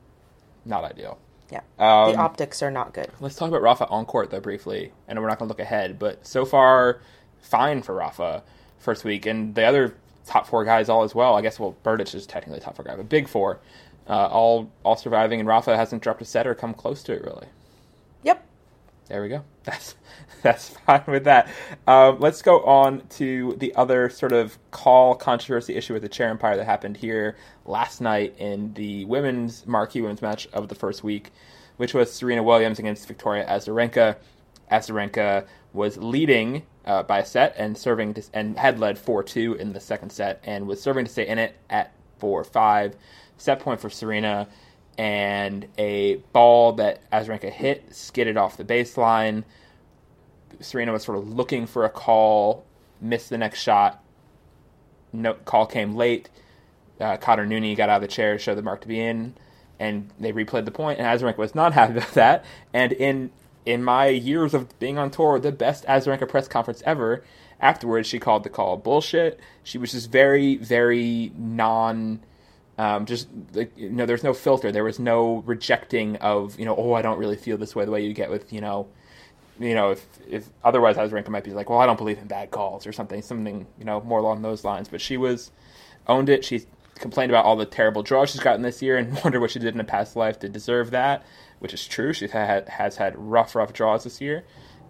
Not 0.63 0.85
ideal. 0.85 1.17
Yeah, 1.51 1.59
Um, 1.77 2.13
the 2.13 2.17
optics 2.17 2.63
are 2.63 2.71
not 2.71 2.93
good. 2.93 3.09
Let's 3.19 3.35
talk 3.35 3.49
about 3.49 3.61
Rafa 3.61 3.87
on 3.87 4.05
court 4.05 4.29
though 4.29 4.39
briefly, 4.39 4.93
and 5.07 5.19
we're 5.19 5.27
not 5.27 5.37
going 5.37 5.47
to 5.47 5.51
look 5.51 5.59
ahead. 5.59 5.99
But 5.99 6.25
so 6.25 6.45
far, 6.45 7.01
fine 7.41 7.81
for 7.81 7.93
Rafa 7.93 8.43
first 8.79 9.03
week, 9.03 9.25
and 9.25 9.53
the 9.53 9.63
other 9.63 9.93
top 10.25 10.47
four 10.47 10.63
guys 10.63 10.87
all 10.87 11.03
as 11.03 11.13
well. 11.13 11.35
I 11.35 11.41
guess 11.41 11.59
well, 11.59 11.75
Berdych 11.83 12.15
is 12.15 12.25
technically 12.25 12.61
top 12.61 12.75
four 12.77 12.85
guy, 12.85 12.95
but 12.95 13.09
big 13.09 13.27
four, 13.27 13.59
uh, 14.07 14.27
all 14.27 14.71
all 14.83 14.95
surviving, 14.95 15.39
and 15.39 15.47
Rafa 15.47 15.75
hasn't 15.75 16.01
dropped 16.01 16.21
a 16.21 16.25
set 16.25 16.47
or 16.47 16.55
come 16.55 16.73
close 16.73 17.03
to 17.03 17.13
it 17.13 17.23
really. 17.23 17.47
Yep. 18.23 18.45
There 19.11 19.21
we 19.21 19.27
go. 19.27 19.43
That's 19.65 19.95
that's 20.41 20.69
fine 20.87 21.03
with 21.05 21.25
that. 21.25 21.49
Um, 21.85 22.19
let's 22.21 22.41
go 22.41 22.61
on 22.63 23.05
to 23.17 23.55
the 23.57 23.75
other 23.75 24.09
sort 24.09 24.31
of 24.31 24.57
call 24.71 25.15
controversy 25.15 25.75
issue 25.75 25.91
with 25.93 26.01
the 26.01 26.09
chair 26.09 26.29
umpire 26.31 26.55
that 26.55 26.63
happened 26.63 26.95
here 26.95 27.35
last 27.65 27.99
night 27.99 28.35
in 28.39 28.73
the 28.73 29.03
women's 29.05 29.67
marquee 29.67 29.99
women's 29.99 30.21
match 30.21 30.47
of 30.53 30.69
the 30.69 30.75
first 30.75 31.03
week, 31.03 31.31
which 31.75 31.93
was 31.93 32.11
Serena 32.11 32.41
Williams 32.41 32.79
against 32.79 33.05
Victoria 33.05 33.45
Azarenka. 33.45 34.15
Azarenka 34.71 35.45
was 35.73 35.97
leading 35.97 36.63
uh, 36.85 37.03
by 37.03 37.19
a 37.19 37.25
set 37.25 37.53
and 37.57 37.77
serving 37.77 38.13
to, 38.13 38.23
and 38.33 38.57
had 38.57 38.79
led 38.79 38.97
four 38.97 39.23
two 39.23 39.55
in 39.55 39.73
the 39.73 39.81
second 39.81 40.09
set 40.09 40.39
and 40.45 40.65
was 40.65 40.81
serving 40.81 41.03
to 41.03 41.11
stay 41.11 41.27
in 41.27 41.37
it 41.37 41.57
at 41.69 41.93
four 42.17 42.45
five. 42.45 42.95
Set 43.37 43.59
point 43.59 43.81
for 43.81 43.89
Serena 43.89 44.47
and 44.97 45.67
a 45.77 46.15
ball 46.33 46.73
that 46.73 47.09
Azarenka 47.11 47.51
hit 47.51 47.95
skidded 47.95 48.37
off 48.37 48.57
the 48.57 48.63
baseline. 48.63 49.43
Serena 50.59 50.91
was 50.91 51.03
sort 51.03 51.17
of 51.17 51.27
looking 51.27 51.65
for 51.65 51.85
a 51.85 51.89
call, 51.89 52.65
missed 52.99 53.29
the 53.29 53.37
next 53.37 53.61
shot. 53.61 54.03
No 55.13 55.33
call 55.33 55.65
came 55.65 55.95
late. 55.95 56.29
Uh, 56.99 57.17
Kader 57.17 57.45
Nouni 57.45 57.75
got 57.75 57.89
out 57.89 57.95
of 57.97 58.01
the 58.03 58.07
chair, 58.07 58.37
showed 58.37 58.55
the 58.55 58.61
mark 58.61 58.81
to 58.81 58.87
be 58.87 58.99
in, 58.99 59.35
and 59.79 60.11
they 60.19 60.31
replayed 60.31 60.65
the 60.65 60.71
point. 60.71 60.99
And 60.99 61.07
Azarenka 61.07 61.37
was 61.37 61.55
not 61.55 61.73
happy 61.75 61.93
about 61.93 62.13
that. 62.13 62.45
And 62.73 62.91
in 62.91 63.31
in 63.65 63.83
my 63.83 64.07
years 64.07 64.53
of 64.53 64.77
being 64.79 64.97
on 64.97 65.11
tour, 65.11 65.39
the 65.39 65.51
best 65.51 65.85
Azarenka 65.85 66.27
press 66.27 66.47
conference 66.47 66.81
ever. 66.85 67.23
Afterwards, 67.59 68.07
she 68.07 68.19
called 68.19 68.43
the 68.43 68.49
call 68.49 68.77
bullshit. 68.77 69.39
She 69.63 69.77
was 69.77 69.91
just 69.91 70.11
very, 70.11 70.55
very 70.57 71.31
non 71.35 72.21
Um, 72.81 73.05
just 73.05 73.27
you 73.53 73.91
know, 73.91 74.07
there's 74.07 74.23
no 74.23 74.33
filter. 74.33 74.71
There 74.71 74.83
was 74.83 74.97
no 74.97 75.43
rejecting 75.45 76.15
of 76.15 76.57
you 76.59 76.65
know, 76.65 76.75
oh, 76.75 76.93
I 76.93 77.03
don't 77.03 77.19
really 77.19 77.35
feel 77.35 77.55
this 77.59 77.75
way 77.75 77.85
the 77.85 77.91
way 77.91 78.03
you 78.03 78.11
get 78.11 78.31
with 78.31 78.51
you 78.51 78.59
know, 78.59 78.87
you 79.59 79.75
know, 79.75 79.91
if 79.91 80.03
if 80.27 80.49
otherwise 80.63 80.95
Azarenka 80.95 81.29
might 81.29 81.43
be 81.43 81.51
like, 81.51 81.69
well, 81.69 81.77
I 81.77 81.85
don't 81.85 81.99
believe 81.99 82.17
in 82.17 82.25
bad 82.25 82.49
calls 82.49 82.87
or 82.87 82.91
something, 82.91 83.21
something 83.21 83.67
you 83.77 83.85
know 83.85 84.01
more 84.01 84.17
along 84.17 84.41
those 84.41 84.63
lines. 84.63 84.87
But 84.87 84.99
she 84.99 85.15
was 85.15 85.51
owned 86.07 86.27
it. 86.27 86.43
She 86.43 86.65
complained 86.95 87.31
about 87.31 87.45
all 87.45 87.55
the 87.55 87.67
terrible 87.67 88.01
draws 88.01 88.31
she's 88.31 88.41
gotten 88.41 88.63
this 88.63 88.81
year 88.81 88.97
and 88.97 89.13
wondered 89.23 89.41
what 89.41 89.51
she 89.51 89.59
did 89.59 89.75
in 89.75 89.79
a 89.79 89.83
past 89.83 90.15
life 90.15 90.39
to 90.39 90.49
deserve 90.49 90.89
that, 90.89 91.23
which 91.59 91.75
is 91.75 91.87
true. 91.87 92.13
She 92.13 92.27
had, 92.29 92.67
has 92.67 92.97
had 92.97 93.15
rough, 93.15 93.53
rough 93.53 93.73
draws 93.73 94.05
this 94.05 94.19
year, 94.19 94.43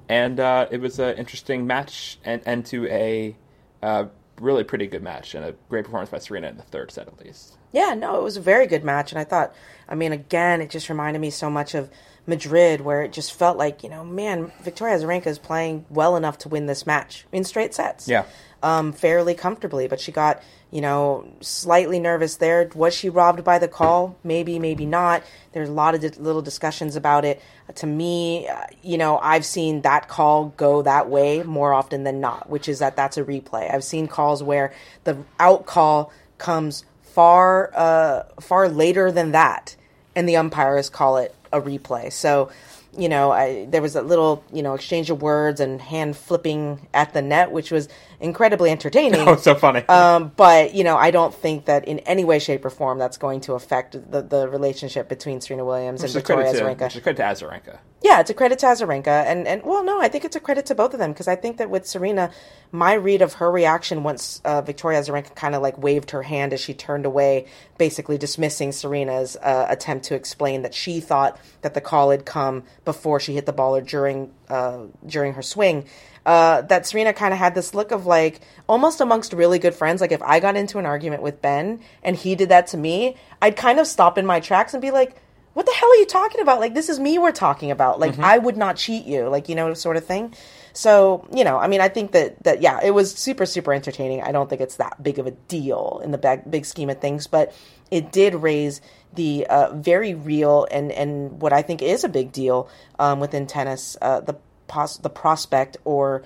and 0.07 0.39
uh, 0.39 0.67
it 0.71 0.79
was 0.79 0.97
an 0.97 1.17
interesting 1.17 1.67
match 1.67 2.19
and, 2.23 2.41
and 2.45 2.65
to 2.67 2.87
a 2.87 3.35
uh, 3.83 4.05
really 4.39 4.63
pretty 4.63 4.87
good 4.87 5.03
match 5.03 5.35
and 5.35 5.43
a 5.43 5.55
great 5.67 5.83
performance 5.83 6.09
by 6.09 6.19
Serena 6.19 6.47
in 6.47 6.55
the 6.55 6.63
third 6.63 6.89
set 6.89 7.09
at 7.09 7.19
least. 7.19 7.57
Yeah, 7.71 7.93
no, 7.93 8.17
it 8.17 8.23
was 8.23 8.37
a 8.37 8.41
very 8.41 8.67
good 8.67 8.83
match, 8.83 9.11
and 9.11 9.19
I 9.19 9.23
thought, 9.23 9.53
I 9.87 9.95
mean, 9.95 10.11
again, 10.11 10.61
it 10.61 10.69
just 10.69 10.89
reminded 10.89 11.19
me 11.19 11.29
so 11.29 11.49
much 11.49 11.73
of 11.73 11.89
Madrid, 12.27 12.81
where 12.81 13.01
it 13.01 13.11
just 13.11 13.33
felt 13.33 13.57
like, 13.57 13.83
you 13.83 13.89
know, 13.89 14.03
man, 14.03 14.51
Victoria 14.61 14.95
Azarenka 14.95 15.27
is 15.27 15.39
playing 15.39 15.85
well 15.89 16.15
enough 16.15 16.37
to 16.39 16.49
win 16.49 16.65
this 16.67 16.85
match 16.85 17.25
in 17.31 17.43
straight 17.43 17.73
sets. 17.73 18.07
Yeah. 18.07 18.25
Um, 18.63 18.93
fairly 18.93 19.33
comfortably, 19.33 19.87
but 19.87 19.99
she 19.99 20.11
got, 20.11 20.43
you 20.69 20.81
know, 20.81 21.27
slightly 21.39 21.99
nervous 21.99 22.35
there. 22.35 22.69
Was 22.75 22.93
she 22.93 23.09
robbed 23.09 23.43
by 23.43 23.57
the 23.57 23.67
call? 23.67 24.15
Maybe, 24.23 24.59
maybe 24.59 24.85
not. 24.85 25.23
There's 25.53 25.67
a 25.67 25.71
lot 25.73 25.95
of 25.95 26.01
di- 26.01 26.21
little 26.21 26.43
discussions 26.43 26.95
about 26.95 27.25
it. 27.25 27.41
To 27.73 27.87
me, 27.87 28.47
uh, 28.47 28.67
you 28.83 28.99
know, 28.99 29.17
I've 29.17 29.45
seen 29.45 29.81
that 29.81 30.07
call 30.07 30.53
go 30.57 30.83
that 30.83 31.09
way 31.09 31.41
more 31.41 31.73
often 31.73 32.03
than 32.03 32.21
not, 32.21 32.51
which 32.51 32.69
is 32.69 32.77
that 32.79 32.95
that's 32.95 33.17
a 33.17 33.23
replay. 33.23 33.73
I've 33.73 33.83
seen 33.83 34.07
calls 34.07 34.43
where 34.43 34.73
the 35.05 35.17
out 35.39 35.65
call 35.65 36.13
comes 36.37 36.85
far, 37.13 37.71
uh, 37.75 38.23
far 38.39 38.69
later 38.69 39.11
than 39.11 39.31
that, 39.31 39.75
and 40.15 40.27
the 40.27 40.37
umpires 40.37 40.89
call 40.89 41.17
it 41.17 41.35
a 41.51 41.61
replay. 41.61 42.11
So, 42.11 42.51
you 42.97 43.09
know, 43.09 43.31
I, 43.31 43.65
there 43.69 43.81
was 43.81 43.95
a 43.95 44.01
little, 44.01 44.43
you 44.51 44.61
know, 44.63 44.73
exchange 44.73 45.09
of 45.09 45.21
words 45.21 45.59
and 45.59 45.81
hand 45.81 46.17
flipping 46.17 46.87
at 46.93 47.13
the 47.13 47.21
net, 47.21 47.51
which 47.51 47.71
was 47.71 47.87
incredibly 48.21 48.69
entertaining. 48.69 49.21
Oh, 49.31 49.35
so 49.35 49.55
funny. 49.55 49.81
Um, 49.87 50.31
but 50.35 50.73
you 50.73 50.83
know, 50.83 50.97
I 50.97 51.11
don't 51.11 51.33
think 51.33 51.65
that 51.65 51.85
in 51.87 51.99
any 51.99 52.25
way, 52.25 52.39
shape, 52.39 52.65
or 52.65 52.69
form 52.69 52.97
that's 52.97 53.17
going 53.17 53.41
to 53.41 53.53
affect 53.53 53.93
the, 54.11 54.21
the 54.21 54.49
relationship 54.49 55.07
between 55.07 55.41
Serena 55.41 55.63
Williams 55.63 56.01
Which 56.01 56.15
and 56.15 56.25
Victoria 56.25 56.51
to, 56.51 56.59
Azarenka. 56.59 56.87
is 56.87 56.95
a 56.95 57.01
credit 57.01 57.17
to 57.17 57.23
Azarenka. 57.23 57.79
Yeah, 58.01 58.19
it's 58.19 58.29
a 58.29 58.33
credit 58.33 58.59
to 58.59 58.65
Azarenka, 58.65 59.25
and 59.25 59.47
and 59.47 59.61
well, 59.63 59.83
no, 59.83 60.01
I 60.01 60.07
think 60.07 60.25
it's 60.25 60.35
a 60.35 60.39
credit 60.39 60.65
to 60.67 60.75
both 60.75 60.93
of 60.93 60.99
them 60.99 61.11
because 61.11 61.27
I 61.27 61.35
think 61.35 61.57
that 61.57 61.69
with 61.69 61.85
Serena, 61.85 62.31
my 62.71 62.93
read 62.93 63.21
of 63.21 63.33
her 63.33 63.51
reaction 63.51 64.03
once 64.03 64.41
uh, 64.43 64.61
Victoria 64.61 64.99
Azarenka 64.99 65.35
kind 65.35 65.53
of 65.53 65.61
like 65.61 65.77
waved 65.77 66.11
her 66.11 66.23
hand 66.23 66.51
as 66.51 66.59
she 66.59 66.73
turned 66.73 67.05
away, 67.05 67.45
basically 67.77 68.17
dismissing 68.17 68.71
Serena's 68.71 69.37
uh, 69.37 69.67
attempt 69.69 70.05
to 70.05 70.15
explain 70.15 70.63
that 70.63 70.73
she 70.73 70.99
thought 70.99 71.39
that 71.61 71.75
the 71.75 71.81
call 71.81 72.09
had 72.09 72.25
come 72.25 72.63
before 72.85 73.19
she 73.19 73.33
hit 73.35 73.45
the 73.45 73.53
ball 73.53 73.75
or 73.75 73.81
during 73.81 74.31
uh, 74.49 74.85
during 75.05 75.33
her 75.33 75.43
swing. 75.43 75.85
Uh, 76.25 76.61
that 76.61 76.85
Serena 76.85 77.13
kind 77.13 77.33
of 77.33 77.39
had 77.39 77.55
this 77.55 77.73
look 77.73 77.91
of 77.91 78.05
like 78.05 78.41
almost 78.69 79.01
amongst 79.01 79.33
really 79.33 79.57
good 79.57 79.73
friends. 79.73 80.01
Like 80.01 80.11
if 80.11 80.21
I 80.21 80.39
got 80.39 80.55
into 80.55 80.77
an 80.77 80.85
argument 80.85 81.23
with 81.23 81.41
Ben 81.41 81.79
and 82.03 82.15
he 82.15 82.35
did 82.35 82.49
that 82.49 82.67
to 82.67 82.77
me, 82.77 83.15
I'd 83.41 83.55
kind 83.55 83.79
of 83.79 83.87
stop 83.87 84.17
in 84.17 84.25
my 84.25 84.39
tracks 84.39 84.73
and 84.73 84.81
be 84.81 84.91
like, 84.91 85.15
what 85.53 85.65
the 85.65 85.73
hell 85.73 85.89
are 85.89 85.95
you 85.95 86.05
talking 86.05 86.41
about? 86.41 86.59
Like, 86.59 86.73
this 86.73 86.87
is 86.87 86.97
me 86.97 87.17
we're 87.17 87.33
talking 87.33 87.71
about. 87.71 87.99
Like, 87.99 88.17
I 88.19 88.37
would 88.37 88.55
not 88.55 88.77
cheat 88.77 89.05
you, 89.05 89.27
like, 89.27 89.49
you 89.49 89.55
know, 89.55 89.73
sort 89.73 89.97
of 89.97 90.05
thing. 90.05 90.33
So, 90.71 91.27
you 91.35 91.43
know, 91.43 91.57
I 91.57 91.67
mean, 91.67 91.81
I 91.81 91.89
think 91.89 92.13
that, 92.13 92.41
that, 92.43 92.61
yeah, 92.61 92.79
it 92.81 92.91
was 92.91 93.13
super, 93.13 93.45
super 93.45 93.73
entertaining. 93.73 94.21
I 94.21 94.31
don't 94.31 94.49
think 94.49 94.61
it's 94.61 94.77
that 94.77 95.03
big 95.03 95.19
of 95.19 95.27
a 95.27 95.31
deal 95.31 95.99
in 96.03 96.11
the 96.11 96.17
big, 96.17 96.49
big 96.49 96.65
scheme 96.65 96.89
of 96.89 97.01
things, 97.01 97.27
but 97.27 97.53
it 97.89 98.13
did 98.13 98.35
raise 98.35 98.79
the 99.13 99.45
uh, 99.47 99.73
very 99.75 100.13
real 100.13 100.67
and, 100.71 100.89
and 100.93 101.41
what 101.41 101.51
I 101.51 101.63
think 101.63 101.81
is 101.81 102.05
a 102.05 102.09
big 102.09 102.31
deal 102.31 102.69
um, 102.97 103.19
within 103.19 103.45
tennis, 103.45 103.97
uh, 104.01 104.21
the, 104.21 104.37
pos- 104.71 104.97
the 104.97 105.09
prospect 105.09 105.77
or 105.83 106.23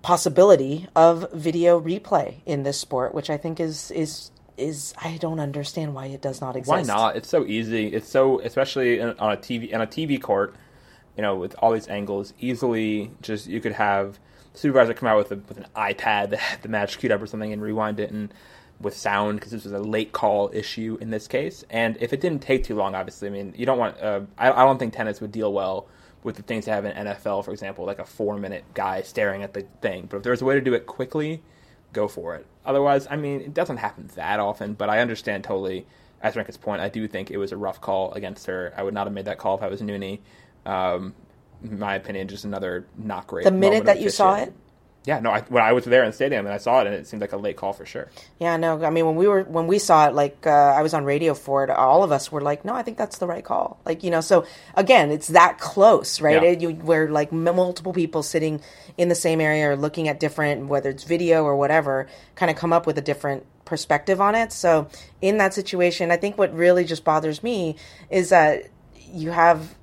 possibility 0.00 0.86
of 0.94 1.30
video 1.32 1.80
replay 1.80 2.36
in 2.46 2.62
this 2.62 2.78
sport, 2.78 3.14
which 3.14 3.28
I 3.28 3.36
think 3.36 3.58
is, 3.58 3.90
is, 3.90 4.30
is 4.56 4.94
I 5.02 5.16
don't 5.18 5.40
understand 5.40 5.94
why 5.94 6.06
it 6.06 6.22
does 6.22 6.40
not 6.40 6.56
exist. 6.56 6.70
Why 6.70 6.82
not? 6.82 7.16
It's 7.16 7.28
so 7.28 7.44
easy. 7.44 7.88
It's 7.88 8.08
so 8.08 8.40
especially 8.40 9.00
in, 9.00 9.10
on 9.18 9.32
a 9.32 9.36
TV 9.36 9.74
on 9.74 9.80
a 9.80 9.86
TV 9.86 10.22
court, 10.22 10.54
you 11.16 11.22
know, 11.22 11.34
with 11.34 11.54
all 11.58 11.72
these 11.72 11.88
angles, 11.88 12.32
easily 12.40 13.10
just 13.22 13.46
you 13.46 13.60
could 13.60 13.72
have 13.72 14.18
the 14.52 14.58
supervisor 14.58 14.94
come 14.94 15.08
out 15.08 15.18
with 15.18 15.32
a, 15.32 15.36
with 15.36 15.58
an 15.58 15.66
iPad 15.74 16.30
that 16.30 16.38
had 16.38 16.62
the 16.62 16.68
match 16.68 16.98
queued 16.98 17.12
up 17.12 17.20
or 17.20 17.26
something 17.26 17.52
and 17.52 17.62
rewind 17.62 17.98
it 17.98 18.10
and 18.10 18.32
with 18.80 18.96
sound 18.96 19.38
because 19.38 19.52
this 19.52 19.64
was 19.64 19.72
a 19.72 19.78
late 19.78 20.12
call 20.12 20.50
issue 20.52 20.98
in 21.00 21.10
this 21.10 21.28
case. 21.28 21.64
And 21.70 21.96
if 22.00 22.12
it 22.12 22.20
didn't 22.20 22.42
take 22.42 22.64
too 22.64 22.74
long, 22.74 22.94
obviously, 22.94 23.28
I 23.28 23.30
mean, 23.30 23.54
you 23.56 23.66
don't 23.66 23.78
want. 23.78 24.00
Uh, 24.00 24.20
I, 24.38 24.50
I 24.50 24.64
don't 24.64 24.78
think 24.78 24.92
tennis 24.92 25.20
would 25.20 25.32
deal 25.32 25.52
well 25.52 25.88
with 26.22 26.36
the 26.36 26.42
things 26.42 26.66
they 26.66 26.72
have 26.72 26.84
in 26.84 26.92
NFL, 26.92 27.44
for 27.44 27.52
example, 27.52 27.84
like 27.84 27.98
a 27.98 28.04
four 28.04 28.38
minute 28.38 28.64
guy 28.74 29.02
staring 29.02 29.42
at 29.42 29.54
the 29.54 29.62
thing. 29.80 30.06
But 30.08 30.18
if 30.18 30.22
there's 30.22 30.42
a 30.42 30.44
way 30.44 30.54
to 30.54 30.60
do 30.60 30.74
it 30.74 30.86
quickly, 30.86 31.42
go 31.92 32.08
for 32.08 32.34
it. 32.34 32.46
Otherwise, 32.64 33.06
I 33.10 33.16
mean, 33.16 33.40
it 33.40 33.54
doesn't 33.54 33.78
happen 33.78 34.08
that 34.14 34.40
often, 34.40 34.74
but 34.74 34.88
I 34.88 35.00
understand 35.00 35.44
totally 35.44 35.86
as 36.22 36.34
Azarenka's 36.34 36.56
point. 36.56 36.80
I 36.80 36.88
do 36.88 37.08
think 37.08 37.30
it 37.30 37.36
was 37.36 37.52
a 37.52 37.56
rough 37.56 37.80
call 37.80 38.12
against 38.12 38.46
her. 38.46 38.72
I 38.76 38.82
would 38.82 38.94
not 38.94 39.06
have 39.06 39.14
made 39.14 39.24
that 39.24 39.38
call 39.38 39.56
if 39.56 39.62
I 39.62 39.68
was 39.68 39.80
Nouni. 39.82 40.20
Um, 40.64 41.14
in 41.62 41.78
my 41.78 41.94
opinion, 41.94 42.28
just 42.28 42.44
another 42.44 42.86
not 42.96 43.26
great. 43.26 43.44
The 43.44 43.50
minute 43.50 43.84
that 43.84 44.00
you 44.00 44.10
saw 44.10 44.36
it? 44.36 44.52
Yeah, 45.04 45.18
no, 45.18 45.30
I, 45.30 45.40
when 45.42 45.64
I 45.64 45.72
was 45.72 45.84
there 45.84 46.04
in 46.04 46.10
the 46.10 46.14
stadium 46.14 46.46
and 46.46 46.54
I 46.54 46.58
saw 46.58 46.80
it, 46.80 46.86
and 46.86 46.94
it 46.94 47.08
seemed 47.08 47.20
like 47.20 47.32
a 47.32 47.36
late 47.36 47.56
call 47.56 47.72
for 47.72 47.84
sure. 47.84 48.08
Yeah, 48.38 48.56
no, 48.56 48.84
I 48.84 48.90
mean 48.90 49.04
when 49.04 49.16
we 49.16 49.26
were 49.26 49.42
when 49.42 49.66
we 49.66 49.78
saw 49.80 50.06
it, 50.06 50.14
like 50.14 50.46
uh, 50.46 50.50
I 50.50 50.82
was 50.82 50.94
on 50.94 51.04
radio 51.04 51.34
for 51.34 51.64
it, 51.64 51.70
all 51.70 52.04
of 52.04 52.12
us 52.12 52.30
were 52.30 52.40
like, 52.40 52.64
no, 52.64 52.72
I 52.74 52.82
think 52.82 52.98
that's 52.98 53.18
the 53.18 53.26
right 53.26 53.44
call. 53.44 53.80
Like 53.84 54.04
you 54.04 54.10
know, 54.10 54.20
so 54.20 54.46
again, 54.76 55.10
it's 55.10 55.28
that 55.28 55.58
close, 55.58 56.20
right? 56.20 56.40
Yeah. 56.40 56.50
It, 56.50 56.60
you, 56.60 56.70
where 56.70 57.10
like 57.10 57.32
m- 57.32 57.44
multiple 57.44 57.92
people 57.92 58.22
sitting 58.22 58.60
in 58.96 59.08
the 59.08 59.16
same 59.16 59.40
area 59.40 59.70
or 59.70 59.76
looking 59.76 60.06
at 60.06 60.20
different, 60.20 60.68
whether 60.68 60.90
it's 60.90 61.04
video 61.04 61.42
or 61.42 61.56
whatever, 61.56 62.06
kind 62.36 62.50
of 62.50 62.56
come 62.56 62.72
up 62.72 62.86
with 62.86 62.96
a 62.96 63.02
different 63.02 63.44
perspective 63.64 64.20
on 64.20 64.36
it. 64.36 64.52
So 64.52 64.88
in 65.20 65.38
that 65.38 65.52
situation, 65.52 66.12
I 66.12 66.16
think 66.16 66.38
what 66.38 66.54
really 66.54 66.84
just 66.84 67.04
bothers 67.04 67.42
me 67.42 67.74
is 68.08 68.28
that 68.28 68.68
you 69.12 69.30
have 69.32 69.74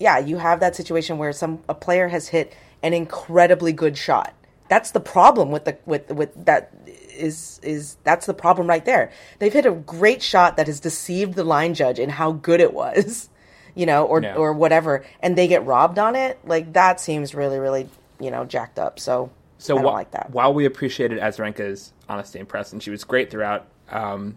yeah, 0.00 0.18
you 0.18 0.38
have 0.38 0.60
that 0.60 0.74
situation 0.74 1.18
where 1.18 1.32
some 1.32 1.62
a 1.68 1.74
player 1.74 2.08
has 2.08 2.28
hit 2.28 2.54
an 2.82 2.92
incredibly 2.94 3.72
good 3.72 3.98
shot. 3.98 4.34
That's 4.68 4.92
the 4.92 5.00
problem 5.00 5.50
with 5.50 5.64
the 5.64 5.78
with 5.86 6.10
with 6.10 6.46
that 6.46 6.72
is 7.16 7.60
is 7.62 7.96
that's 8.04 8.26
the 8.26 8.34
problem 8.34 8.68
right 8.68 8.84
there. 8.84 9.12
They've 9.38 9.52
hit 9.52 9.66
a 9.66 9.72
great 9.72 10.22
shot 10.22 10.56
that 10.56 10.66
has 10.68 10.80
deceived 10.80 11.34
the 11.34 11.44
line 11.44 11.74
judge 11.74 11.98
in 11.98 12.10
how 12.10 12.32
good 12.32 12.60
it 12.60 12.72
was, 12.74 13.28
you 13.74 13.86
know, 13.86 14.06
or 14.06 14.28
or 14.34 14.52
whatever, 14.52 15.04
and 15.20 15.36
they 15.36 15.48
get 15.48 15.64
robbed 15.66 15.98
on 15.98 16.16
it. 16.16 16.38
Like 16.44 16.72
that 16.74 17.00
seems 17.00 17.34
really 17.34 17.58
really 17.58 17.90
you 18.20 18.30
know 18.30 18.44
jacked 18.44 18.78
up. 18.78 19.00
So 19.00 19.32
So 19.58 19.78
I 19.78 19.82
don't 19.82 19.92
wh- 19.92 19.92
like 19.92 20.12
that. 20.12 20.32
while 20.32 20.54
we 20.54 20.64
appreciated 20.66 21.18
Azarenka's 21.20 21.92
honesty 22.08 22.38
and 22.38 22.48
press, 22.48 22.72
and 22.72 22.82
she 22.82 22.90
was 22.90 23.04
great 23.04 23.30
throughout, 23.30 23.66
um, 23.90 24.36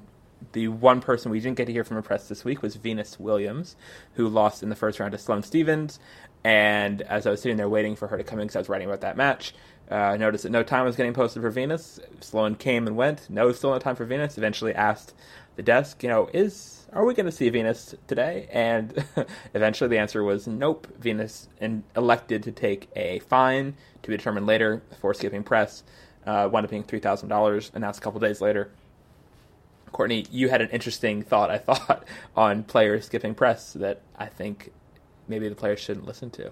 the 0.53 0.67
one 0.69 1.01
person 1.01 1.31
we 1.31 1.39
didn't 1.39 1.57
get 1.57 1.65
to 1.67 1.71
hear 1.73 1.83
from 1.83 1.95
her 1.95 2.01
press 2.03 2.27
this 2.27 2.45
week 2.45 2.61
was 2.61 2.75
Venus 2.75 3.19
Williams, 3.19 3.75
who 4.15 4.27
lost 4.27 4.63
in 4.63 4.69
the 4.69 4.75
first 4.75 4.99
round 4.99 5.13
to 5.13 5.17
Sloane 5.17 5.43
Stevens. 5.43 5.99
And 6.43 7.01
as 7.03 7.25
I 7.25 7.31
was 7.31 7.41
sitting 7.41 7.57
there 7.57 7.69
waiting 7.69 7.95
for 7.95 8.07
her 8.07 8.17
to 8.17 8.23
come 8.23 8.39
in 8.39 8.47
because 8.47 8.57
I 8.57 8.59
was 8.59 8.69
writing 8.69 8.87
about 8.87 9.01
that 9.01 9.15
match, 9.15 9.53
uh, 9.89 9.95
I 9.95 10.17
noticed 10.17 10.43
that 10.43 10.51
no 10.51 10.63
time 10.63 10.85
was 10.85 10.95
getting 10.95 11.13
posted 11.13 11.41
for 11.41 11.49
Venus. 11.49 11.99
Sloane 12.19 12.55
came 12.55 12.87
and 12.87 12.95
went. 12.95 13.29
No, 13.29 13.51
still 13.51 13.71
no 13.71 13.79
time 13.79 13.95
for 13.95 14.05
Venus. 14.05 14.37
Eventually 14.37 14.73
asked 14.73 15.13
the 15.55 15.63
desk, 15.63 16.03
you 16.03 16.09
know, 16.09 16.29
is 16.33 16.87
are 16.93 17.05
we 17.05 17.13
going 17.13 17.25
to 17.25 17.31
see 17.31 17.49
Venus 17.49 17.95
today? 18.07 18.47
And 18.51 19.03
eventually 19.53 19.87
the 19.89 19.97
answer 19.97 20.23
was 20.23 20.47
nope. 20.47 20.87
Venus 20.99 21.47
and 21.59 21.83
elected 21.95 22.43
to 22.43 22.51
take 22.51 22.89
a 22.95 23.19
fine 23.19 23.75
to 24.01 24.09
be 24.09 24.17
determined 24.17 24.45
later 24.45 24.83
for 24.99 25.13
skipping 25.13 25.43
press. 25.43 25.83
Uh, 26.25 26.47
wound 26.51 26.65
up 26.65 26.69
being 26.69 26.83
three 26.83 26.99
thousand 26.99 27.29
dollars. 27.29 27.71
Announced 27.73 27.99
a 27.99 28.01
couple 28.01 28.19
days 28.19 28.41
later. 28.41 28.71
Courtney, 29.91 30.25
you 30.31 30.49
had 30.49 30.61
an 30.61 30.69
interesting 30.69 31.21
thought. 31.21 31.51
I 31.51 31.57
thought 31.59 32.05
on 32.35 32.63
players 32.63 33.05
skipping 33.05 33.35
press 33.35 33.73
that 33.73 34.01
I 34.17 34.27
think 34.27 34.71
maybe 35.27 35.49
the 35.49 35.55
players 35.55 35.79
shouldn't 35.79 36.05
listen 36.05 36.29
to. 36.31 36.51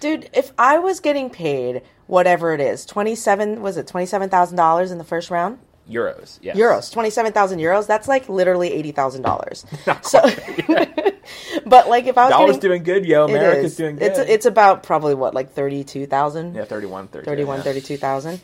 Dude, 0.00 0.30
if 0.32 0.52
I 0.58 0.78
was 0.78 1.00
getting 1.00 1.28
paid 1.28 1.82
whatever 2.06 2.54
it 2.54 2.60
is, 2.60 2.86
twenty 2.86 3.14
seven 3.14 3.62
was 3.62 3.76
it 3.76 3.86
twenty 3.86 4.06
seven 4.06 4.30
thousand 4.30 4.56
dollars 4.56 4.90
in 4.90 4.98
the 4.98 5.04
first 5.04 5.30
round? 5.30 5.58
Euros, 5.88 6.38
yes. 6.40 6.56
Euros, 6.56 6.92
twenty 6.92 7.10
seven 7.10 7.32
thousand 7.32 7.58
euros. 7.58 7.86
That's 7.86 8.08
like 8.08 8.28
literally 8.28 8.72
eighty 8.72 8.92
thousand 8.92 9.22
dollars. 9.22 9.66
So, 10.02 10.22
but 11.66 11.88
like 11.88 12.06
if 12.06 12.16
I 12.16 12.24
was 12.24 12.30
Dollar's 12.30 12.56
getting, 12.56 12.70
doing 12.70 12.82
good, 12.84 13.06
yo. 13.06 13.26
America's 13.26 13.76
doing 13.76 13.96
good. 13.96 14.12
It's 14.12 14.18
it's 14.18 14.46
about 14.46 14.82
probably 14.82 15.14
what 15.14 15.34
like 15.34 15.52
thirty 15.52 15.84
two 15.84 16.06
thousand. 16.06 16.54
yeah, 16.54 16.64
31, 16.64 17.08
32, 17.08 17.30
31, 17.30 17.58
yeah. 17.58 17.62
32,000 17.62 18.40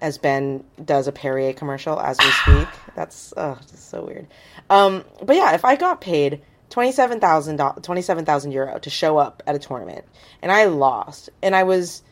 as 0.00 0.18
Ben 0.18 0.64
does 0.84 1.08
a 1.08 1.12
Perrier 1.12 1.52
commercial 1.52 1.98
as 1.98 2.18
we 2.18 2.30
speak. 2.30 2.68
That's 2.94 3.32
oh, 3.36 3.58
so 3.66 4.04
weird. 4.04 4.26
Um, 4.68 5.04
but 5.22 5.36
yeah, 5.36 5.54
if 5.54 5.64
I 5.64 5.76
got 5.76 6.00
paid 6.00 6.42
27,000 6.70 7.56
do- 7.56 7.80
27,000 7.82 8.52
euro 8.52 8.78
to 8.78 8.90
show 8.90 9.18
up 9.18 9.42
at 9.46 9.54
a 9.54 9.58
tournament 9.58 10.04
and 10.42 10.50
I 10.50 10.64
lost 10.64 11.30
and 11.42 11.54
I 11.54 11.62
was 11.62 12.02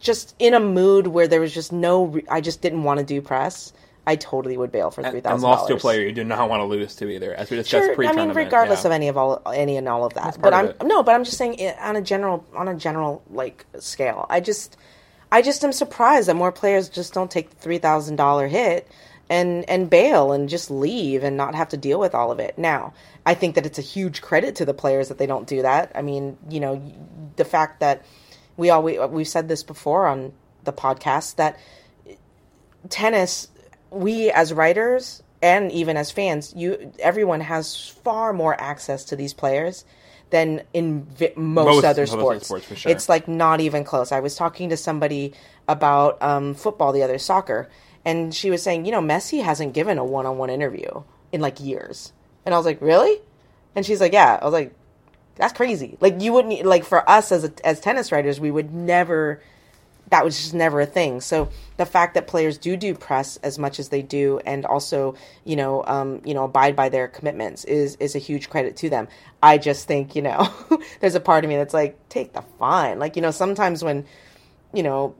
just 0.00 0.34
in 0.38 0.54
a 0.54 0.60
mood 0.60 1.08
where 1.08 1.26
there 1.26 1.40
was 1.40 1.52
just 1.52 1.72
no 1.72 2.04
re- 2.04 2.24
I 2.30 2.40
just 2.40 2.60
didn't 2.62 2.84
want 2.84 2.98
to 3.00 3.04
do 3.04 3.20
press. 3.20 3.72
I 4.06 4.16
totally 4.16 4.56
would 4.56 4.72
bail 4.72 4.90
for 4.90 5.02
three 5.02 5.14
and 5.18 5.22
thousand 5.24 5.46
lost 5.46 5.68
to 5.68 5.74
a 5.74 5.78
player 5.78 6.00
you 6.00 6.12
do 6.12 6.24
not 6.24 6.48
want 6.48 6.60
to 6.60 6.64
lose 6.64 6.94
to 6.96 7.10
either, 7.10 7.34
as 7.34 7.50
we 7.50 7.58
discussed 7.58 7.84
Sure, 7.84 7.92
I 7.92 7.94
pre-tournament. 7.94 8.36
mean, 8.36 8.44
regardless 8.46 8.82
yeah. 8.84 8.86
of 8.88 8.92
any 8.92 9.08
of 9.08 9.18
all, 9.18 9.42
any 9.52 9.76
and 9.76 9.86
all 9.86 10.04
of 10.06 10.14
that. 10.14 10.38
But 10.40 10.54
I'm 10.54 10.72
no, 10.82 11.02
but 11.02 11.14
I'm 11.14 11.24
just 11.24 11.36
saying 11.36 11.54
it, 11.56 11.76
on 11.78 11.94
a 11.94 12.00
general, 12.00 12.42
on 12.54 12.68
a 12.68 12.74
general 12.74 13.22
like 13.30 13.66
scale. 13.80 14.24
I 14.30 14.40
just, 14.40 14.78
I 15.30 15.42
just 15.42 15.62
am 15.62 15.72
surprised 15.72 16.28
that 16.28 16.36
more 16.36 16.52
players 16.52 16.88
just 16.88 17.12
don't 17.12 17.30
take 17.30 17.50
the 17.50 17.56
three 17.56 17.78
thousand 17.78 18.16
dollar 18.16 18.48
hit 18.48 18.88
and 19.30 19.68
and 19.68 19.90
bail 19.90 20.32
and 20.32 20.48
just 20.48 20.70
leave 20.70 21.22
and 21.22 21.36
not 21.36 21.54
have 21.54 21.68
to 21.70 21.76
deal 21.76 21.98
with 22.00 22.14
all 22.14 22.30
of 22.30 22.38
it. 22.38 22.56
Now, 22.58 22.94
I 23.26 23.34
think 23.34 23.54
that 23.56 23.66
it's 23.66 23.78
a 23.78 23.82
huge 23.82 24.22
credit 24.22 24.56
to 24.56 24.64
the 24.64 24.74
players 24.74 25.08
that 25.08 25.18
they 25.18 25.26
don't 25.26 25.46
do 25.46 25.62
that. 25.62 25.92
I 25.94 26.02
mean, 26.02 26.38
you 26.48 26.60
know, 26.60 26.82
the 27.36 27.44
fact 27.44 27.80
that 27.80 28.04
we 28.56 28.70
all 28.70 28.82
we, 28.82 28.98
we've 28.98 29.28
said 29.28 29.48
this 29.48 29.62
before 29.62 30.06
on 30.06 30.32
the 30.64 30.72
podcast 30.72 31.36
that 31.36 31.58
tennis 32.88 33.48
we 33.90 34.30
as 34.30 34.52
writers 34.52 35.22
and 35.42 35.70
even 35.72 35.96
as 35.96 36.10
fans 36.10 36.52
you 36.56 36.92
everyone 36.98 37.40
has 37.40 37.88
far 37.88 38.32
more 38.32 38.58
access 38.60 39.04
to 39.06 39.16
these 39.16 39.34
players 39.34 39.84
than 40.30 40.62
in 40.74 41.04
vi- 41.04 41.32
most, 41.36 41.66
Most- 41.66 41.84
other 41.84 42.02
most 42.02 42.10
sports. 42.12 42.46
sports, 42.46 42.80
sure. 42.80 42.92
It's 42.92 43.08
like 43.08 43.28
not 43.28 43.60
even 43.60 43.82
close. 43.84 44.12
I 44.12 44.20
was 44.20 44.36
talking 44.36 44.68
to 44.68 44.76
somebody 44.76 45.32
about 45.66 46.22
um, 46.22 46.52
football 46.54 46.92
the 46.92 47.02
other 47.02 47.18
soccer, 47.18 47.68
and 48.08 48.34
she 48.34 48.50
was 48.50 48.62
saying, 48.62 48.86
you 48.86 48.90
know, 48.90 49.02
Messi 49.02 49.42
hasn't 49.42 49.74
given 49.74 49.98
a 49.98 50.04
one-on-one 50.04 50.48
interview 50.48 51.02
in 51.30 51.42
like 51.42 51.60
years, 51.60 52.14
and 52.46 52.54
I 52.54 52.58
was 52.58 52.64
like, 52.64 52.80
really? 52.80 53.20
And 53.76 53.84
she's 53.84 54.00
like, 54.00 54.14
yeah. 54.14 54.38
I 54.40 54.44
was 54.46 54.54
like, 54.54 54.74
that's 55.36 55.52
crazy. 55.52 55.98
Like 56.00 56.22
you 56.22 56.32
wouldn't 56.32 56.64
like 56.64 56.84
for 56.84 57.08
us 57.08 57.30
as 57.32 57.44
a, 57.44 57.52
as 57.64 57.80
tennis 57.80 58.10
writers, 58.10 58.40
we 58.40 58.50
would 58.50 58.72
never. 58.72 59.42
That 60.08 60.24
was 60.24 60.38
just 60.38 60.54
never 60.54 60.80
a 60.80 60.86
thing. 60.86 61.20
So 61.20 61.50
the 61.76 61.84
fact 61.84 62.14
that 62.14 62.26
players 62.26 62.56
do 62.56 62.78
do 62.78 62.94
press 62.94 63.36
as 63.42 63.58
much 63.58 63.78
as 63.78 63.90
they 63.90 64.00
do, 64.00 64.40
and 64.46 64.64
also 64.64 65.14
you 65.44 65.56
know 65.56 65.84
um, 65.86 66.22
you 66.24 66.32
know 66.32 66.44
abide 66.44 66.74
by 66.74 66.88
their 66.88 67.08
commitments 67.08 67.64
is 67.64 67.96
is 67.96 68.14
a 68.14 68.18
huge 68.18 68.48
credit 68.48 68.74
to 68.78 68.88
them. 68.88 69.08
I 69.42 69.58
just 69.58 69.86
think 69.86 70.16
you 70.16 70.22
know 70.22 70.50
there's 71.00 71.14
a 71.14 71.20
part 71.20 71.44
of 71.44 71.50
me 71.50 71.56
that's 71.56 71.74
like 71.74 72.08
take 72.08 72.32
the 72.32 72.42
fine. 72.58 72.98
Like 72.98 73.16
you 73.16 73.22
know 73.22 73.30
sometimes 73.30 73.84
when 73.84 74.06
you 74.72 74.82
know 74.82 75.14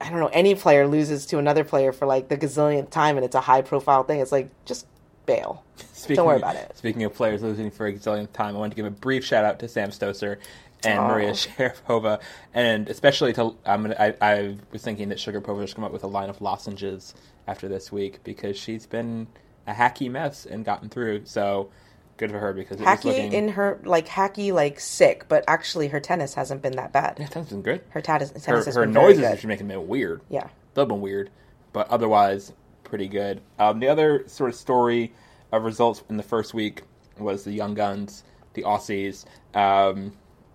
I 0.00 0.08
don't 0.08 0.18
know 0.20 0.30
any 0.32 0.54
player 0.54 0.86
loses 0.86 1.26
to 1.26 1.38
another 1.38 1.64
player 1.64 1.92
for 1.92 2.06
like 2.06 2.28
the 2.28 2.36
gazillionth 2.36 2.90
time 2.90 3.16
and 3.16 3.24
it's 3.24 3.34
a 3.34 3.40
high 3.40 3.62
profile 3.62 4.02
thing. 4.02 4.20
It's 4.20 4.32
like 4.32 4.48
just 4.64 4.86
bail. 5.26 5.64
Speaking, 5.92 6.16
Don't 6.16 6.26
worry 6.26 6.38
about 6.38 6.56
it. 6.56 6.76
Speaking 6.76 7.04
of 7.04 7.14
players 7.14 7.42
losing 7.42 7.70
for 7.70 7.86
a 7.86 7.92
gazillionth 7.92 8.32
time, 8.32 8.56
I 8.56 8.58
want 8.58 8.72
to 8.72 8.76
give 8.76 8.86
a 8.86 8.90
brief 8.90 9.24
shout 9.24 9.44
out 9.44 9.58
to 9.60 9.68
Sam 9.68 9.90
Stosur 9.90 10.38
and 10.84 10.98
Oh. 10.98 11.08
Maria 11.08 11.30
Sharapova, 11.32 12.20
and 12.54 12.88
especially 12.88 13.32
to 13.34 13.54
I'm 13.66 13.82
gonna, 13.82 13.96
I, 13.98 14.14
I 14.22 14.56
was 14.72 14.82
thinking 14.82 15.10
that 15.10 15.18
Sugarpova 15.18 15.66
should 15.66 15.76
come 15.76 15.84
up 15.84 15.92
with 15.92 16.04
a 16.04 16.08
line 16.08 16.30
of 16.30 16.40
lozenges 16.40 17.14
after 17.46 17.68
this 17.68 17.92
week 17.92 18.24
because 18.24 18.56
she's 18.56 18.86
been 18.86 19.26
a 19.66 19.74
hacky 19.74 20.10
mess 20.10 20.46
and 20.46 20.64
gotten 20.64 20.88
through. 20.88 21.26
So 21.26 21.70
good 22.20 22.30
for 22.30 22.38
her 22.38 22.52
because 22.52 22.80
it 22.80 22.84
was 22.84 22.98
Hacky 23.00 23.04
looking, 23.06 23.32
in 23.32 23.48
her 23.48 23.80
like 23.84 24.06
hacky 24.06 24.52
like 24.52 24.78
sick, 24.78 25.24
but 25.28 25.42
actually 25.48 25.88
her 25.88 25.98
tennis 25.98 26.34
hasn't 26.34 26.62
been 26.62 26.76
that 26.76 26.92
bad. 26.92 27.16
yeah, 27.18 27.26
tennis 27.26 27.48
been 27.48 27.62
good. 27.62 27.82
Her 27.88 28.00
tennis, 28.00 28.30
tennis 28.30 28.46
Her, 28.46 28.56
has 28.56 28.74
her 28.76 28.82
been 28.82 28.92
very 28.92 29.14
noises 29.16 29.40
good. 29.40 29.48
making 29.48 29.70
it 29.70 29.82
weird. 29.82 30.20
Yeah. 30.28 30.48
they've 30.74 30.86
been 30.86 31.00
weird, 31.00 31.30
but 31.72 31.88
otherwise 31.88 32.52
pretty 32.84 33.08
good. 33.08 33.40
Um, 33.58 33.80
the 33.80 33.88
other 33.88 34.24
sort 34.28 34.50
of 34.50 34.56
story 34.56 35.12
of 35.50 35.64
results 35.64 36.02
in 36.08 36.16
the 36.16 36.22
first 36.22 36.54
week 36.54 36.82
was 37.18 37.42
the 37.44 37.52
Young 37.52 37.74
Guns, 37.74 38.22
the 38.54 38.62
Aussies, 38.62 39.24
um, 39.54 40.12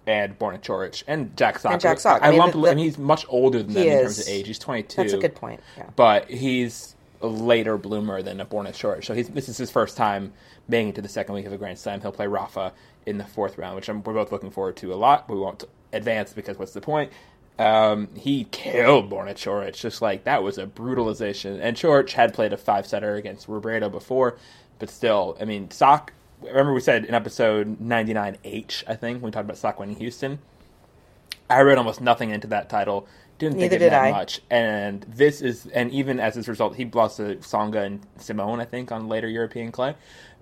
and 0.07 0.37
Borna 0.37 0.61
Coric 0.61 1.03
and 1.07 1.35
Jack 1.35 1.59
Sock. 1.59 1.73
And 1.73 1.81
Jack 1.81 1.99
Sock. 1.99 2.21
I, 2.21 2.27
I 2.27 2.29
mean, 2.29 2.39
lump, 2.39 2.53
the- 2.53 2.61
the- 2.61 2.67
and 2.69 2.79
he's 2.79 2.97
much 2.97 3.25
older 3.27 3.63
than 3.63 3.73
them 3.73 3.83
He 3.83 3.89
in 3.89 4.01
terms 4.03 4.19
of 4.19 4.27
age. 4.27 4.47
He's 4.47 4.59
22. 4.59 4.95
That's 5.01 5.13
a 5.13 5.17
good 5.17 5.35
point. 5.35 5.61
Yeah. 5.77 5.89
But 5.95 6.29
he's 6.29 6.95
a 7.21 7.27
later 7.27 7.77
bloomer 7.77 8.21
than 8.21 8.39
a 8.39 8.45
Borna 8.45 8.69
Coric. 8.69 9.03
So 9.05 9.13
he's, 9.13 9.29
this 9.29 9.49
is 9.49 9.57
his 9.57 9.71
first 9.71 9.97
time 9.97 10.33
making 10.67 10.89
it 10.89 10.95
to 10.95 11.01
the 11.01 11.09
second 11.09 11.35
week 11.35 11.45
of 11.45 11.53
a 11.53 11.57
Grand 11.57 11.77
Slam. 11.77 12.01
He'll 12.01 12.11
play 12.11 12.27
Rafa 12.27 12.73
in 13.05 13.17
the 13.17 13.25
fourth 13.25 13.57
round, 13.57 13.75
which 13.75 13.89
I'm, 13.89 14.03
we're 14.03 14.13
both 14.13 14.31
looking 14.31 14.51
forward 14.51 14.75
to 14.77 14.93
a 14.93 14.95
lot. 14.95 15.27
But 15.27 15.35
We 15.35 15.41
won't 15.41 15.63
advance 15.93 16.33
because 16.33 16.57
what's 16.57 16.73
the 16.73 16.81
point? 16.81 17.11
Um, 17.57 18.09
he 18.15 18.45
killed 18.45 19.09
Borna 19.09 19.33
Coric. 19.33 19.75
Just 19.75 20.01
like 20.01 20.25
that 20.25 20.43
was 20.43 20.57
a 20.57 20.65
brutalization. 20.65 21.59
And 21.61 21.77
Choric 21.77 22.11
had 22.11 22.33
played 22.33 22.53
a 22.53 22.57
five 22.57 22.85
setter 22.85 23.15
against 23.15 23.47
Robredo 23.47 23.91
before, 23.91 24.37
but 24.79 24.89
still, 24.89 25.37
I 25.39 25.45
mean, 25.45 25.71
Sock. 25.71 26.13
Remember 26.41 26.73
we 26.73 26.81
said 26.81 27.05
in 27.05 27.13
episode 27.13 27.79
99H, 27.79 28.83
I 28.87 28.95
think, 28.95 29.21
when 29.21 29.29
we 29.29 29.31
talked 29.31 29.45
about 29.45 29.57
Sock 29.57 29.79
winning 29.79 29.95
Houston. 29.95 30.39
I 31.49 31.61
read 31.61 31.77
almost 31.77 32.01
nothing 32.01 32.31
into 32.31 32.47
that 32.47 32.69
title. 32.69 33.07
Didn't 33.37 33.57
think 33.57 33.71
Neither 33.71 33.75
it 33.75 33.79
did 33.79 33.91
meant 33.91 34.05
I. 34.05 34.11
much. 34.11 34.41
And 34.49 35.05
this 35.09 35.41
is, 35.41 35.67
and 35.67 35.91
even 35.91 36.19
as 36.19 36.35
his 36.35 36.47
result, 36.47 36.75
he 36.75 36.85
lost 36.85 37.17
to 37.17 37.35
Tsonga 37.35 37.85
and 37.85 38.01
Simon, 38.17 38.59
I 38.59 38.65
think, 38.65 38.91
on 38.91 39.09
later 39.09 39.27
European 39.27 39.71
clay. 39.71 39.95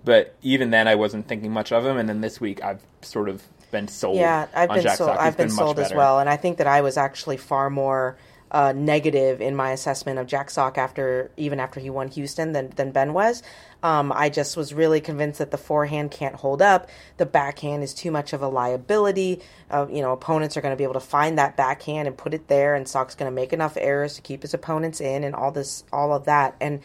But 0.04 0.36
even 0.42 0.70
then, 0.70 0.86
I 0.86 0.94
wasn't 0.94 1.26
thinking 1.26 1.52
much 1.52 1.72
of 1.72 1.84
him. 1.84 1.96
And 1.96 2.08
then 2.08 2.20
this 2.20 2.40
week, 2.40 2.62
I've 2.62 2.82
sort 3.02 3.28
of 3.28 3.42
been 3.70 3.88
sold. 3.88 4.16
Yeah, 4.16 4.46
I've 4.54 4.68
been 4.68 4.82
Jack 4.82 4.98
sold. 4.98 5.10
I've 5.10 5.36
been, 5.36 5.48
much 5.48 5.56
sold 5.56 5.78
as 5.80 5.92
well, 5.92 6.20
and 6.20 6.28
I 6.28 6.36
think 6.36 6.58
that 6.58 6.66
I 6.66 6.80
was 6.80 6.96
actually 6.96 7.36
far 7.36 7.70
more 7.70 8.16
uh, 8.54 8.72
negative 8.72 9.40
in 9.40 9.56
my 9.56 9.72
assessment 9.72 10.20
of 10.20 10.28
Jack 10.28 10.48
Sock 10.48 10.78
after 10.78 11.32
even 11.36 11.58
after 11.58 11.80
he 11.80 11.90
won 11.90 12.06
Houston 12.06 12.52
than 12.52 12.70
than 12.70 12.92
Ben 12.92 13.12
was. 13.12 13.42
Um, 13.82 14.12
I 14.14 14.30
just 14.30 14.56
was 14.56 14.72
really 14.72 15.00
convinced 15.00 15.40
that 15.40 15.50
the 15.50 15.58
forehand 15.58 16.12
can't 16.12 16.36
hold 16.36 16.62
up. 16.62 16.88
The 17.16 17.26
backhand 17.26 17.82
is 17.82 17.92
too 17.92 18.12
much 18.12 18.32
of 18.32 18.42
a 18.42 18.48
liability. 18.48 19.42
Uh, 19.68 19.86
you 19.90 20.00
know, 20.00 20.12
opponents 20.12 20.56
are 20.56 20.60
going 20.60 20.72
to 20.72 20.76
be 20.76 20.84
able 20.84 20.94
to 20.94 21.00
find 21.00 21.36
that 21.36 21.56
backhand 21.56 22.06
and 22.06 22.16
put 22.16 22.32
it 22.32 22.46
there, 22.46 22.76
and 22.76 22.86
Sock's 22.86 23.16
going 23.16 23.30
to 23.30 23.34
make 23.34 23.52
enough 23.52 23.76
errors 23.76 24.14
to 24.14 24.22
keep 24.22 24.42
his 24.42 24.54
opponents 24.54 25.00
in, 25.00 25.24
and 25.24 25.34
all 25.34 25.50
this, 25.50 25.82
all 25.92 26.14
of 26.14 26.24
that, 26.24 26.54
and. 26.60 26.80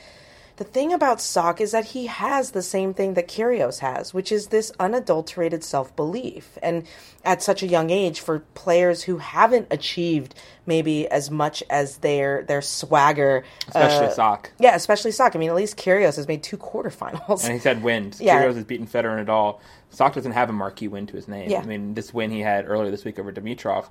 The 0.60 0.66
thing 0.66 0.92
about 0.92 1.22
Sock 1.22 1.62
is 1.62 1.72
that 1.72 1.86
he 1.86 2.08
has 2.08 2.52
the 2.52 2.62
same 2.62 2.94
thing 2.94 3.14
that 3.14 3.30
Kyrgios 3.30 3.80
has, 3.80 4.14
which 4.14 4.30
is 4.30 4.48
this 4.48 4.74
unadulterated 4.78 5.64
self-belief. 5.64 6.58
And 6.62 6.86
at 7.24 7.42
such 7.42 7.64
a 7.64 7.66
young 7.66 7.90
age, 7.90 8.20
for 8.20 8.40
players 8.56 9.04
who 9.04 9.20
haven't 9.20 9.68
achieved 9.72 10.36
maybe 10.66 11.08
as 11.08 11.32
much 11.32 11.64
as 11.70 12.00
their 12.00 12.44
their 12.44 12.62
swagger, 12.62 13.46
Especially 13.70 14.08
uh, 14.08 14.12
Sock. 14.12 14.52
yeah, 14.60 14.76
especially 14.76 15.12
Sock. 15.12 15.34
I 15.34 15.40
mean, 15.40 15.50
at 15.50 15.56
least 15.56 15.78
Kyrgios 15.78 16.18
has 16.18 16.28
made 16.28 16.44
two 16.44 16.58
quarterfinals. 16.58 17.46
And 17.46 17.54
he's 17.54 17.64
had 17.64 17.82
wins. 17.82 18.20
Yeah. 18.30 18.44
Kyrgios 18.44 18.56
has 18.56 18.66
beaten 18.66 18.86
Federer 18.86 19.18
and 19.18 19.30
all. 19.30 19.62
Sock 19.92 20.14
doesn't 20.14 20.34
have 20.34 20.50
a 20.50 20.54
marquee 20.54 20.90
win 20.90 21.08
to 21.08 21.16
his 21.16 21.30
name. 21.30 21.50
Yeah. 21.50 21.62
I 21.62 21.66
mean, 21.66 21.94
this 21.94 22.14
win 22.14 22.32
he 22.32 22.42
had 22.42 22.68
earlier 22.68 22.92
this 22.92 23.06
week 23.06 23.18
over 23.18 23.32
Dimitrov 23.32 23.88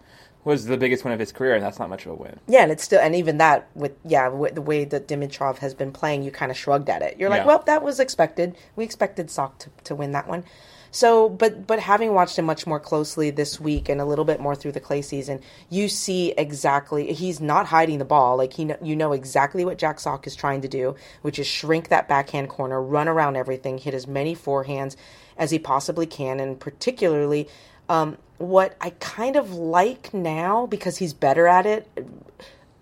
was 0.49 0.65
the 0.65 0.77
biggest 0.77 1.05
win 1.05 1.13
of 1.13 1.21
his 1.21 1.31
career, 1.31 1.55
and 1.55 1.63
that's 1.63 1.79
not 1.79 1.89
much 1.91 2.07
of 2.07 2.13
a 2.13 2.15
win. 2.15 2.41
Yeah, 2.49 2.63
and 2.63 2.73
it's 2.73 2.83
still, 2.83 3.01
and 3.01 3.15
even 3.15 3.39
that 3.39 3.69
with 3.75 3.93
yeah, 4.05 4.29
with 4.29 4.55
the 4.55 4.63
way 4.63 4.85
that 4.85 5.07
Dimitrov 5.07 5.59
has 5.59 5.75
been 5.75 5.93
playing, 5.93 6.23
you 6.23 6.31
kind 6.31 6.51
of 6.51 6.57
shrugged 6.57 6.89
at 6.89 7.03
it. 7.03 7.19
You're 7.19 7.31
like, 7.31 7.43
Yeah. 7.43 7.47
well, 7.47 7.63
that 7.67 7.83
was 7.83 8.01
expected. 8.01 8.57
We 8.75 8.85
expected 8.85 9.31
Sock 9.31 9.59
to, 9.61 9.71
to 9.85 9.95
win 9.95 10.13
that 10.13 10.27
one. 10.27 10.45
So, 10.91 11.29
but 11.29 11.67
but 11.67 11.81
having 11.81 12.15
watched 12.15 12.39
him 12.39 12.47
much 12.47 12.67
more 12.67 12.81
closely 12.81 13.31
this 13.31 13.61
week 13.61 13.91
and 13.91 14.01
a 14.01 14.07
little 14.07 14.25
bit 14.25 14.41
more 14.41 14.55
through 14.55 14.73
the 14.73 14.81
clay 14.81 15.03
season, 15.03 15.41
you 15.69 15.87
see 15.89 16.33
exactly 16.33 17.13
he's 17.13 17.41
not 17.41 17.67
hiding 17.67 17.99
the 17.99 18.07
ball. 18.07 18.39
Like 18.39 18.55
he, 18.55 18.73
you 18.83 18.97
know 18.97 19.13
exactly 19.13 19.67
what 19.67 19.77
Jack 19.77 20.01
Sock 20.01 20.27
is 20.27 20.35
trying 20.35 20.63
to 20.63 20.69
do, 20.69 20.97
which 21.21 21.39
is 21.39 21.47
shrink 21.47 21.89
that 21.91 22.09
backhand 22.09 22.49
corner, 22.49 22.83
run 22.83 23.07
around 23.07 23.37
everything, 23.37 23.77
hit 23.77 23.93
as 23.93 24.07
many 24.07 24.35
forehands 24.35 24.97
as 25.37 25.51
he 25.51 25.59
possibly 25.59 26.07
can, 26.07 26.41
and 26.41 26.59
particularly. 26.59 27.49
Um, 27.91 28.17
what 28.39 28.77
I 28.81 28.91
kind 29.01 29.37
of 29.37 29.53
like 29.53 30.15
now 30.15 30.67
because 30.67 30.99
he's 30.99 31.13
better 31.13 31.47
at 31.47 31.67
it 31.67 31.89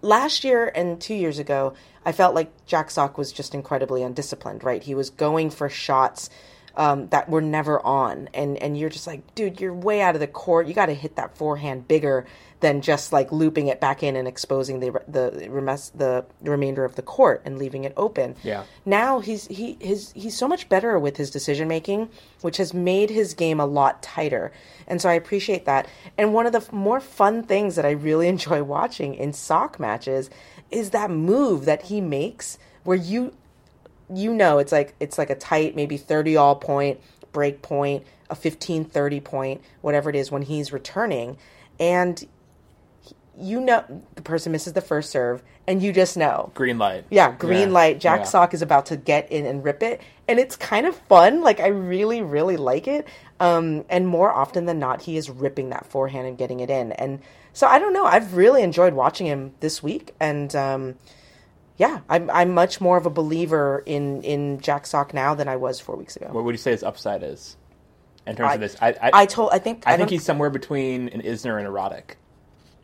last 0.02 0.44
year 0.44 0.70
and 0.74 1.00
two 1.00 1.14
years 1.14 1.38
ago, 1.38 1.74
I 2.04 2.12
felt 2.12 2.34
like 2.34 2.50
Jack 2.66 2.90
Sock 2.90 3.18
was 3.18 3.32
just 3.32 3.54
incredibly 3.54 4.02
undisciplined. 4.02 4.62
Right, 4.62 4.82
he 4.82 4.94
was 4.94 5.10
going 5.10 5.50
for 5.50 5.68
shots 5.68 6.30
um, 6.76 7.08
that 7.08 7.28
were 7.28 7.40
never 7.40 7.84
on, 7.84 8.28
and 8.34 8.56
and 8.58 8.78
you're 8.78 8.90
just 8.90 9.06
like, 9.06 9.34
dude, 9.34 9.60
you're 9.60 9.74
way 9.74 10.02
out 10.02 10.14
of 10.14 10.20
the 10.20 10.26
court. 10.26 10.66
You 10.66 10.74
got 10.74 10.86
to 10.86 10.94
hit 10.94 11.16
that 11.16 11.36
forehand 11.36 11.88
bigger 11.88 12.26
than 12.60 12.80
just 12.80 13.12
like 13.12 13.30
looping 13.32 13.68
it 13.68 13.80
back 13.80 14.02
in 14.02 14.16
and 14.16 14.26
exposing 14.26 14.80
the 14.80 14.90
the 15.08 15.48
remes- 15.48 15.92
the 15.94 16.24
remainder 16.42 16.84
of 16.84 16.94
the 16.94 17.02
court 17.02 17.42
and 17.44 17.58
leaving 17.58 17.84
it 17.84 17.92
open. 17.96 18.34
Yeah. 18.42 18.64
Now 18.84 19.20
he's 19.20 19.46
he 19.46 19.76
his 19.80 20.12
he's 20.12 20.36
so 20.36 20.48
much 20.48 20.68
better 20.68 20.98
with 20.98 21.16
his 21.16 21.30
decision 21.30 21.68
making, 21.68 22.08
which 22.40 22.56
has 22.58 22.72
made 22.72 23.10
his 23.10 23.34
game 23.34 23.60
a 23.60 23.66
lot 23.66 24.02
tighter. 24.02 24.52
And 24.86 25.00
so 25.00 25.08
I 25.08 25.14
appreciate 25.14 25.64
that. 25.66 25.88
And 26.16 26.32
one 26.32 26.46
of 26.46 26.52
the 26.52 26.58
f- 26.58 26.72
more 26.72 27.00
fun 27.00 27.42
things 27.42 27.76
that 27.76 27.84
I 27.84 27.90
really 27.90 28.28
enjoy 28.36 28.62
watching 28.62 29.14
in 29.14 29.32
sock 29.32 29.80
matches 29.80 30.30
is 30.70 30.90
that 30.90 31.10
move 31.10 31.64
that 31.64 31.82
he 31.82 32.00
makes 32.00 32.58
where 32.84 32.96
you 32.96 33.32
you 34.14 34.32
know 34.32 34.58
it's 34.58 34.72
like 34.72 34.94
it's 35.00 35.18
like 35.18 35.30
a 35.30 35.34
tight 35.34 35.74
maybe 35.76 35.96
30 35.96 36.36
all 36.36 36.56
point 36.56 37.00
break 37.32 37.60
point 37.62 38.04
a 38.30 38.34
15 38.34 38.84
30 38.84 39.20
point 39.20 39.60
whatever 39.80 40.10
it 40.10 40.16
is 40.16 40.30
when 40.30 40.42
he's 40.42 40.72
returning 40.72 41.36
and 41.80 42.26
you 43.38 43.60
know 43.60 43.84
the 44.14 44.22
person 44.22 44.50
misses 44.52 44.72
the 44.72 44.80
first 44.80 45.10
serve 45.10 45.42
and 45.66 45.82
you 45.82 45.92
just 45.92 46.16
know 46.16 46.50
Green 46.54 46.78
light. 46.78 47.04
yeah, 47.10 47.32
green 47.32 47.68
Yeah. 47.68 47.74
light. 47.74 47.98
Jack 48.00 48.20
Yeah. 48.20 48.24
Sock 48.26 48.54
is 48.54 48.62
about 48.62 48.86
to 48.86 48.96
get 48.96 49.30
in 49.32 49.44
and 49.44 49.64
rip 49.64 49.82
it, 49.82 50.00
and 50.28 50.38
it's 50.38 50.54
kind 50.56 50.86
of 50.86 50.94
fun. 50.96 51.42
Like 51.42 51.58
I 51.58 51.66
really, 51.66 52.22
really 52.22 52.56
like 52.56 52.86
it. 52.86 53.06
Um, 53.40 53.84
and 53.90 54.06
more 54.06 54.30
often 54.32 54.66
than 54.66 54.78
not, 54.78 55.02
he 55.02 55.16
is 55.16 55.28
ripping 55.28 55.70
that 55.70 55.84
forehand 55.84 56.26
and 56.28 56.38
getting 56.38 56.60
it 56.60 56.70
in. 56.70 56.92
And 56.92 57.18
so 57.52 57.66
I 57.66 57.80
don't 57.80 57.92
know. 57.92 58.04
I've 58.04 58.36
really 58.36 58.62
enjoyed 58.62 58.94
watching 58.94 59.26
him 59.26 59.54
this 59.58 59.82
week, 59.82 60.14
and 60.20 60.54
um, 60.54 60.94
yeah, 61.78 62.00
I'm 62.08 62.30
I'm 62.30 62.52
much 62.54 62.80
more 62.80 62.96
of 62.96 63.06
a 63.06 63.10
believer 63.10 63.82
in 63.86 64.22
in 64.22 64.60
Jack 64.60 64.86
Sock 64.86 65.12
now 65.12 65.34
than 65.34 65.48
I 65.48 65.56
was 65.56 65.80
four 65.80 65.96
weeks 65.96 66.16
ago. 66.16 66.28
What 66.32 66.44
would 66.44 66.54
you 66.54 66.58
say 66.58 66.70
his 66.70 66.82
upside 66.82 67.22
is 67.22 67.56
in 68.26 68.36
terms 68.36 68.50
I- 68.50 68.54
of 68.54 68.60
this? 68.60 68.76
I 68.80 68.88
I, 68.88 69.10
I 69.12 69.26
told 69.26 69.50
I 69.52 69.58
think 69.58 69.84
I 69.86 69.94
I, 69.94 69.96
think 69.96 70.10
he's 70.10 70.24
somewhere 70.24 70.50
between 70.50 71.08
an 71.10 71.22
Isner 71.22 71.58
and 71.58 71.66
a 71.66 71.70
Roddick. 71.70 72.16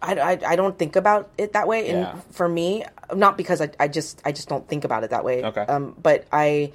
I, 0.04 0.14
I, 0.16 0.38
I 0.48 0.56
don't 0.56 0.76
think 0.76 0.96
about 0.96 1.30
it 1.38 1.52
that 1.52 1.68
way. 1.68 1.88
And 1.88 2.00
Yeah. 2.00 2.16
for 2.32 2.48
me, 2.48 2.84
not 3.14 3.36
because 3.36 3.60
I, 3.60 3.70
I 3.78 3.86
just 3.86 4.20
I 4.24 4.32
just 4.32 4.48
don't 4.48 4.66
think 4.66 4.84
about 4.84 5.04
it 5.04 5.10
that 5.10 5.24
way. 5.24 5.44
Okay. 5.44 5.60
Um, 5.62 5.94
but 6.02 6.26
I 6.32 6.72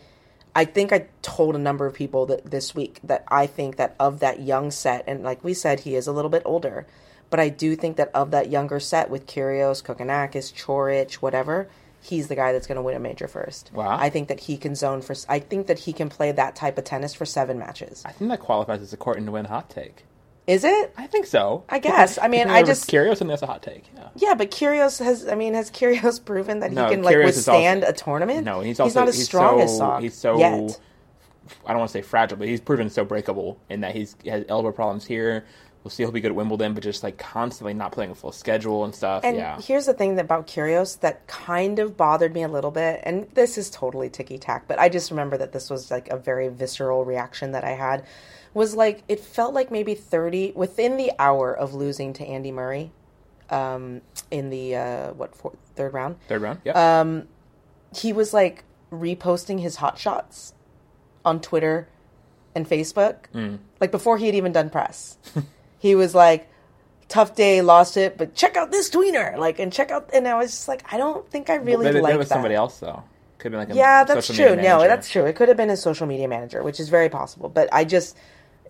I 0.55 0.65
think 0.65 0.91
I 0.93 1.07
told 1.21 1.55
a 1.55 1.59
number 1.59 1.85
of 1.85 1.93
people 1.93 2.25
that 2.27 2.49
this 2.49 2.73
week 2.73 2.99
that 3.03 3.25
I 3.27 3.45
think 3.45 3.75
that 3.75 3.95
of 3.99 4.21
that 4.21 4.39
young 4.41 4.71
set, 4.71 5.03
and 5.07 5.23
like 5.23 5.43
we 5.43 5.53
said, 5.53 5.81
he 5.81 5.95
is 5.95 6.07
a 6.07 6.11
little 6.13 6.31
bit 6.31 6.41
older, 6.45 6.87
but 7.29 7.39
I 7.39 7.49
do 7.49 7.75
think 7.75 7.97
that 7.97 8.09
of 8.15 8.31
that 8.31 8.49
younger 8.49 8.79
set 8.79 9.09
with 9.09 9.27
Kyrgios, 9.27 9.83
Kokkinakis, 9.83 10.53
Coric, 10.53 11.15
whatever, 11.15 11.67
he's 12.07 12.27
the 12.27 12.35
guy 12.35 12.51
that's 12.51 12.67
going 12.67 12.77
to 12.77 12.81
win 12.81 12.95
a 12.95 12.99
major 12.99 13.27
first. 13.27 13.71
Wow. 13.73 13.97
I 13.99 14.09
think 14.09 14.27
that 14.29 14.39
he 14.39 14.57
can 14.57 14.75
zone 14.75 15.01
for. 15.01 15.15
I 15.29 15.39
think 15.39 15.67
that 15.67 15.79
he 15.79 15.93
can 15.93 16.09
play 16.09 16.31
that 16.31 16.55
type 16.55 16.77
of 16.77 16.83
tennis 16.83 17.13
for 17.13 17.25
seven 17.25 17.59
matches. 17.59 18.03
I 18.05 18.11
think 18.11 18.29
that 18.31 18.39
qualifies 18.39 18.81
as 18.81 18.93
a 18.93 18.97
court 18.97 19.17
and 19.17 19.25
to 19.27 19.31
win 19.31 19.45
hot 19.45 19.69
take. 19.69 20.03
Is 20.47 20.63
it? 20.63 20.93
I 20.97 21.07
think 21.07 21.25
so. 21.25 21.65
I 21.67 21.79
guess. 21.79 22.17
I 22.17 22.29
mean, 22.29 22.47
I 22.49 22.63
just- 22.63 22.87
curious, 22.87 23.19
and 23.19 23.29
that's 23.29 23.41
a 23.41 23.47
hot 23.47 23.61
take. 23.61 23.83
Yeah. 23.93 24.07
Yeah, 24.15 24.33
but 24.33 24.49
Kyrgios 24.49 25.03
has. 25.03 25.27
I 25.27 25.35
mean, 25.35 25.53
has 25.55 25.69
Kyrgios 25.69 26.23
proven 26.25 26.61
that 26.61 26.69
he 26.69 26.77
can 26.77 27.03
like 27.03 27.15
Kyrgios 27.17 27.25
withstand 27.25 27.83
also- 27.83 27.91
a 27.93 27.95
tournament? 27.95 28.45
No, 28.45 28.61
he's 28.61 28.79
also 28.79 29.01
not 29.01 29.09
as 29.09 29.17
he's 29.17 29.25
strong 29.25 29.57
so, 29.57 29.63
as 29.63 29.77
Sock 29.77 30.01
He's 30.01 30.15
so 30.15 30.37
yet. 30.39 30.79
I 31.65 31.69
don't 31.69 31.79
want 31.79 31.89
to 31.91 31.93
say 31.93 32.01
fragile, 32.01 32.37
but 32.37 32.47
he's 32.47 32.61
proven 32.61 32.89
so 32.89 33.03
breakable 33.05 33.59
in 33.69 33.81
that 33.81 33.93
he's 33.95 34.15
he 34.23 34.29
has 34.29 34.45
elbow 34.47 34.71
problems 34.71 35.05
here. 35.05 35.45
We'll 35.87 35.91
see 35.93 36.03
he'll 36.03 36.11
be 36.11 36.19
good 36.19 36.31
at 36.31 36.35
Wimbledon, 36.35 36.73
but 36.73 36.83
just 36.83 37.01
like 37.01 37.17
constantly 37.17 37.73
not 37.73 37.93
playing 37.93 38.11
a 38.11 38.15
full 38.15 38.33
schedule 38.33 38.83
and 38.83 38.93
stuff. 38.93 39.23
And 39.23 39.37
yeah. 39.37 39.57
here's 39.61 39.85
the 39.85 39.93
thing 39.93 40.19
about 40.19 40.45
Kyrgios 40.45 40.99
that 40.99 41.25
kind 41.27 41.79
of 41.79 41.95
bothered 41.95 42.33
me 42.33 42.43
a 42.43 42.49
little 42.49 42.71
bit, 42.71 42.99
and 43.03 43.25
this 43.35 43.57
is 43.57 43.69
totally 43.69 44.09
ticky 44.09 44.37
tack, 44.37 44.67
but 44.67 44.79
I 44.79 44.89
just 44.89 45.11
remember 45.11 45.37
that 45.37 45.53
this 45.53 45.69
was 45.69 45.89
like 45.89 46.09
a 46.09 46.17
very 46.17 46.49
visceral 46.49 47.05
reaction 47.05 47.53
that 47.53 47.63
I 47.63 47.69
had. 47.69 48.03
Was 48.53 48.75
like 48.75 49.03
it 49.07 49.21
felt 49.21 49.53
like 49.53 49.71
maybe 49.71 49.95
thirty 49.95 50.51
within 50.57 50.97
the 50.97 51.13
hour 51.17 51.55
of 51.55 51.73
losing 51.73 52.11
to 52.13 52.25
Andy 52.25 52.51
Murray, 52.51 52.91
um, 53.49 54.01
in 54.29 54.49
the 54.49 54.75
uh, 54.75 55.13
what 55.13 55.37
fourth, 55.37 55.55
third 55.77 55.93
round. 55.93 56.17
Third 56.27 56.41
round. 56.41 56.59
Yeah. 56.65 56.99
Um, 56.99 57.29
he 57.95 58.11
was 58.11 58.33
like 58.33 58.65
reposting 58.91 59.61
his 59.61 59.77
hot 59.77 59.97
shots 59.97 60.53
on 61.23 61.39
Twitter 61.39 61.87
and 62.53 62.67
Facebook, 62.67 63.19
Mm. 63.33 63.59
like 63.79 63.91
before 63.91 64.17
he 64.17 64.25
had 64.25 64.35
even 64.35 64.51
done 64.51 64.69
press. 64.69 65.17
he 65.77 65.95
was 65.95 66.13
like, 66.15 66.49
"Tough 67.07 67.35
day, 67.35 67.61
lost 67.61 67.97
it, 67.97 68.17
but 68.17 68.35
check 68.35 68.57
out 68.57 68.71
this 68.71 68.89
tweener." 68.89 69.37
Like, 69.37 69.59
and 69.59 69.71
check 69.71 69.91
out, 69.91 70.09
and 70.13 70.27
I 70.27 70.35
was 70.35 70.51
just 70.51 70.67
like, 70.67 70.91
I 70.93 70.97
don't 70.97 71.27
think 71.29 71.49
I 71.49 71.55
really 71.55 71.85
Maybe 71.85 72.01
like 72.01 72.13
that 72.13 72.19
was 72.19 72.27
somebody 72.29 72.55
else 72.55 72.79
though. 72.79 73.03
Could 73.37 73.53
have 73.53 73.67
been 73.67 73.69
like 73.69 73.75
a 73.75 73.77
Yeah, 73.77 74.03
that's 74.03 74.33
true. 74.33 74.55
No, 74.55 74.79
that's 74.79 75.09
true. 75.09 75.25
It 75.25 75.35
could 75.35 75.47
have 75.47 75.57
been 75.57 75.69
his 75.69 75.81
social 75.81 76.07
media 76.07 76.27
manager, 76.27 76.63
which 76.63 76.79
is 76.79 76.89
very 76.89 77.07
possible. 77.09 77.49
But 77.49 77.69
I 77.71 77.83
just, 77.85 78.17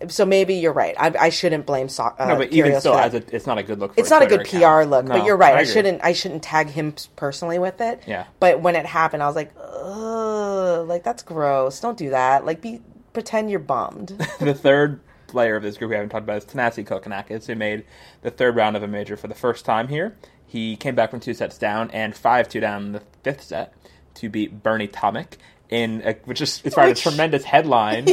so 0.08 0.26
maybe 0.26 0.54
you're 0.56 0.74
right. 0.74 0.94
I, 0.98 1.14
I 1.18 1.28
shouldn't 1.30 1.64
blame 1.64 1.88
so- 1.88 2.14
uh, 2.18 2.26
No, 2.26 2.36
but 2.36 2.52
even 2.52 2.78
still, 2.78 2.94
as 2.94 3.14
a, 3.14 3.22
it's 3.34 3.46
not 3.46 3.56
a 3.56 3.62
good 3.62 3.78
look. 3.78 3.94
For 3.94 4.00
it's 4.00 4.10
not 4.10 4.22
a 4.22 4.26
good 4.26 4.44
Twitter 4.44 4.58
PR 4.58 4.84
look, 4.84 5.06
No, 5.06 5.16
but 5.16 5.24
you're 5.24 5.38
right. 5.38 5.54
I, 5.54 5.60
agree. 5.62 5.72
shouldn't. 5.72 6.04
I 6.04 6.12
shouldn't 6.12 6.42
tag 6.42 6.68
him 6.68 6.94
personally 7.16 7.58
with 7.58 7.80
it. 7.80 8.02
Yeah. 8.06 8.26
But 8.40 8.60
when 8.60 8.76
it 8.76 8.84
happened, 8.84 9.22
I 9.22 9.26
was 9.26 9.36
like, 9.36 9.52
ugh, 9.58 10.86
like 10.86 11.02
that's 11.02 11.22
gross. 11.22 11.80
Don't 11.80 11.96
do 11.96 12.10
that. 12.10 12.44
Like, 12.44 12.60
be 12.60 12.82
pretend 13.14 13.50
you're 13.50 13.60
bummed. 13.60 14.08
the 14.38 14.54
third 14.54 15.00
player 15.28 15.54
of 15.56 15.62
this 15.62 15.76
group 15.76 15.90
we 15.90 15.94
haven't 15.94 16.10
talked 16.10 16.24
about 16.24 16.38
is 16.38 16.44
Thanasi 16.44 16.84
Kokkinakis, 16.84 17.46
who 17.46 17.54
made 17.54 17.84
the 18.22 18.30
third 18.30 18.56
round 18.56 18.76
of 18.76 18.82
a 18.82 18.88
major 18.88 19.16
for 19.16 19.28
the 19.28 19.34
first 19.34 19.64
time 19.64 19.88
here. 19.88 20.16
He 20.46 20.76
came 20.76 20.94
back 20.94 21.10
from 21.10 21.20
two 21.20 21.34
sets 21.34 21.58
down 21.58 21.90
and 21.92 22.16
five 22.16 22.48
two 22.48 22.60
down 22.60 22.86
in 22.86 22.92
the 22.92 23.02
fifth 23.22 23.42
set 23.42 23.74
to 24.14 24.28
beat 24.28 24.62
Bernie 24.62 24.88
Tomic 24.88 25.36
in 25.70 26.02
a, 26.04 26.14
which 26.24 26.40
is 26.40 26.62
it's 26.64 26.74
part 26.74 26.90
of 26.90 26.96
a 26.96 27.00
tremendous 27.00 27.44
headline 27.44 28.06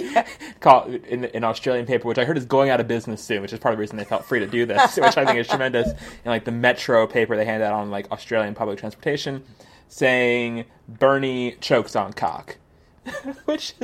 called 0.60 0.94
in 0.94 1.26
an 1.26 1.44
Australian 1.44 1.86
paper, 1.86 2.08
which 2.08 2.18
I 2.18 2.26
heard 2.26 2.38
is 2.38 2.46
going 2.46 2.70
out 2.70 2.80
of 2.80 2.88
business 2.88 3.24
soon, 3.24 3.42
which 3.42 3.54
is 3.54 3.60
part 3.60 3.74
of 3.74 3.78
the 3.78 3.82
reason 3.82 3.98
they 3.98 4.04
felt 4.04 4.26
free 4.26 4.40
to 4.40 4.48
do 4.48 4.66
this, 4.66 4.96
which 4.98 5.18
I 5.18 5.26
think 5.26 5.40
is 5.40 5.48
tremendous. 5.48 5.90
In 5.90 5.98
like 6.26 6.46
the 6.46 6.52
Metro 6.52 7.08
paper 7.08 7.36
they 7.36 7.46
hand 7.46 7.64
out 7.64 7.74
on 7.74 7.92
like 7.92 8.12
Australian 8.12 8.56
public 8.56 8.80
transportation, 8.80 9.44
saying 9.88 10.66
Bernie 10.88 11.56
chokes 11.62 11.96
on 11.96 12.14
cock. 12.14 12.58
Which 13.46 13.76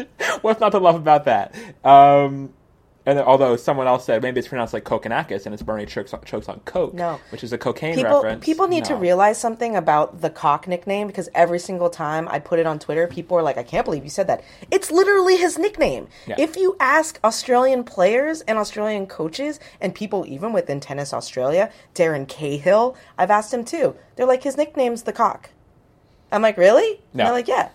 what's 0.42 0.60
not 0.60 0.72
to 0.72 0.80
love 0.80 0.96
about 0.96 1.26
that? 1.26 1.54
Um, 1.86 2.54
and 3.06 3.20
although 3.20 3.56
someone 3.56 3.88
else 3.88 4.06
said 4.06 4.22
maybe 4.22 4.40
it's 4.40 4.48
pronounced 4.48 4.74
like 4.74 4.84
Kokkinakis 4.84 5.46
and 5.46 5.54
it's 5.54 5.64
Bernie 5.64 5.86
chokes 5.86 6.14
on, 6.14 6.22
chokes 6.24 6.48
on 6.48 6.60
coke, 6.66 6.94
No. 6.94 7.20
which 7.32 7.44
is 7.44 7.52
a 7.54 7.58
cocaine 7.58 7.96
people 7.96 8.14
reference. 8.22 8.46
people 8.46 8.68
need 8.68 8.86
to 8.86 8.96
realize 8.96 9.40
something 9.40 9.76
about 9.76 10.22
the 10.22 10.30
cock 10.30 10.68
nickname 10.68 11.08
because 11.08 11.28
every 11.34 11.60
single 11.60 11.90
time 11.90 12.28
I 12.30 12.40
put 12.40 12.60
it 12.60 12.66
on 12.68 12.78
Twitter, 12.80 13.08
people 13.08 13.38
are 13.38 13.44
like, 13.44 13.58
"I 13.58 13.64
can't 13.64 13.86
believe 13.86 14.04
you 14.04 14.10
said 14.10 14.28
that." 14.28 14.44
It's 14.70 14.92
literally 14.92 15.38
his 15.38 15.58
nickname. 15.58 16.08
Yeah. 16.28 16.36
If 16.38 16.56
you 16.58 16.76
ask 16.80 17.20
Australian 17.24 17.84
players 17.84 18.42
and 18.42 18.58
Australian 18.58 19.08
coaches 19.08 19.60
and 19.80 19.96
people 19.96 20.26
even 20.28 20.54
within 20.54 20.80
Tennis 20.80 21.14
Australia, 21.14 21.72
Darren 21.96 22.28
Cahill, 22.28 22.96
I've 23.18 23.32
asked 23.32 23.54
him 23.54 23.66
too. 23.66 23.96
They're 24.16 24.26
like, 24.28 24.44
"His 24.44 24.58
nickname's 24.58 25.04
the 25.04 25.14
cock." 25.14 25.50
I'm 26.32 26.42
like, 26.42 26.58
"Really?" 26.58 26.92
And 27.12 27.16
No. 27.16 27.24
they're 27.26 27.34
like, 27.34 27.48
"Yeah." 27.48 27.70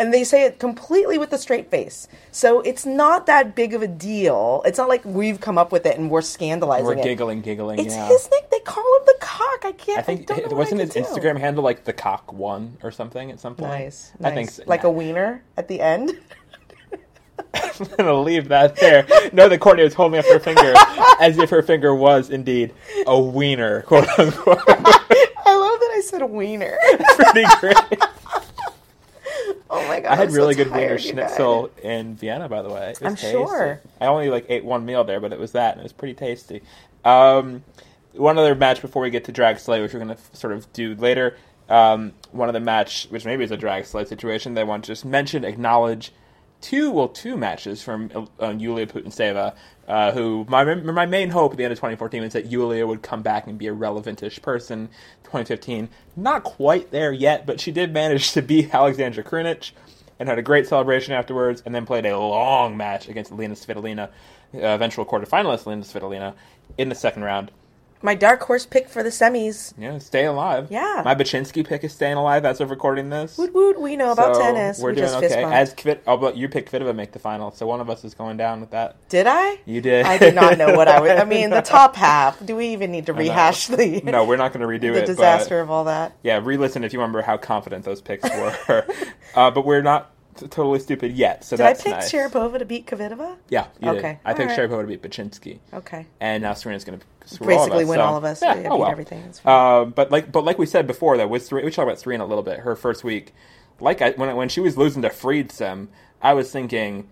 And 0.00 0.14
they 0.14 0.24
say 0.24 0.44
it 0.44 0.58
completely 0.58 1.18
with 1.18 1.32
a 1.32 1.38
straight 1.38 1.70
face. 1.70 2.08
So 2.32 2.60
it's 2.62 2.86
not 2.86 3.26
that 3.26 3.54
big 3.54 3.74
of 3.74 3.82
a 3.82 3.86
deal. 3.86 4.62
It's 4.64 4.78
not 4.78 4.88
like 4.88 5.04
we've 5.04 5.40
come 5.40 5.58
up 5.58 5.72
with 5.72 5.84
it 5.84 5.98
and 5.98 6.10
we're 6.10 6.22
scandalizing 6.22 6.86
We're 6.86 6.94
it. 6.94 7.04
giggling, 7.04 7.42
giggling. 7.42 7.78
It's 7.78 7.94
yeah. 7.94 8.08
his 8.08 8.28
nick. 8.30 8.50
They 8.50 8.60
call 8.60 8.84
him 8.96 9.02
the 9.06 9.16
cock. 9.20 9.64
I 9.64 9.72
can't. 9.72 9.98
I 9.98 10.02
think 10.02 10.26
don't 10.26 10.50
know 10.50 10.56
wasn't 10.56 10.80
I 10.80 10.84
his 10.84 10.94
do. 10.94 11.02
Instagram 11.02 11.38
handle 11.38 11.62
like 11.62 11.84
the 11.84 11.92
cock 11.92 12.32
one 12.32 12.78
or 12.82 12.90
something 12.90 13.30
at 13.30 13.40
some 13.40 13.54
point. 13.54 13.70
Nice, 13.70 14.12
I 14.24 14.30
think 14.30 14.50
so. 14.50 14.62
like 14.66 14.84
a 14.84 14.90
wiener 14.90 15.44
at 15.58 15.68
the 15.68 15.80
end. 15.80 16.18
I'm 17.54 17.86
gonna 17.96 18.14
leave 18.14 18.48
that 18.48 18.76
there. 18.76 19.06
No, 19.32 19.48
the 19.48 19.58
Courtney 19.58 19.82
was 19.82 19.94
holding 19.94 20.18
up 20.18 20.26
her 20.26 20.38
finger 20.38 20.74
as 21.20 21.38
if 21.38 21.50
her 21.50 21.62
finger 21.62 21.94
was 21.94 22.30
indeed 22.30 22.72
a 23.06 23.20
wiener, 23.20 23.82
quote 23.82 24.08
unquote. 24.18 24.58
I 24.68 25.56
love 25.56 25.80
that 25.80 25.94
I 25.96 26.02
said 26.04 26.22
wiener. 26.22 26.78
Pretty 27.16 27.44
great. 27.60 28.04
My 29.90 30.00
god! 30.00 30.12
I 30.12 30.16
had 30.16 30.28
I'm 30.28 30.34
really 30.34 30.54
so 30.54 30.64
good 30.64 30.72
wiener 30.72 30.98
schnitzel 30.98 31.70
in 31.82 32.14
Vienna, 32.14 32.48
by 32.48 32.62
the 32.62 32.68
way. 32.68 32.90
It 32.90 33.00
was 33.00 33.10
I'm 33.10 33.16
tasty. 33.16 33.32
sure. 33.32 33.80
I 34.00 34.06
only 34.06 34.30
like 34.30 34.46
ate 34.48 34.64
one 34.64 34.84
meal 34.84 35.02
there, 35.02 35.18
but 35.18 35.32
it 35.32 35.38
was 35.38 35.52
that, 35.52 35.72
and 35.72 35.80
it 35.80 35.82
was 35.82 35.92
pretty 35.92 36.14
tasty. 36.14 36.62
Um, 37.04 37.64
one 38.12 38.38
other 38.38 38.54
match 38.54 38.82
before 38.82 39.02
we 39.02 39.10
get 39.10 39.24
to 39.24 39.32
drag 39.32 39.58
slay, 39.58 39.80
which 39.80 39.92
we're 39.92 40.00
going 40.00 40.16
to 40.16 40.36
sort 40.36 40.52
of 40.52 40.72
do 40.72 40.94
later. 40.94 41.36
Um, 41.68 42.12
one 42.30 42.52
the 42.52 42.60
match, 42.60 43.06
which 43.10 43.24
maybe 43.24 43.42
is 43.44 43.50
a 43.50 43.56
drag 43.56 43.84
slay 43.84 44.04
situation, 44.04 44.54
that 44.54 44.60
I 44.60 44.64
want 44.64 44.84
to 44.84 44.88
just 44.92 45.04
mention, 45.04 45.44
acknowledge 45.44 46.12
two, 46.60 46.90
well, 46.90 47.08
two 47.08 47.36
matches 47.36 47.82
from 47.82 48.28
uh, 48.40 48.50
Yulia 48.50 48.86
Putintseva, 48.86 49.54
uh, 49.88 50.12
who 50.12 50.46
my 50.48 50.62
my 50.74 51.06
main 51.06 51.30
hope 51.30 51.52
at 51.52 51.58
the 51.58 51.64
end 51.64 51.72
of 51.72 51.78
2014 51.78 52.22
was 52.22 52.32
that 52.34 52.46
Yulia 52.46 52.86
would 52.86 53.02
come 53.02 53.22
back 53.22 53.46
and 53.46 53.58
be 53.58 53.66
a 53.66 53.72
relevant-ish 53.72 54.40
person. 54.42 54.88
2015, 55.24 55.88
not 56.16 56.42
quite 56.42 56.90
there 56.90 57.12
yet, 57.12 57.46
but 57.46 57.60
she 57.60 57.70
did 57.70 57.92
manage 57.92 58.32
to 58.32 58.42
beat 58.42 58.74
Alexandra 58.74 59.22
Krunic 59.22 59.72
and 60.18 60.28
had 60.28 60.38
a 60.38 60.42
great 60.42 60.66
celebration 60.66 61.14
afterwards, 61.14 61.62
and 61.64 61.74
then 61.74 61.86
played 61.86 62.04
a 62.04 62.18
long 62.18 62.76
match 62.76 63.08
against 63.08 63.32
Lena 63.32 63.54
Svitolina, 63.54 64.08
uh, 64.54 64.58
eventual 64.58 65.06
quarterfinalist 65.06 65.64
Lena 65.64 65.82
Svitolina, 65.82 66.34
in 66.76 66.90
the 66.90 66.94
second 66.94 67.22
round. 67.22 67.50
My 68.02 68.14
dark 68.14 68.42
horse 68.42 68.64
pick 68.64 68.88
for 68.88 69.02
the 69.02 69.10
semis. 69.10 69.74
Yeah, 69.76 69.98
stay 69.98 70.24
alive. 70.24 70.68
Yeah. 70.70 71.02
My 71.04 71.14
Bacsinszky 71.14 71.66
pick 71.66 71.84
is 71.84 71.92
staying 71.92 72.16
alive 72.16 72.46
as 72.46 72.60
of 72.60 72.70
recording 72.70 73.10
this. 73.10 73.36
Woot 73.36 73.52
woot. 73.52 73.78
We 73.80 73.94
know 73.96 74.12
about 74.12 74.36
So, 74.36 74.42
tennis. 74.42 74.78
We're 74.80 74.90
we 74.90 74.96
doing 74.96 75.08
just 75.08 75.22
okay. 75.24 75.44
As 75.44 75.74
Kvit, 75.74 75.98
oh, 76.06 76.16
but 76.16 76.34
you 76.36 76.48
picked 76.48 76.72
Kvitova 76.72 76.94
make 76.94 77.12
the 77.12 77.18
final, 77.18 77.50
so 77.50 77.66
one 77.66 77.80
of 77.80 77.90
us 77.90 78.02
is 78.04 78.14
going 78.14 78.38
down 78.38 78.60
with 78.60 78.70
that. 78.70 78.96
Did 79.10 79.26
I? 79.26 79.58
You 79.66 79.82
did. 79.82 80.06
I 80.06 80.16
did 80.16 80.34
not 80.34 80.56
know 80.56 80.74
what 80.74 80.88
I 80.88 80.98
would. 81.00 81.10
I 81.10 81.24
mean, 81.26 81.50
the 81.50 81.60
top 81.60 81.94
half. 81.94 82.44
Do 82.44 82.56
we 82.56 82.68
even 82.68 82.90
need 82.90 83.06
to 83.06 83.12
rehash 83.12 83.66
the 83.66 84.00
no, 84.02 84.24
we're 84.24 84.36
not 84.36 84.54
going 84.54 84.66
to 84.66 84.66
redo 84.66 84.94
the 84.94 85.02
it. 85.02 85.06
disaster 85.06 85.58
But 85.58 85.62
of 85.64 85.70
all 85.70 85.84
that? 85.84 86.16
yeah, 86.22 86.40
re-listen 86.42 86.84
if 86.84 86.92
you 86.94 87.00
remember 87.00 87.20
how 87.22 87.36
confident 87.36 87.84
those 87.84 88.00
picks 88.00 88.28
were. 88.30 88.86
uh, 89.34 89.50
but 89.50 89.66
we're 89.66 89.82
not 89.82 90.10
t- 90.40 90.48
totally 90.48 90.78
stupid 90.80 91.12
yet, 91.12 91.44
so 91.44 91.56
that's 91.56 91.78
nice. 91.78 91.84
Did 91.84 91.92
I 91.92 91.96
pick 91.96 92.12
nice. 92.12 92.32
Sharapova 92.32 92.58
to 92.58 92.64
beat 92.64 92.86
Kvitova? 92.86 93.36
Yeah, 93.48 93.66
you 93.80 93.90
did. 93.92 93.98
Okay, 93.98 94.18
I 94.24 94.34
picked 94.34 94.50
right. 94.50 94.58
Sharapova 94.58 94.80
to 94.82 94.86
beat 94.86 95.02
Bacsinszky, 95.02 95.58
Okay. 95.74 96.06
and 96.20 96.42
now 96.42 96.54
Serena's 96.54 96.84
going 96.84 96.98
to 96.98 97.04
Basically 97.46 97.84
win 97.84 97.98
so- 97.98 98.02
all 98.02 98.16
of 98.16 98.24
us. 98.24 98.42
Yeah, 98.42 98.54
Yeah, 98.54 98.68
oh 98.70 98.74
beat 98.76 98.80
well. 98.80 98.90
everything. 98.90 99.22
Um, 99.44 99.90
but 99.90 100.10
like, 100.10 100.32
but 100.32 100.44
like 100.44 100.58
we 100.58 100.66
said 100.66 100.86
before, 100.86 101.16
though, 101.16 101.28
with 101.28 101.44
Serena, 101.46 101.66
we 101.66 101.70
talked 101.70 101.86
about 101.86 102.00
Serena 102.00 102.24
a 102.24 102.26
little 102.26 102.42
bit. 102.42 102.60
Her 102.60 102.74
first 102.74 103.04
week, 103.04 103.34
like 103.78 104.00
I, 104.02 104.10
when 104.12 104.34
when 104.34 104.48
she 104.48 104.60
was 104.60 104.76
losing 104.78 105.02
to 105.02 105.10
Friedsam, 105.10 105.88
I 106.22 106.32
was 106.32 106.50
thinking, 106.50 107.08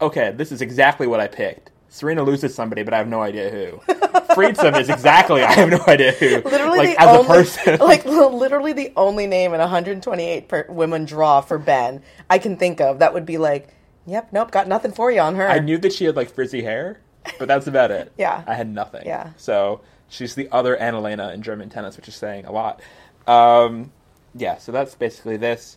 okay, 0.00 0.30
this 0.32 0.52
is 0.52 0.62
exactly 0.62 1.06
what 1.06 1.18
I 1.20 1.26
picked. 1.26 1.70
Serena 1.92 2.22
loses 2.22 2.54
somebody, 2.54 2.82
but 2.82 2.94
I 2.94 2.96
have 2.96 3.06
no 3.06 3.20
idea 3.20 3.50
who. 3.50 3.92
Friedsam 4.32 4.80
is 4.80 4.88
exactly 4.88 5.42
I 5.42 5.52
have 5.52 5.68
no 5.68 5.84
idea 5.86 6.12
who. 6.12 6.40
literally 6.40 6.78
like 6.78 6.96
the 6.96 7.02
as 7.02 7.08
only, 7.08 7.20
a 7.20 7.24
person, 7.28 7.78
like 7.80 8.06
literally 8.06 8.72
the 8.72 8.94
only 8.96 9.26
name 9.26 9.52
in 9.52 9.60
128 9.60 10.48
per 10.48 10.64
women 10.70 11.04
draw 11.04 11.42
for 11.42 11.58
Ben 11.58 12.02
I 12.30 12.38
can 12.38 12.56
think 12.56 12.80
of 12.80 13.00
that 13.00 13.12
would 13.12 13.26
be 13.26 13.36
like, 13.36 13.68
yep, 14.06 14.32
nope, 14.32 14.50
got 14.50 14.68
nothing 14.68 14.90
for 14.92 15.10
you 15.10 15.20
on 15.20 15.34
her. 15.34 15.46
I 15.46 15.58
knew 15.58 15.76
that 15.78 15.92
she 15.92 16.06
had 16.06 16.16
like 16.16 16.30
frizzy 16.34 16.62
hair, 16.62 16.98
but 17.38 17.46
that's 17.46 17.66
about 17.66 17.90
it. 17.90 18.10
Yeah. 18.18 18.42
I 18.46 18.54
had 18.54 18.70
nothing. 18.70 19.02
Yeah. 19.04 19.34
So 19.36 19.82
she's 20.08 20.34
the 20.34 20.48
other 20.50 20.74
Annalena 20.78 21.34
in 21.34 21.42
German 21.42 21.68
tennis, 21.68 21.98
which 21.98 22.08
is 22.08 22.14
saying 22.14 22.46
a 22.46 22.52
lot. 22.52 22.80
Um, 23.26 23.92
yeah, 24.34 24.56
so 24.56 24.72
that's 24.72 24.94
basically 24.94 25.36
this. 25.36 25.76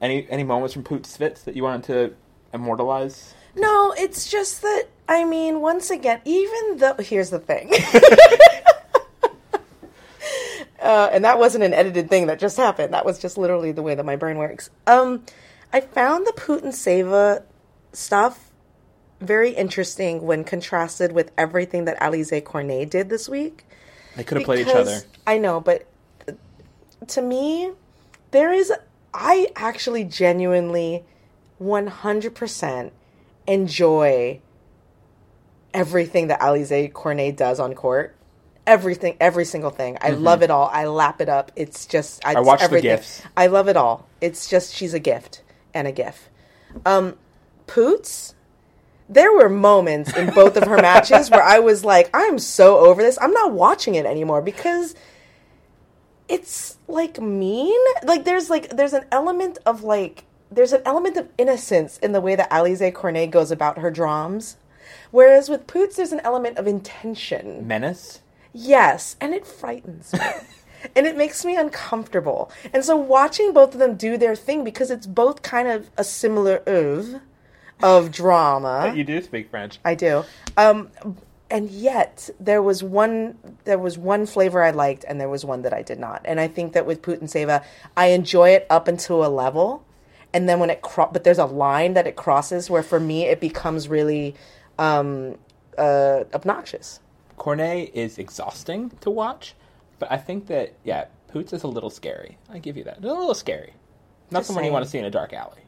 Any 0.00 0.26
any 0.30 0.42
moments 0.42 0.72
from 0.72 0.84
Poot 0.84 1.02
Svitz 1.02 1.44
that 1.44 1.54
you 1.54 1.64
wanted 1.64 1.84
to 1.84 2.14
immortalize? 2.54 3.34
No, 3.60 3.94
it's 3.96 4.30
just 4.30 4.62
that 4.62 4.86
I 5.10 5.24
mean, 5.24 5.60
once 5.60 5.90
again, 5.90 6.20
even 6.24 6.78
though 6.78 6.94
here's 6.94 7.30
the 7.30 7.40
thing. 7.40 7.72
uh, 10.80 11.10
and 11.12 11.24
that 11.24 11.38
wasn't 11.38 11.64
an 11.64 11.74
edited 11.74 12.08
thing 12.08 12.28
that 12.28 12.38
just 12.38 12.56
happened. 12.56 12.94
That 12.94 13.04
was 13.04 13.18
just 13.18 13.36
literally 13.36 13.72
the 13.72 13.82
way 13.82 13.96
that 13.96 14.04
my 14.04 14.14
brain 14.14 14.38
works. 14.38 14.70
Um, 14.86 15.24
I 15.72 15.80
found 15.80 16.28
the 16.28 16.32
Putintseva 16.32 17.42
stuff 17.92 18.52
very 19.20 19.50
interesting 19.50 20.22
when 20.22 20.44
contrasted 20.44 21.10
with 21.10 21.32
everything 21.36 21.86
that 21.86 21.98
Alize 21.98 22.44
Cornet 22.44 22.88
did 22.88 23.08
this 23.08 23.28
week. 23.28 23.64
They 24.14 24.24
could 24.24 24.38
have 24.38 24.44
played 24.44 24.66
each 24.66 24.74
other. 24.74 25.02
I 25.26 25.38
know, 25.38 25.60
but 25.60 25.86
to 27.08 27.20
me, 27.20 27.72
there 28.30 28.52
is. 28.52 28.72
I 29.12 29.48
actually 29.56 30.04
genuinely 30.04 31.02
100% 31.60 32.90
enjoy 33.46 34.40
everything 35.72 36.28
that 36.28 36.40
Alize 36.40 36.92
Cornet 36.92 37.36
does 37.36 37.60
on 37.60 37.74
court. 37.74 38.16
Everything, 38.66 39.16
every 39.20 39.44
single 39.44 39.70
thing. 39.70 39.98
I 40.00 40.10
love 40.10 40.42
it 40.42 40.50
all. 40.50 40.68
I 40.72 40.84
lap 40.86 41.20
it 41.20 41.28
up. 41.28 41.50
It's 41.56 41.86
just 41.86 42.24
I, 42.24 42.30
Mm-hmm. 42.34 42.38
I 42.38 42.40
watch 42.42 42.58
the 42.60 42.64
everything. 42.66 42.90
gifs. 42.90 43.22
I 43.36 43.46
love 43.48 43.68
it 43.68 43.76
all. 43.76 44.06
It's 44.20 44.48
just 44.48 44.74
she's 44.74 44.94
a 44.94 45.00
gift 45.00 45.42
and 45.74 45.88
a 45.88 45.92
gift. 45.92 46.28
Um, 46.86 47.16
Poots. 47.66 48.34
There 49.08 49.32
were 49.32 49.48
moments 49.48 50.16
in 50.16 50.30
both 50.32 50.56
of 50.56 50.64
her 50.68 50.76
matches 50.82 51.30
where 51.30 51.42
I 51.42 51.58
was 51.58 51.84
like, 51.84 52.10
I'm 52.14 52.38
so 52.38 52.78
over 52.78 53.02
this. 53.02 53.18
I'm 53.20 53.32
not 53.32 53.52
watching 53.52 53.96
it 53.96 54.06
anymore 54.06 54.40
because 54.40 54.94
it's 56.28 56.78
like 56.86 57.20
mean. 57.20 57.80
Like 58.04 58.24
there's 58.24 58.50
like 58.50 58.70
there's 58.76 58.92
an 58.92 59.04
element 59.10 59.58
of 59.66 59.82
like 59.82 60.24
there's 60.50 60.72
an 60.72 60.82
element 60.84 61.16
of 61.16 61.28
innocence 61.38 61.98
in 61.98 62.12
the 62.12 62.20
way 62.20 62.34
that 62.34 62.50
Alize 62.50 62.92
Cornet 62.94 63.30
goes 63.30 63.50
about 63.50 63.78
her 63.78 63.90
drums. 63.90 64.56
Whereas 65.10 65.48
with 65.48 65.66
Poots, 65.66 65.96
there's 65.96 66.12
an 66.12 66.20
element 66.20 66.58
of 66.58 66.66
intention. 66.66 67.66
Menace. 67.66 68.20
Yes, 68.52 69.16
and 69.20 69.34
it 69.34 69.46
frightens 69.46 70.12
me. 70.12 70.20
and 70.96 71.06
it 71.06 71.16
makes 71.16 71.44
me 71.44 71.56
uncomfortable. 71.56 72.50
And 72.72 72.84
so 72.84 72.96
watching 72.96 73.52
both 73.52 73.74
of 73.74 73.80
them 73.80 73.96
do 73.96 74.16
their 74.16 74.34
thing 74.36 74.64
because 74.64 74.90
it's 74.90 75.06
both 75.06 75.42
kind 75.42 75.68
of 75.68 75.90
a 75.96 76.04
similar 76.04 76.62
oeuvre 76.68 77.22
of 77.82 78.10
drama. 78.10 78.92
You 78.96 79.04
do 79.04 79.22
speak 79.22 79.50
French. 79.50 79.78
I 79.84 79.94
do. 79.94 80.24
Um, 80.56 80.90
and 81.50 81.70
yet 81.70 82.30
there 82.38 82.62
was 82.62 82.82
one 82.82 83.36
there 83.64 83.78
was 83.78 83.98
one 83.98 84.24
flavor 84.26 84.62
I 84.62 84.70
liked 84.70 85.04
and 85.08 85.20
there 85.20 85.28
was 85.28 85.44
one 85.44 85.62
that 85.62 85.72
I 85.72 85.82
did 85.82 85.98
not. 85.98 86.22
And 86.24 86.38
I 86.38 86.48
think 86.48 86.72
that 86.74 86.86
with 86.86 87.02
Putintseva, 87.02 87.64
I 87.96 88.06
enjoy 88.06 88.50
it 88.50 88.66
up 88.70 88.86
until 88.86 89.24
a 89.24 89.28
level, 89.28 89.84
and 90.32 90.48
then 90.48 90.60
when 90.60 90.70
it 90.70 90.82
cro- 90.82 91.10
but 91.12 91.24
there's 91.24 91.38
a 91.38 91.46
line 91.46 91.94
that 91.94 92.06
it 92.06 92.16
crosses 92.16 92.70
where 92.70 92.82
for 92.82 93.00
me 93.00 93.24
it 93.24 93.40
becomes 93.40 93.88
really 93.88 94.34
um, 94.78 95.38
uh, 95.78 96.24
obnoxious. 96.34 97.00
Cornet 97.36 97.90
is 97.94 98.18
exhausting 98.18 98.90
to 99.00 99.10
watch, 99.10 99.54
but 99.98 100.10
I 100.12 100.16
think 100.18 100.46
that 100.46 100.74
yeah, 100.84 101.06
Poots 101.28 101.52
is 101.52 101.62
a 101.62 101.68
little 101.68 101.90
scary. 101.90 102.38
I 102.50 102.58
give 102.58 102.76
you 102.76 102.84
that. 102.84 102.98
A 102.98 103.00
little 103.00 103.34
scary. 103.34 103.74
Not 104.30 104.40
Just 104.40 104.48
someone 104.48 104.64
you 104.64 104.72
want 104.72 104.84
to 104.84 104.90
see 104.90 104.98
in 104.98 105.04
a 105.04 105.10
dark 105.10 105.32
alley. 105.32 105.62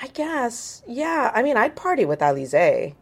I 0.00 0.08
guess. 0.08 0.82
Yeah. 0.86 1.30
I 1.34 1.42
mean, 1.42 1.56
I'd 1.56 1.74
party 1.76 2.04
with 2.04 2.20
Alize. 2.20 2.94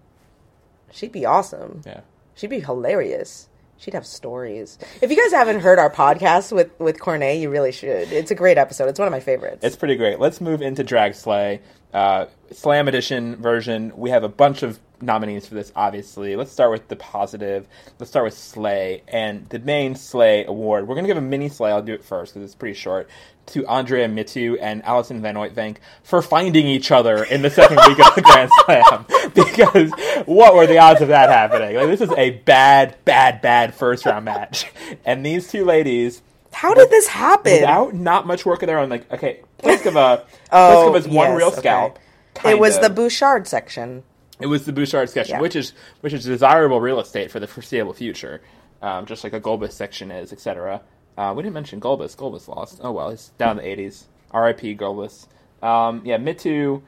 She'd 0.93 1.13
be 1.13 1.27
awesome. 1.27 1.83
Yeah. 1.85 2.01
She'd 2.35 2.51
be 2.51 2.61
hilarious. 2.61 3.49
She'd 3.79 3.95
have 3.95 4.07
stories. 4.07 4.79
If 5.03 5.11
you 5.11 5.17
guys 5.17 5.33
haven't 5.33 5.61
heard 5.61 5.79
our 5.79 5.91
podcast 5.91 6.53
with 6.53 6.71
with 6.79 6.99
Cornet, 6.99 7.39
you 7.39 7.51
really 7.51 7.73
should. 7.73 8.11
It's 8.13 8.31
a 8.31 8.35
great 8.35 8.59
episode. 8.59 8.89
It's 8.89 8.99
one 8.99 9.07
of 9.07 9.13
my 9.13 9.21
favorites. 9.21 9.63
It's 9.63 9.77
pretty 9.77 9.97
great. 9.97 10.19
Let's 10.19 10.41
move 10.41 10.63
into 10.63 10.83
Drag 10.83 11.15
Slay. 11.15 11.61
Uh, 11.93 12.27
Slam 12.53 12.89
Edition 12.89 13.37
version. 13.37 13.93
We 13.97 14.11
have 14.11 14.23
a 14.25 14.29
bunch 14.29 14.63
of 14.63 14.79
nominees 15.01 15.47
for 15.47 15.55
this, 15.55 15.73
obviously. 15.77 16.37
Let's 16.37 16.53
start 16.53 16.71
with 16.71 16.89
the 16.89 16.97
positive. 16.97 17.67
Let's 17.99 18.11
start 18.11 18.25
with 18.25 18.35
Slay. 18.35 19.03
And 19.09 19.47
the 19.49 19.59
main 19.59 19.95
Slay 19.95 20.45
award, 20.45 20.89
we're 20.89 20.95
going 20.95 21.05
to 21.05 21.09
give 21.09 21.17
a 21.17 21.27
mini 21.27 21.49
Slay. 21.49 21.71
I'll 21.71 21.83
do 21.83 21.95
it 21.95 22.05
first 22.05 22.35
because 22.35 22.45
it's 22.45 22.55
pretty 22.55 22.75
short. 22.75 23.09
To 23.51 23.65
Andrea 23.67 24.09
Mitu 24.09 24.57
and 24.61 24.85
Alison 24.85 25.23
Van 25.23 25.37
Uytvanck 25.37 25.77
for 26.03 26.21
finding 26.21 26.67
each 26.67 26.91
other 26.91 27.23
in 27.23 27.43
the 27.43 27.51
second 27.51 27.77
week 27.87 27.99
of 28.05 28.15
the 28.17 28.23
Grand 28.23 28.51
Slam. 28.65 29.07
Because 29.35 29.91
what 30.27 30.55
were 30.55 30.67
the 30.67 30.79
odds 30.79 31.01
of 31.03 31.09
that 31.09 31.29
happening? 31.29 31.77
Like, 31.77 31.87
this 31.89 32.01
is 32.01 32.11
a 32.17 32.31
bad, 32.31 32.97
bad, 33.05 33.43
bad 33.43 33.75
first 33.75 34.07
round 34.07 34.25
match. 34.25 34.67
And 35.05 35.25
these 35.27 35.49
two 35.49 35.65
ladies 35.65 36.23
How 36.53 36.75
did 36.75 36.91
this 36.91 37.07
happen? 37.09 37.53
without 37.53 37.95
not 37.95 38.27
much 38.27 38.45
work 38.47 38.63
of 38.63 38.67
their 38.69 38.79
own. 38.79 38.89
Like, 38.89 39.13
okay, 39.13 39.41
Pliskova, 39.61 40.25
Oh, 40.51 40.91
Pliskova's 40.93 41.07
one 41.07 41.29
yes, 41.31 41.39
real 41.39 41.49
okay. 41.49 41.59
scalp. 41.59 41.99
it 42.45 42.59
was 42.59 42.77
of. 42.77 42.83
the 42.83 42.91
Bouchard 42.91 43.47
section. 43.47 44.03
It 44.41 44.47
was 44.47 44.67
the 44.67 44.73
Bouchard 44.73 45.09
section, 45.09 45.37
Yeah. 45.37 45.41
which 45.41 45.57
is 45.57 45.73
which 46.01 46.13
is 46.13 46.25
desirable 46.25 46.81
real 46.81 47.01
estate 47.01 47.31
for 47.31 47.41
the 47.41 47.47
foreseeable 47.47 47.95
future, 47.95 48.43
um, 48.83 49.07
just 49.07 49.25
like 49.25 49.33
a 49.33 49.41
Gulbis 49.41 49.73
section 49.73 50.11
is, 50.11 50.33
etc. 50.33 50.83
Uh, 51.17 51.33
we 51.37 51.43
didn't 51.43 51.55
mention 51.55 51.81
Gulbis. 51.81 52.15
Gulbis 52.17 52.47
lost. 52.49 52.81
Oh 52.83 52.93
well, 52.93 53.11
he's 53.11 53.29
down 53.39 53.59
in 53.59 53.65
the 53.65 53.83
80s. 53.83 54.05
R.I.P. 54.33 54.77
Gulbis. 54.77 55.27
Um, 55.63 56.03
yeah, 56.05 56.19
Mitu 56.19 56.83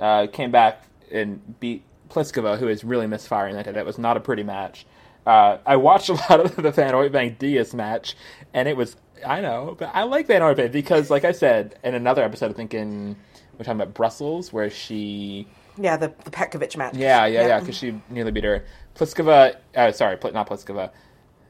uh, 0.00 0.26
came 0.28 0.50
back 0.50 0.84
and 1.12 1.60
beat 1.60 1.82
Pliskova, 2.08 2.58
who 2.58 2.68
is 2.68 2.84
really 2.84 3.06
misfiring 3.06 3.54
that 3.56 3.66
day. 3.66 3.72
That 3.72 3.84
was 3.84 3.98
not 3.98 4.16
a 4.16 4.20
pretty 4.20 4.42
match. 4.42 4.86
Uh, 5.26 5.58
I 5.66 5.76
watched 5.76 6.08
a 6.10 6.14
lot 6.14 6.40
of 6.40 6.56
the 6.56 6.70
Van 6.70 6.94
Uytvanck 6.94 7.38
Diaz 7.38 7.74
match, 7.74 8.16
and 8.54 8.66
it 8.68 8.76
was 8.76 8.96
I 9.26 9.40
know, 9.42 9.76
but 9.78 9.90
I 9.94 10.04
like 10.04 10.26
Van 10.26 10.40
Uytvanck 10.40 10.72
because, 10.72 11.10
like 11.10 11.24
I 11.24 11.32
said 11.32 11.78
in 11.84 11.94
another 11.94 12.22
episode, 12.22 12.50
I 12.50 12.54
think 12.54 12.72
in 12.72 13.16
we're 13.58 13.64
talking 13.64 13.80
about 13.80 13.92
Brussels, 13.94 14.52
where 14.52 14.70
she 14.70 15.46
Yeah, 15.76 15.96
the, 15.96 16.12
the 16.24 16.30
Petkovic 16.30 16.76
match. 16.76 16.94
yeah, 16.94 17.26
yeah, 17.26 17.46
yeah, 17.46 17.60
because 17.60 17.76
she 17.76 18.00
nearly 18.10 18.30
beat 18.30 18.44
her. 18.44 18.64
Pliskova, 18.94 19.56
uh, 19.74 19.92
sorry, 19.92 20.16
Pl- 20.16 20.32
not 20.32 20.48
Pliskova. 20.48 20.90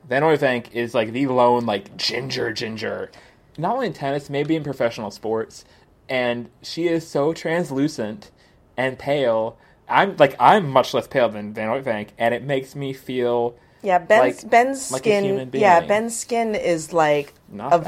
Van 0.09 0.23
Uytvanck 0.23 0.73
is 0.73 0.95
like 0.95 1.13
the 1.13 1.27
lone 1.27 1.67
like 1.67 1.97
ginger 1.97 2.53
ginger, 2.53 3.11
not 3.59 3.75
only 3.75 3.87
in 3.89 3.93
tennis, 3.93 4.29
maybe 4.31 4.55
in 4.57 4.63
professional 4.65 5.11
sports, 5.11 5.65
and 6.09 6.49
she 6.63 6.89
is 6.89 7.07
so 7.07 7.33
translucent 7.33 8.31
and 8.77 8.99
pale. 8.99 9.57
I'm 9.89 10.17
like 10.17 10.37
I'm 10.41 10.69
much 10.69 10.95
less 10.95 11.07
pale 11.07 11.29
than 11.29 11.53
Van 11.55 11.69
Uytvanck, 11.69 12.09
and 12.19 12.33
it 12.35 12.43
makes 12.43 12.75
me 12.75 12.93
feel 12.95 13.55
Yeah, 13.83 13.99
Ben's 13.99 14.43
Like- 14.43 14.51
Ben's 14.51 14.91
like 14.93 15.03
a 15.03 15.11
skin. 15.11 15.25
human 15.25 15.51
being. 15.51 15.63
yeah, 15.63 15.81
Ben's 15.81 16.19
skin 16.19 16.55
is 16.55 16.93
like 16.93 17.33
Not 17.51 17.71
bad. 17.71 17.85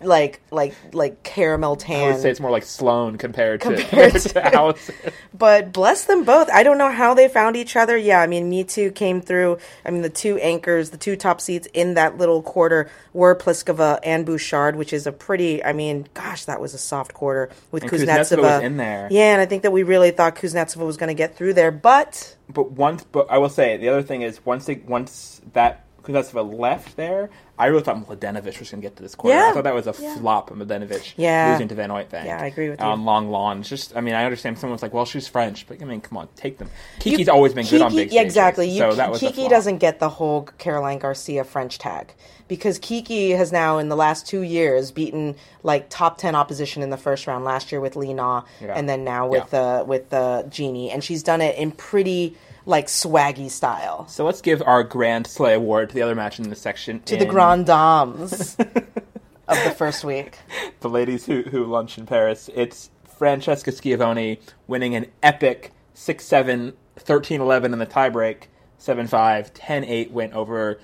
Like 0.00 0.40
like 0.50 0.74
like 0.92 1.22
caramel 1.22 1.76
tan. 1.76 2.08
I 2.08 2.12
would 2.12 2.20
say 2.22 2.30
it's 2.30 2.40
more 2.40 2.50
like 2.50 2.64
Sloan 2.64 3.18
compared 3.18 3.60
to, 3.60 3.74
Compared 3.76 4.12
to, 4.14 4.28
to- 4.30 4.54
Allison. 4.54 4.94
But 5.34 5.72
bless 5.72 6.04
them 6.04 6.24
both. 6.24 6.48
I 6.50 6.62
don't 6.62 6.78
know 6.78 6.90
how 6.90 7.14
they 7.14 7.26
found 7.28 7.56
each 7.56 7.74
other. 7.76 7.96
Yeah, 7.96 8.20
I 8.20 8.26
mean, 8.26 8.50
Mitu 8.50 8.94
came 8.94 9.20
through. 9.20 9.58
I 9.84 9.90
mean, 9.90 10.02
the 10.02 10.08
two 10.10 10.38
anchors, 10.38 10.90
the 10.90 10.96
two 10.96 11.16
top 11.16 11.40
seats 11.40 11.66
in 11.74 11.94
that 11.94 12.16
little 12.18 12.42
quarter 12.42 12.88
were 13.12 13.34
Pliskova 13.34 13.98
and 14.04 14.24
Bouchard, 14.24 14.76
which 14.76 14.92
is 14.92 15.06
a 15.06 15.12
pretty, 15.12 15.62
I 15.64 15.72
mean, 15.72 16.06
gosh, 16.14 16.44
that 16.44 16.60
was 16.60 16.74
a 16.74 16.78
soft 16.78 17.12
quarter 17.14 17.50
with 17.70 17.82
And 17.82 17.90
Kuznetsova. 17.92 18.18
Kuznetsova 18.38 18.42
was 18.42 18.62
in 18.62 18.76
there. 18.76 19.08
Yeah, 19.10 19.32
and 19.32 19.40
I 19.40 19.46
think 19.46 19.62
that 19.62 19.72
we 19.72 19.82
really 19.82 20.10
thought 20.12 20.36
Kuznetsova 20.36 20.86
was 20.86 20.96
going 20.96 21.08
to 21.08 21.14
get 21.14 21.34
through 21.36 21.54
there. 21.54 21.70
But 21.72 22.36
but 22.48 22.70
once, 22.72 23.02
but 23.04 23.26
I 23.30 23.38
will 23.38 23.48
say 23.48 23.76
the 23.78 23.88
other 23.88 24.02
thing 24.02 24.22
is 24.22 24.44
once 24.44 24.66
they, 24.66 24.76
once 24.86 25.40
that 25.54 25.84
Kuznetsova 26.02 26.58
left 26.58 26.96
there, 26.96 27.30
I 27.58 27.66
really 27.66 27.82
thought 27.82 27.96
Mladenovic 28.06 28.58
was 28.58 28.70
going 28.70 28.80
to 28.82 28.88
get 28.88 28.96
to 28.96 29.02
this 29.02 29.14
quarter. 29.14 29.36
Yeah. 29.36 29.50
I 29.50 29.52
thought 29.52 29.64
that 29.64 29.74
was 29.74 29.86
a 29.86 29.94
Yeah. 29.98 30.16
flop 30.16 30.50
Mladenovic 30.50 31.14
Yeah. 31.16 31.52
losing 31.52 31.68
to 31.68 31.74
Van 31.74 31.90
Uytvanck. 31.90 32.24
Yeah, 32.24 32.40
I 32.40 32.46
agree 32.46 32.68
with 32.70 32.80
you. 32.80 32.86
On 32.86 33.04
long 33.04 33.30
lawns, 33.30 33.68
just 33.68 33.96
I 33.96 34.00
mean, 34.00 34.14
I 34.14 34.24
understand 34.24 34.58
someone's 34.58 34.82
like, 34.82 34.92
well, 34.92 35.04
she's 35.04 35.28
French, 35.28 35.66
but 35.68 35.80
I 35.80 35.84
mean, 35.84 36.00
come 36.00 36.18
on, 36.18 36.28
take 36.34 36.58
them. 36.58 36.68
Kiki's 36.98 37.28
always 37.28 37.54
been 37.54 37.66
good 37.66 37.82
on 37.82 37.90
Kiki- 37.90 38.04
big 38.04 38.12
yeah, 38.12 38.20
stages, 38.22 38.32
exactly. 38.32 38.68
You, 38.68 38.78
so 38.78 38.94
that 38.94 39.10
was 39.10 39.20
Kiki 39.20 39.48
doesn't 39.48 39.78
get 39.78 40.00
the 40.00 40.08
whole 40.08 40.48
Caroline 40.58 40.98
Garcia 40.98 41.44
French 41.44 41.78
tag 41.78 42.14
because 42.48 42.78
Kiki 42.78 43.30
has 43.30 43.52
now 43.52 43.78
in 43.78 43.88
the 43.88 43.96
last 43.96 44.26
two 44.26 44.42
years 44.42 44.90
beaten 44.90 45.36
like 45.62 45.88
top 45.88 46.18
ten 46.18 46.34
opposition 46.34 46.82
in 46.82 46.90
the 46.90 46.96
first 46.96 47.26
round 47.28 47.44
last 47.44 47.70
year 47.70 47.80
with 47.80 47.94
Li 47.96 48.12
Na 48.12 48.42
Yeah. 48.60 48.74
and 48.76 48.88
then 48.88 49.04
now 49.04 49.28
with 49.28 49.54
uh, 49.54 49.84
with 49.86 50.12
uh, 50.12 50.42
Genie, 50.48 50.90
and 50.90 51.04
she's 51.04 51.22
done 51.22 51.40
it 51.40 51.56
in 51.56 51.70
pretty 51.70 52.36
like 52.66 52.86
swaggy 52.86 53.50
style 53.50 54.06
So 54.08 54.24
let's 54.24 54.40
give 54.40 54.62
our 54.62 54.82
Grand 54.84 55.26
Slay 55.26 55.54
award 55.54 55.90
to 55.90 55.94
the 55.94 56.02
other 56.02 56.14
match 56.14 56.38
in 56.38 56.48
this 56.48 56.60
section. 56.60 57.00
to 57.02 57.16
the 57.16 57.26
Grand 57.26 57.66
Dames 57.66 58.56
of 59.48 59.64
the 59.64 59.74
first 59.76 60.04
week. 60.04 60.38
the 60.80 60.88
ladies 60.88 61.26
who 61.26 61.42
who 61.42 61.64
lunch 61.64 61.98
in 61.98 62.06
Paris. 62.06 62.48
It's 62.54 62.90
Francesca 63.18 63.72
Schiavone 63.72 64.40
winning 64.66 64.94
an 64.94 65.06
epic 65.22 65.72
6-7, 65.94 66.72
13-11 66.98 67.64
in 67.72 67.78
the 67.78 67.86
tiebreak, 67.86 68.44
7-5, 68.80 69.52
10-8 69.52 70.10
win 70.10 70.32
over 70.32 70.80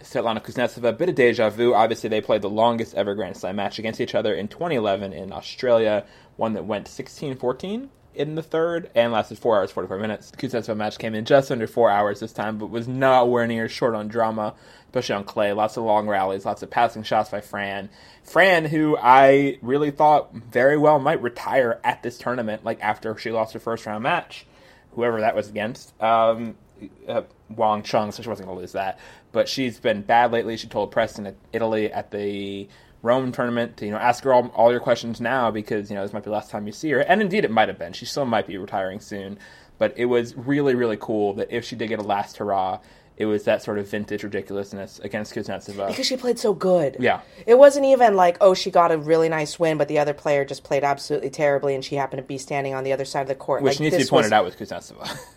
Svetlana 0.00 0.42
Kuznetsova. 0.42 0.96
Bit 0.96 1.10
of 1.10 1.14
deja 1.14 1.50
vu. 1.50 1.74
Obviously, 1.74 2.08
they 2.08 2.20
played 2.20 2.42
the 2.42 2.50
longest 2.50 2.94
ever 2.94 3.14
Grand 3.14 3.36
Slam 3.36 3.56
match 3.56 3.78
against 3.78 4.00
each 4.00 4.14
other 4.14 4.34
in 4.34 4.48
2011 4.48 5.12
in 5.12 5.32
Australia, 5.32 6.04
one 6.36 6.54
that 6.54 6.64
went 6.64 6.86
16-14 6.86 7.88
in 8.16 8.34
the 8.34 8.42
third 8.42 8.90
and 8.94 9.12
lasted 9.12 9.38
four 9.38 9.58
hours 9.58 9.70
forty 9.70 9.86
four 9.86 9.98
minutes. 9.98 10.30
The 10.30 10.36
Kuznetsova 10.36 10.76
match 10.76 10.98
came 10.98 11.14
in 11.14 11.24
just 11.24 11.50
under 11.50 11.66
four 11.66 11.90
hours 11.90 12.20
this 12.20 12.32
time, 12.32 12.58
but 12.58 12.70
was 12.70 12.88
nowhere 12.88 13.46
near 13.46 13.68
short 13.68 13.94
on 13.94 14.08
drama, 14.08 14.54
especially 14.86 15.14
on 15.16 15.24
clay. 15.24 15.52
Lots 15.52 15.76
of 15.76 15.84
long 15.84 16.08
rallies, 16.08 16.44
lots 16.44 16.62
of 16.62 16.70
passing 16.70 17.02
shots 17.02 17.30
by 17.30 17.40
Fran. 17.40 17.90
Fran, 18.24 18.64
who 18.64 18.96
I 19.00 19.58
really 19.62 19.90
thought 19.90 20.34
very 20.34 20.76
well 20.76 20.98
might 20.98 21.22
retire 21.22 21.80
at 21.84 22.02
this 22.02 22.18
tournament, 22.18 22.64
like 22.64 22.80
after 22.82 23.16
she 23.16 23.30
lost 23.30 23.52
her 23.54 23.60
first 23.60 23.86
round 23.86 24.02
match, 24.02 24.46
whoever 24.92 25.20
that 25.20 25.36
was 25.36 25.48
against. 25.48 26.00
Um, 26.02 26.56
uh, 27.08 27.22
Wang 27.48 27.82
Chung, 27.82 28.12
so 28.12 28.22
she 28.22 28.28
wasn't 28.28 28.48
going 28.48 28.56
to 28.56 28.60
lose 28.60 28.72
that. 28.72 28.98
But 29.32 29.48
she's 29.48 29.78
been 29.78 30.02
bad 30.02 30.32
lately. 30.32 30.56
She 30.56 30.66
told 30.66 30.90
Preston 30.90 31.36
Italy 31.52 31.92
at 31.92 32.10
the 32.10 32.68
Rome 33.06 33.30
tournament 33.30 33.76
to 33.78 33.86
you 33.86 33.92
know 33.92 33.98
ask 33.98 34.24
her 34.24 34.34
all, 34.34 34.48
all 34.48 34.70
your 34.70 34.80
questions 34.80 35.20
now 35.20 35.50
because 35.50 35.88
you 35.90 35.96
know 35.96 36.02
this 36.02 36.12
might 36.12 36.24
be 36.24 36.30
the 36.30 36.36
last 36.36 36.50
time 36.50 36.66
you 36.66 36.72
see 36.72 36.90
her. 36.90 37.00
And 37.00 37.22
indeed, 37.22 37.44
it 37.44 37.50
might 37.50 37.68
have 37.68 37.78
been. 37.78 37.92
She 37.92 38.04
still 38.04 38.26
might 38.26 38.46
be 38.46 38.58
retiring 38.58 39.00
soon. 39.00 39.38
But 39.78 39.92
it 39.96 40.06
was 40.06 40.36
really 40.36 40.74
really 40.74 40.96
cool 40.98 41.34
that 41.34 41.48
if 41.50 41.64
she 41.64 41.76
did 41.76 41.88
get 41.88 42.00
a 42.00 42.02
last 42.02 42.38
hurrah, 42.38 42.80
it 43.16 43.26
was 43.26 43.44
that 43.44 43.62
sort 43.62 43.78
of 43.78 43.88
vintage 43.88 44.24
ridiculousness 44.24 44.98
against 45.00 45.34
Kuznetsova. 45.34 45.88
Because 45.88 46.06
she 46.06 46.16
played 46.16 46.38
so 46.38 46.52
good. 46.52 46.96
Yeah. 46.98 47.20
It 47.46 47.58
wasn't 47.58 47.86
even 47.86 48.14
like, 48.16 48.36
oh, 48.40 48.54
she 48.54 48.70
got 48.70 48.90
a 48.92 48.98
really 48.98 49.28
nice 49.28 49.58
win, 49.58 49.78
but 49.78 49.88
the 49.88 49.98
other 49.98 50.12
player 50.12 50.44
just 50.44 50.64
played 50.64 50.84
absolutely 50.84 51.30
terribly, 51.30 51.74
and 51.74 51.84
she 51.84 51.94
happened 51.94 52.18
to 52.22 52.26
be 52.26 52.38
standing 52.38 52.74
on 52.74 52.84
the 52.84 52.92
other 52.92 53.04
side 53.04 53.22
of 53.22 53.28
the 53.28 53.34
court. 53.34 53.62
Which 53.62 53.74
like, 53.74 53.80
needs 53.80 53.96
to 53.96 54.02
be 54.02 54.08
pointed 54.08 54.26
was- 54.26 54.32
out 54.32 54.44
with 54.44 54.58
Kuznetsova. 54.58 55.18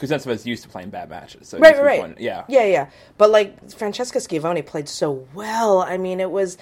Kuznetsova's 0.00 0.46
used 0.46 0.62
to 0.62 0.68
playing 0.68 0.90
bad 0.90 1.10
matches, 1.10 1.48
so 1.48 1.58
Right, 1.58 1.70
needs 1.70 1.78
to 1.78 1.82
be 1.82 1.86
right, 1.86 2.00
right. 2.00 2.20
Yeah, 2.20 2.44
yeah, 2.48 2.64
yeah. 2.64 2.90
But 3.18 3.30
like 3.30 3.70
Francesca 3.72 4.20
Schiavone 4.20 4.62
played 4.62 4.88
so 4.88 5.26
well. 5.34 5.82
I 5.82 5.98
mean, 5.98 6.20
it 6.20 6.30
was 6.30 6.56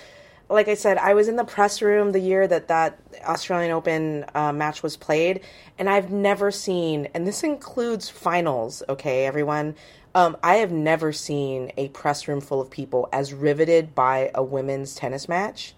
like 0.51 0.69
I 0.69 0.75
said, 0.75 0.97
I 0.99 1.15
was 1.15 1.29
in 1.29 1.37
the 1.37 1.45
press 1.45 1.83
room 1.83 2.13
the 2.13 2.21
year 2.21 2.47
that 2.49 2.69
that 2.69 2.99
Australian 3.25 3.71
Open 3.71 4.25
uh, 4.35 4.53
match 4.53 4.83
was 4.83 4.97
played, 4.97 5.41
and 5.79 5.89
I've 5.89 6.11
never 6.11 6.51
seen, 6.51 7.09
and 7.15 7.27
this 7.27 7.43
includes 7.43 8.09
finals. 8.09 8.83
Okay, 8.89 9.27
everyone. 9.27 9.77
Um, 10.15 10.37
I 10.43 10.57
have 10.57 10.73
never 10.73 11.13
seen 11.13 11.71
a 11.77 11.89
press 11.91 12.27
room 12.27 12.41
full 12.41 12.61
of 12.61 12.71
people 12.71 13.09
as 13.13 13.33
riveted 13.33 13.95
by 13.95 14.31
a 14.35 14.43
women's 14.43 14.95
tennis 14.95 15.29
match 15.29 15.75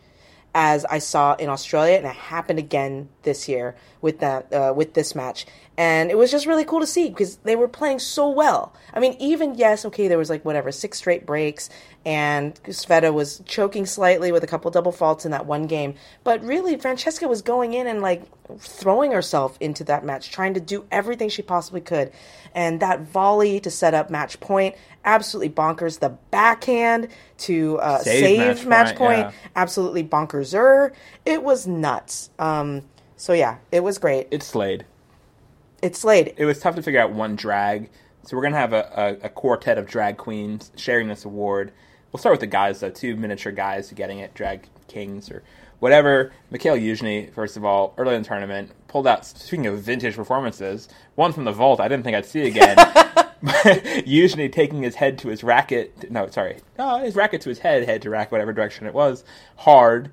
as 0.54 0.84
I 0.86 0.98
saw 0.98 1.34
in 1.34 1.48
Australia, 1.48 1.96
and 1.96 2.06
it 2.06 2.14
happened 2.14 2.58
again 2.58 3.08
this 3.22 3.48
year 3.48 3.76
with 4.00 4.18
that 4.20 4.52
uh, 4.52 4.72
with 4.74 4.94
this 4.94 5.14
match, 5.14 5.46
and 5.76 6.10
it 6.10 6.18
was 6.18 6.30
just 6.30 6.46
really 6.46 6.64
cool 6.64 6.80
to 6.80 6.86
see 6.86 7.08
because 7.08 7.36
they 7.38 7.54
were 7.54 7.68
playing 7.68 8.00
so 8.00 8.28
well. 8.28 8.74
I 8.92 8.98
mean, 8.98 9.16
even 9.20 9.54
yes, 9.54 9.84
okay, 9.84 10.08
there 10.08 10.18
was 10.18 10.28
like 10.30 10.44
whatever 10.44 10.72
six 10.72 10.98
straight 10.98 11.24
breaks, 11.24 11.70
and 12.04 12.54
Sveta 12.64 13.12
was 13.12 13.42
choking 13.46 13.86
slightly 13.86 14.32
with 14.32 14.42
a 14.42 14.46
couple 14.48 14.70
double 14.70 14.92
faults 14.92 15.24
in 15.24 15.30
that 15.30 15.46
one 15.46 15.66
game, 15.66 15.94
but 16.24 16.42
really 16.42 16.76
Francesca 16.76 17.28
was 17.28 17.42
going 17.42 17.74
in 17.74 17.86
and 17.86 18.02
like 18.02 18.22
throwing 18.58 19.12
herself 19.12 19.56
into 19.60 19.84
that 19.84 20.04
match, 20.04 20.30
trying 20.32 20.54
to 20.54 20.60
do 20.60 20.84
everything 20.90 21.28
she 21.28 21.42
possibly 21.42 21.80
could, 21.80 22.10
and 22.54 22.80
that 22.80 23.02
volley 23.02 23.60
to 23.60 23.70
set 23.70 23.94
up 23.94 24.10
match 24.10 24.40
point. 24.40 24.74
Absolutely 25.04 25.50
bonkers. 25.50 25.98
The 25.98 26.10
backhand 26.30 27.08
to 27.38 27.78
uh, 27.78 27.98
Save 27.98 28.20
save, 28.24 28.38
match 28.38 28.66
match, 28.66 28.86
point, 28.96 28.98
point 28.98 29.20
yeah. 29.20 29.50
absolutely 29.56 30.04
bonkerser. 30.04 30.92
It 31.24 31.42
was 31.42 31.66
nuts. 31.66 32.30
Um, 32.38 32.82
so 33.16 33.32
yeah, 33.32 33.58
it 33.72 33.80
was 33.80 33.98
great. 33.98 34.28
it's 34.30 34.46
slayed. 34.46 34.84
It 35.82 35.96
slayed. 35.96 36.34
it 36.36 36.44
was 36.44 36.58
tough 36.58 36.74
to 36.76 36.82
figure 36.82 37.00
out 37.00 37.12
one 37.12 37.36
drag. 37.36 37.90
So 38.24 38.36
we're 38.36 38.42
gonna 38.42 38.56
have 38.56 38.72
a, 38.74 39.18
a, 39.22 39.26
a 39.26 39.28
quartet 39.30 39.78
of 39.78 39.86
drag 39.86 40.18
queens 40.18 40.70
sharing 40.76 41.08
this 41.08 41.24
award. 41.24 41.72
We'll 42.12 42.20
start 42.20 42.34
with 42.34 42.40
the 42.40 42.46
guys 42.46 42.80
though, 42.80 42.90
two 42.90 43.16
miniature 43.16 43.52
guys 43.52 43.90
getting 43.92 44.18
it, 44.18 44.34
drag 44.34 44.66
kings 44.88 45.30
or 45.30 45.42
whatever. 45.78 46.32
Mikhail 46.50 46.76
Yuzhny, 46.76 47.32
first 47.32 47.56
of 47.56 47.64
all, 47.64 47.94
early 47.98 48.14
in 48.14 48.22
the 48.22 48.28
tournament, 48.28 48.72
pulled 48.88 49.06
out 49.06 49.24
speaking 49.24 49.66
of 49.66 49.80
vintage 49.80 50.16
performances, 50.16 50.88
one 51.14 51.32
from 51.32 51.44
the 51.44 51.52
vault 51.52 51.80
I 51.80 51.88
didn't 51.88 52.04
think 52.04 52.16
I'd 52.16 52.26
see 52.26 52.46
again. 52.46 52.76
Yuzhny 53.42 54.52
taking 54.52 54.82
his 54.82 54.96
head 54.96 55.18
to 55.18 55.28
his 55.28 55.42
racket 55.42 56.10
no, 56.10 56.28
sorry. 56.28 56.58
Uh, 56.78 56.98
his 56.98 57.14
racket 57.14 57.40
to 57.42 57.48
his 57.48 57.60
head, 57.60 57.84
head 57.84 58.02
to 58.02 58.10
racket, 58.10 58.32
whatever 58.32 58.52
direction 58.52 58.86
it 58.86 58.94
was, 58.94 59.24
hard, 59.56 60.10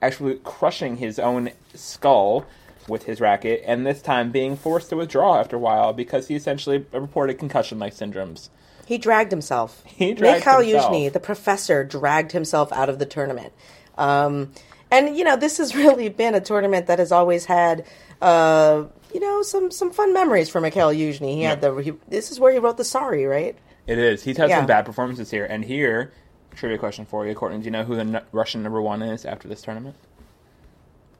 actually 0.00 0.36
crushing 0.42 0.96
his 0.96 1.18
own 1.18 1.50
skull 1.74 2.46
with 2.88 3.04
his 3.04 3.20
racket, 3.20 3.62
and 3.64 3.86
this 3.86 4.02
time 4.02 4.30
being 4.30 4.56
forced 4.56 4.90
to 4.90 4.96
withdraw 4.96 5.38
after 5.38 5.56
a 5.56 5.58
while 5.58 5.92
because 5.92 6.28
he 6.28 6.34
essentially 6.34 6.84
reported 6.92 7.38
concussion-like 7.38 7.94
syndromes. 7.94 8.48
He 8.86 8.98
dragged 8.98 9.30
himself. 9.30 9.82
He 9.86 10.14
dragged 10.14 10.44
Mikhail 10.44 10.60
himself. 10.60 10.92
Yuzhny, 10.92 11.12
the 11.12 11.20
professor, 11.20 11.84
dragged 11.84 12.32
himself 12.32 12.72
out 12.72 12.88
of 12.88 12.98
the 12.98 13.06
tournament. 13.06 13.52
Um, 13.96 14.52
and 14.90 15.16
you 15.16 15.24
know, 15.24 15.36
this 15.36 15.58
has 15.58 15.74
really 15.76 16.08
been 16.08 16.34
a 16.34 16.40
tournament 16.40 16.86
that 16.86 16.98
has 16.98 17.12
always 17.12 17.44
had, 17.44 17.86
uh, 18.20 18.84
you 19.14 19.20
know, 19.20 19.42
some 19.42 19.70
some 19.70 19.90
fun 19.92 20.12
memories 20.12 20.48
for 20.48 20.60
Mikhail 20.60 20.88
Yuzhny. 20.90 21.34
He 21.36 21.42
had 21.42 21.60
the. 21.60 21.74
He, 21.76 21.92
this 22.08 22.30
is 22.30 22.40
where 22.40 22.52
he 22.52 22.58
wrote 22.58 22.76
the 22.76 22.84
sorry, 22.84 23.24
right? 23.26 23.56
It 23.86 23.98
is. 23.98 24.22
He's 24.22 24.36
had 24.36 24.48
Yeah. 24.48 24.58
some 24.58 24.66
bad 24.66 24.84
performances 24.86 25.30
here, 25.30 25.44
and 25.44 25.64
here, 25.64 26.12
trivia 26.54 26.78
question 26.78 27.04
for 27.04 27.26
you, 27.26 27.34
Courtney. 27.34 27.58
Do 27.58 27.64
you 27.64 27.70
know 27.70 27.84
who 27.84 27.94
the 27.96 28.00
n- 28.02 28.22
Russian 28.32 28.62
number 28.62 28.80
one 28.80 29.02
is 29.02 29.24
after 29.24 29.48
this 29.48 29.62
tournament? 29.62 29.96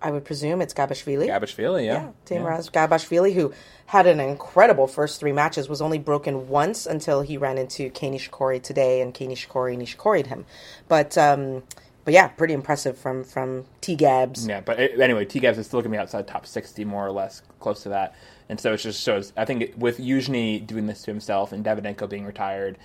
I 0.01 0.11
would 0.11 0.25
presume 0.25 0.61
it's 0.61 0.75
Gabashvili. 0.75 1.29
Gabashvili, 1.29 1.85
yeah. 1.87 1.93
Yeah, 1.95 2.09
Tim 2.25 2.43
Yeah. 2.43 2.49
Raz 2.49 2.69
Gabashvili, 2.71 3.35
who 3.35 3.53
had 3.87 4.07
an 4.09 4.19
incredible 4.19 4.89
first 4.89 5.21
three 5.21 5.31
matches, 5.33 5.69
was 5.69 5.81
only 5.81 5.99
broken 5.99 6.49
once 6.49 6.87
until 6.87 7.23
he 7.23 7.37
ran 7.37 7.57
into 7.57 7.89
Kei 7.91 8.11
Nishikori 8.11 8.61
today, 8.61 9.01
and 9.01 9.15
Kei 9.15 9.27
Nishikori 9.29 9.77
Nishikori'd 9.79 10.27
him. 10.27 10.45
But 10.89 11.17
um, 11.17 11.63
but 12.05 12.15
yeah, 12.15 12.29
pretty 12.29 12.55
impressive 12.55 12.99
from 12.99 13.25
from 13.25 13.65
T 13.81 13.95
Gabs. 13.95 14.47
Yeah, 14.47 14.61
but 14.61 14.79
it, 14.81 15.01
anyway, 15.01 15.25
T 15.25 15.41
Gabs 15.41 15.59
is 15.59 15.67
still 15.67 15.81
going 15.81 15.93
to 15.93 15.97
be 15.97 16.01
outside 16.01 16.27
top 16.27 16.47
60, 16.47 16.85
more 16.85 17.07
or 17.07 17.13
less, 17.13 17.43
close 17.61 17.83
to 17.85 17.89
that. 17.91 18.15
And 18.49 18.61
so 18.61 18.73
it 18.75 18.79
just 18.79 19.03
shows, 19.03 19.33
I 19.37 19.45
think, 19.45 19.75
with 19.77 19.99
Yuzhny 19.99 20.67
doing 20.67 20.87
this 20.87 21.03
to 21.03 21.11
himself 21.11 21.53
and 21.53 21.65
Davydenko 21.65 22.09
being 22.09 22.27
retired 22.27 22.77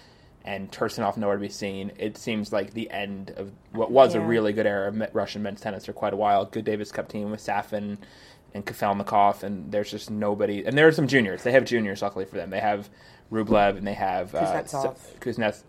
and 0.48 0.72
Tursunov 0.72 1.18
nowhere 1.18 1.36
to 1.36 1.42
be 1.42 1.50
seen, 1.50 1.92
it 1.98 2.18
seems 2.18 2.54
like 2.54 2.74
the 2.74 2.90
end 2.90 3.32
of 3.36 3.52
what 3.74 3.92
was 3.92 4.16
a 4.16 4.22
really 4.22 4.54
good 4.54 4.66
era 4.66 4.88
of 4.88 5.14
Russian 5.14 5.44
men's 5.44 5.60
tennis 5.60 5.86
for 5.86 5.92
quite 5.92 6.14
a 6.14 6.16
while. 6.16 6.46
Good 6.46 6.64
Davis 6.64 6.90
Cup 6.90 7.10
team 7.10 7.32
with 7.32 7.42
Safin 7.42 7.98
and 8.54 8.66
Kafelnikov, 8.66 9.44
and 9.44 9.70
there's 9.74 9.92
just 9.92 10.10
nobody. 10.10 10.66
And 10.66 10.78
there 10.78 10.88
are 10.88 10.94
some 10.94 11.08
juniors. 11.08 11.44
They 11.44 11.52
have 11.52 11.66
juniors, 11.66 12.02
luckily 12.02 12.24
for 12.24 12.38
them. 12.38 12.50
They 12.50 12.62
have 12.62 12.90
Rublev 13.30 13.78
and 13.78 13.86
they 13.86 13.94
have 13.94 14.34
uh, 14.34 14.40
Kuznetsov. 14.40 14.98
Kuznets, 15.20 15.64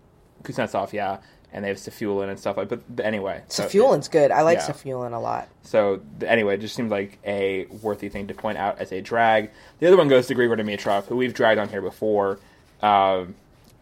Kuznetsov, 0.44 0.92
yeah. 0.92 1.18
And 1.53 1.64
they 1.64 1.68
have 1.68 1.78
Safiullin 1.78 2.28
and 2.28 2.38
stuff 2.38 2.57
like 2.59 2.68
But 2.68 2.80
anyway. 3.03 3.42
so- 3.49 3.64
Safiullin's 3.64 4.09
good. 4.09 4.30
I 4.30 4.42
like 4.42 4.59
Yeah. 4.59 4.66
Safiullin 4.66 5.14
a 5.14 5.18
lot. 5.18 5.49
so 5.62 6.01
anyway, 6.26 6.55
it 6.55 6.61
just 6.61 6.74
seems 6.76 6.90
like 6.90 7.18
a 7.26 7.64
worthy 7.82 8.09
thing 8.11 8.26
to 8.28 8.34
point 8.34 8.59
out 8.59 8.78
as 8.80 8.92
a 8.92 9.01
drag. 9.01 9.51
The 9.80 9.86
other 9.86 9.96
one 9.96 10.09
goes 10.09 10.26
to 10.26 10.34
Grigor 10.34 10.59
Dimitrov, 10.61 11.07
who 11.07 11.16
we've 11.16 11.32
dragged 11.34 11.59
on 11.59 11.68
here 11.70 11.80
before. 11.82 12.38
Um, 12.82 13.34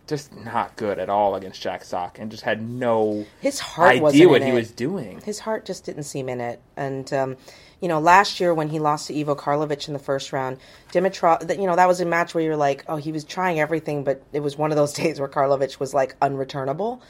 just 0.07 0.33
not 0.37 0.77
good 0.77 1.01
at 1.01 1.09
all 1.09 1.35
against 1.35 1.61
Jack 1.61 1.83
Sock, 1.85 2.21
and 2.21 2.31
just 2.31 2.45
had 2.45 2.62
no 2.62 3.27
His 3.41 3.59
heart 3.59 3.99
wasn't 4.01 4.21
idea 4.23 4.29
what 4.29 4.43
he 4.43 4.51
it. 4.51 4.55
was 4.55 4.71
doing. 4.71 5.21
His 5.25 5.41
heart 5.41 5.64
just 5.64 5.85
didn't 5.85 6.05
seem 6.05 6.29
in 6.29 6.41
it. 6.41 6.61
And, 6.77 7.12
um, 7.12 7.37
you 7.81 7.89
know, 7.89 7.99
last 7.99 8.39
year 8.39 8.55
when 8.55 8.69
he 8.69 8.79
lost 8.79 9.09
to 9.09 9.19
Ivo 9.21 9.35
Karlovic 9.35 9.89
in 9.89 9.93
the 9.95 9.99
first 9.99 10.33
round, 10.33 10.59
Dimitrov, 10.93 11.49
that- 11.49 11.59
you 11.59 11.67
know, 11.67 11.75
that 11.75 11.89
was 11.89 12.01
a 12.01 12.05
match 12.07 12.35
where 12.37 12.45
you're 12.45 12.57
like, 12.57 12.85
oh, 12.87 12.97
he 12.97 13.11
was 13.11 13.25
trying 13.25 13.59
everything, 13.59 14.05
but 14.05 14.23
it 14.33 14.41
was 14.45 14.57
one 14.57 14.71
of 14.71 14.77
those 14.77 14.93
days 15.03 15.19
where 15.19 15.29
Karlovic 15.29 15.81
was 15.81 15.93
like 15.93 16.17
unreturnable. 16.21 17.01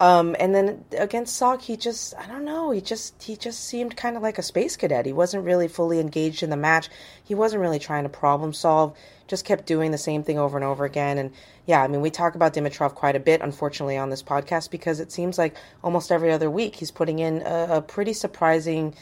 Um, 0.00 0.34
and 0.40 0.54
then 0.54 0.86
against 0.96 1.36
Sock, 1.36 1.60
he 1.60 1.76
just, 1.76 2.14
I 2.16 2.26
don't 2.26 2.46
know, 2.46 2.70
he 2.70 2.80
just, 2.80 3.22
he 3.22 3.36
just 3.36 3.62
seemed 3.62 3.98
kind 3.98 4.16
of 4.16 4.22
like 4.22 4.38
a 4.38 4.42
space 4.42 4.74
cadet. 4.74 5.04
He 5.04 5.12
wasn't 5.12 5.44
really 5.44 5.68
fully 5.68 6.00
engaged 6.00 6.42
in 6.42 6.48
the 6.48 6.56
match. 6.56 6.88
He 7.22 7.34
wasn't 7.34 7.60
really 7.60 7.78
trying 7.78 8.04
to 8.04 8.08
problem 8.08 8.54
solve, 8.54 8.96
just 9.28 9.44
kept 9.44 9.66
doing 9.66 9.90
the 9.90 9.98
same 9.98 10.22
thing 10.22 10.38
over 10.38 10.56
and 10.56 10.64
over 10.64 10.86
again. 10.86 11.18
And 11.18 11.32
yeah, 11.66 11.82
I 11.82 11.88
mean, 11.88 12.00
we 12.00 12.08
talk 12.08 12.34
about 12.34 12.54
Dimitrov 12.54 12.94
quite 12.94 13.14
a 13.14 13.20
bit, 13.20 13.42
unfortunately, 13.42 13.98
on 13.98 14.08
this 14.08 14.22
podcast 14.22 14.70
because 14.70 15.00
it 15.00 15.12
seems 15.12 15.36
like 15.36 15.54
almost 15.84 16.10
every 16.10 16.32
other 16.32 16.50
week 16.50 16.76
he's 16.76 16.90
putting 16.90 17.18
in 17.18 17.42
a, 17.42 17.66
a 17.70 17.82
pretty 17.82 18.14
surprisingly 18.14 18.96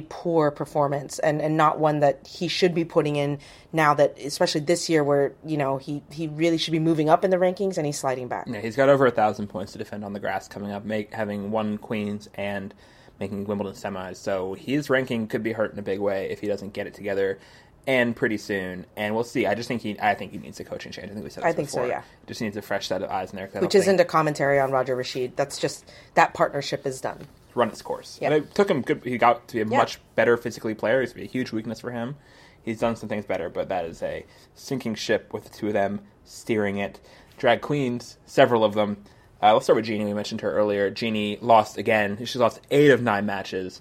poor 0.00 0.50
performance 0.50 1.18
and, 1.18 1.42
and 1.42 1.56
not 1.56 1.78
one 1.78 2.00
that 2.00 2.26
he 2.26 2.48
should 2.48 2.74
be 2.74 2.84
putting 2.84 3.16
in 3.16 3.38
now 3.72 3.94
that, 3.94 4.18
especially 4.18 4.62
this 4.62 4.88
year 4.88 5.04
where, 5.04 5.34
you 5.44 5.56
know, 5.56 5.76
he, 5.76 6.02
he 6.10 6.26
really 6.28 6.58
should 6.58 6.72
be 6.72 6.78
moving 6.78 7.08
up 7.08 7.24
in 7.24 7.30
the 7.30 7.36
rankings 7.36 7.76
and 7.76 7.84
he's 7.86 7.98
sliding 7.98 8.28
back. 8.28 8.46
Yeah, 8.48 8.60
he's 8.60 8.76
got 8.76 8.88
over 8.88 9.06
a 9.06 9.10
thousand 9.10 9.48
points 9.48 9.72
to 9.72 9.78
defend 9.78 10.04
on 10.04 10.12
the 10.12 10.20
grass 10.20 10.48
coming 10.48 10.72
up, 10.72 10.84
make, 10.84 11.12
having 11.12 11.50
won 11.50 11.78
Queens 11.78 12.28
and 12.34 12.72
making 13.20 13.44
Wimbledon 13.46 13.74
semis. 13.74 14.16
So 14.16 14.54
his 14.54 14.90
ranking 14.90 15.26
could 15.26 15.42
be 15.42 15.52
hurt 15.52 15.72
in 15.72 15.78
a 15.78 15.82
big 15.82 16.00
way 16.00 16.30
if 16.30 16.40
he 16.40 16.46
doesn't 16.46 16.72
get 16.72 16.86
it 16.86 16.94
together, 16.94 17.38
and 17.86 18.16
pretty 18.16 18.38
soon. 18.38 18.86
And 18.96 19.14
we'll 19.14 19.24
see. 19.24 19.46
I 19.46 19.54
just 19.54 19.68
think 19.68 19.82
he, 19.82 19.98
I 20.00 20.14
think 20.14 20.32
he 20.32 20.38
needs 20.38 20.58
a 20.60 20.64
coaching 20.64 20.92
change. 20.92 21.10
I 21.10 21.12
think 21.12 21.24
we 21.24 21.30
said 21.30 21.44
this 21.44 21.50
I 21.50 21.52
think 21.52 21.68
so, 21.68 21.84
yeah. 21.84 22.02
Just 22.26 22.40
needs 22.40 22.56
a 22.56 22.62
fresh 22.62 22.88
set 22.88 23.02
of 23.02 23.10
eyes 23.10 23.30
in 23.30 23.36
there. 23.36 23.48
Which 23.60 23.74
isn't 23.74 23.98
think- 23.98 24.08
a 24.08 24.10
commentary 24.10 24.58
on 24.58 24.70
Roger 24.70 24.96
Rasheed. 24.96 25.36
That's 25.36 25.58
just 25.58 25.90
that 26.14 26.34
partnership 26.34 26.86
is 26.86 27.00
done. 27.00 27.26
Run 27.54 27.68
its 27.68 27.82
course. 27.82 28.18
Yeah. 28.20 28.28
And 28.32 28.44
it 28.44 28.54
took 28.54 28.68
him 28.70 28.82
good. 28.82 29.02
He 29.04 29.16
got 29.18 29.46
to 29.48 29.54
be 29.54 29.60
a 29.60 29.66
Yeah. 29.66 29.78
much 29.78 30.00
better 30.14 30.36
physically 30.36 30.74
player. 30.74 31.02
It's 31.02 31.12
be 31.12 31.22
a 31.22 31.26
huge 31.26 31.52
weakness 31.52 31.80
for 31.80 31.90
him. 31.90 32.16
He's 32.62 32.80
done 32.80 32.96
some 32.96 33.08
things 33.08 33.26
better, 33.26 33.48
but 33.50 33.68
that 33.68 33.84
is 33.84 34.02
a 34.02 34.24
sinking 34.54 34.94
ship 34.94 35.32
with 35.32 35.44
the 35.44 35.50
two 35.50 35.68
of 35.68 35.72
them 35.74 36.00
steering 36.24 36.78
it. 36.78 36.98
Drag 37.36 37.60
queens, 37.60 38.16
several 38.26 38.64
of 38.64 38.74
them. 38.74 39.04
Uh, 39.42 39.52
let's 39.52 39.66
start 39.66 39.76
with 39.76 39.84
Genie. 39.84 40.04
We 40.06 40.14
mentioned 40.14 40.40
her 40.40 40.52
earlier. 40.52 40.88
Genie 40.90 41.36
lost 41.42 41.76
again. 41.76 42.16
She's 42.18 42.36
lost 42.36 42.60
eight 42.70 42.90
of 42.90 43.02
nine 43.02 43.26
matches. 43.26 43.80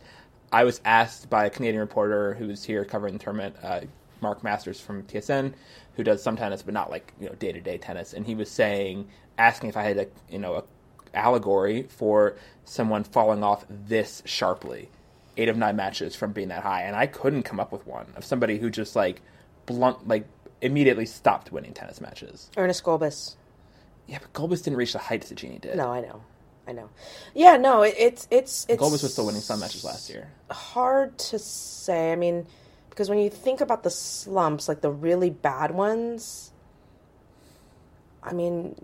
I 0.51 0.65
was 0.65 0.82
asked 0.86 1.30
by 1.30 1.45
a 1.45 1.49
Canadian 1.49 1.80
reporter 1.80 2.34
who 2.34 2.47
was 2.47 2.63
here 2.65 2.84
covering 2.86 3.13
the 3.13 3.24
tournament, 3.24 3.55
uh, 3.63 3.82
Mark 4.21 4.43
Masters 4.43 4.80
from 4.80 5.03
TSN, 5.03 5.53
who 5.95 6.03
does 6.03 6.21
some 6.21 6.36
tennis, 6.36 6.61
but 6.61 6.74
not 6.74 6.89
like 6.91 7.13
you 7.19 7.28
know 7.28 7.36
day 7.36 7.51
to 7.53 7.61
day 7.61 7.78
tennis. 7.78 8.13
And 8.13 8.26
he 8.26 8.36
was 8.36 8.51
saying, 8.51 9.07
asking 9.38 9.69
if 9.69 9.78
I 9.78 9.84
had 9.84 9.97
a 9.97 10.07
you 10.30 10.39
know 10.39 10.55
a 10.55 10.63
allegory 11.14 11.84
for 11.84 12.36
someone 12.66 13.03
falling 13.03 13.43
off 13.43 13.66
this 13.70 14.22
sharply, 14.26 14.89
eight 15.38 15.49
of 15.49 15.57
nine 15.57 15.76
matches 15.76 16.16
from 16.16 16.32
being 16.32 16.49
that 16.49 16.64
high, 16.64 16.84
and 16.84 16.95
I 16.95 17.07
couldn't 17.07 17.43
come 17.43 17.59
up 17.59 17.72
with 17.72 17.86
one 17.86 18.07
of 18.16 18.24
somebody 18.26 18.57
who 18.57 18.70
just 18.70 18.95
like 18.95 19.22
blunt 19.66 20.07
like 20.07 20.28
immediately 20.61 21.05
stopped 21.05 21.51
winning 21.51 21.74
tennis 21.74 22.01
matches. 22.01 22.49
Ernest 22.57 22.84
Gulbis. 22.84 23.36
Yeah, 24.07 24.20
but 24.20 24.34
Gulbis 24.34 24.64
didn't 24.64 24.78
reach 24.78 24.93
the 24.93 24.99
heights 24.99 25.30
that 25.30 25.36
Genie 25.36 25.59
did. 25.59 25.78
No, 25.78 25.89
I 25.89 26.01
know, 26.01 26.22
I 26.68 26.72
know. 26.74 26.89
Yeah, 27.34 27.57
no, 27.57 27.84
it, 27.84 27.95
it's 27.97 28.28
it's 28.32 28.66
it's. 28.70 28.82
Gulbis 28.82 29.03
was 29.03 29.14
still 29.14 29.26
winning 29.26 29.41
some 29.41 29.59
matches 29.59 29.84
last 29.84 30.09
year. 30.09 30.30
Hard 30.49 31.18
to 31.18 31.39
say. 31.39 32.11
I 32.11 32.16
mean, 32.16 32.45
because 32.89 33.09
when 33.09 33.20
you 33.20 33.30
think 33.30 33.61
about 33.61 33.84
the 33.84 33.89
slumps, 33.89 34.68
like 34.68 34.82
the 34.82 34.91
really 34.91 35.30
bad 35.30 35.72
ones, 35.72 36.51
I 38.22 38.34
mean, 38.34 38.76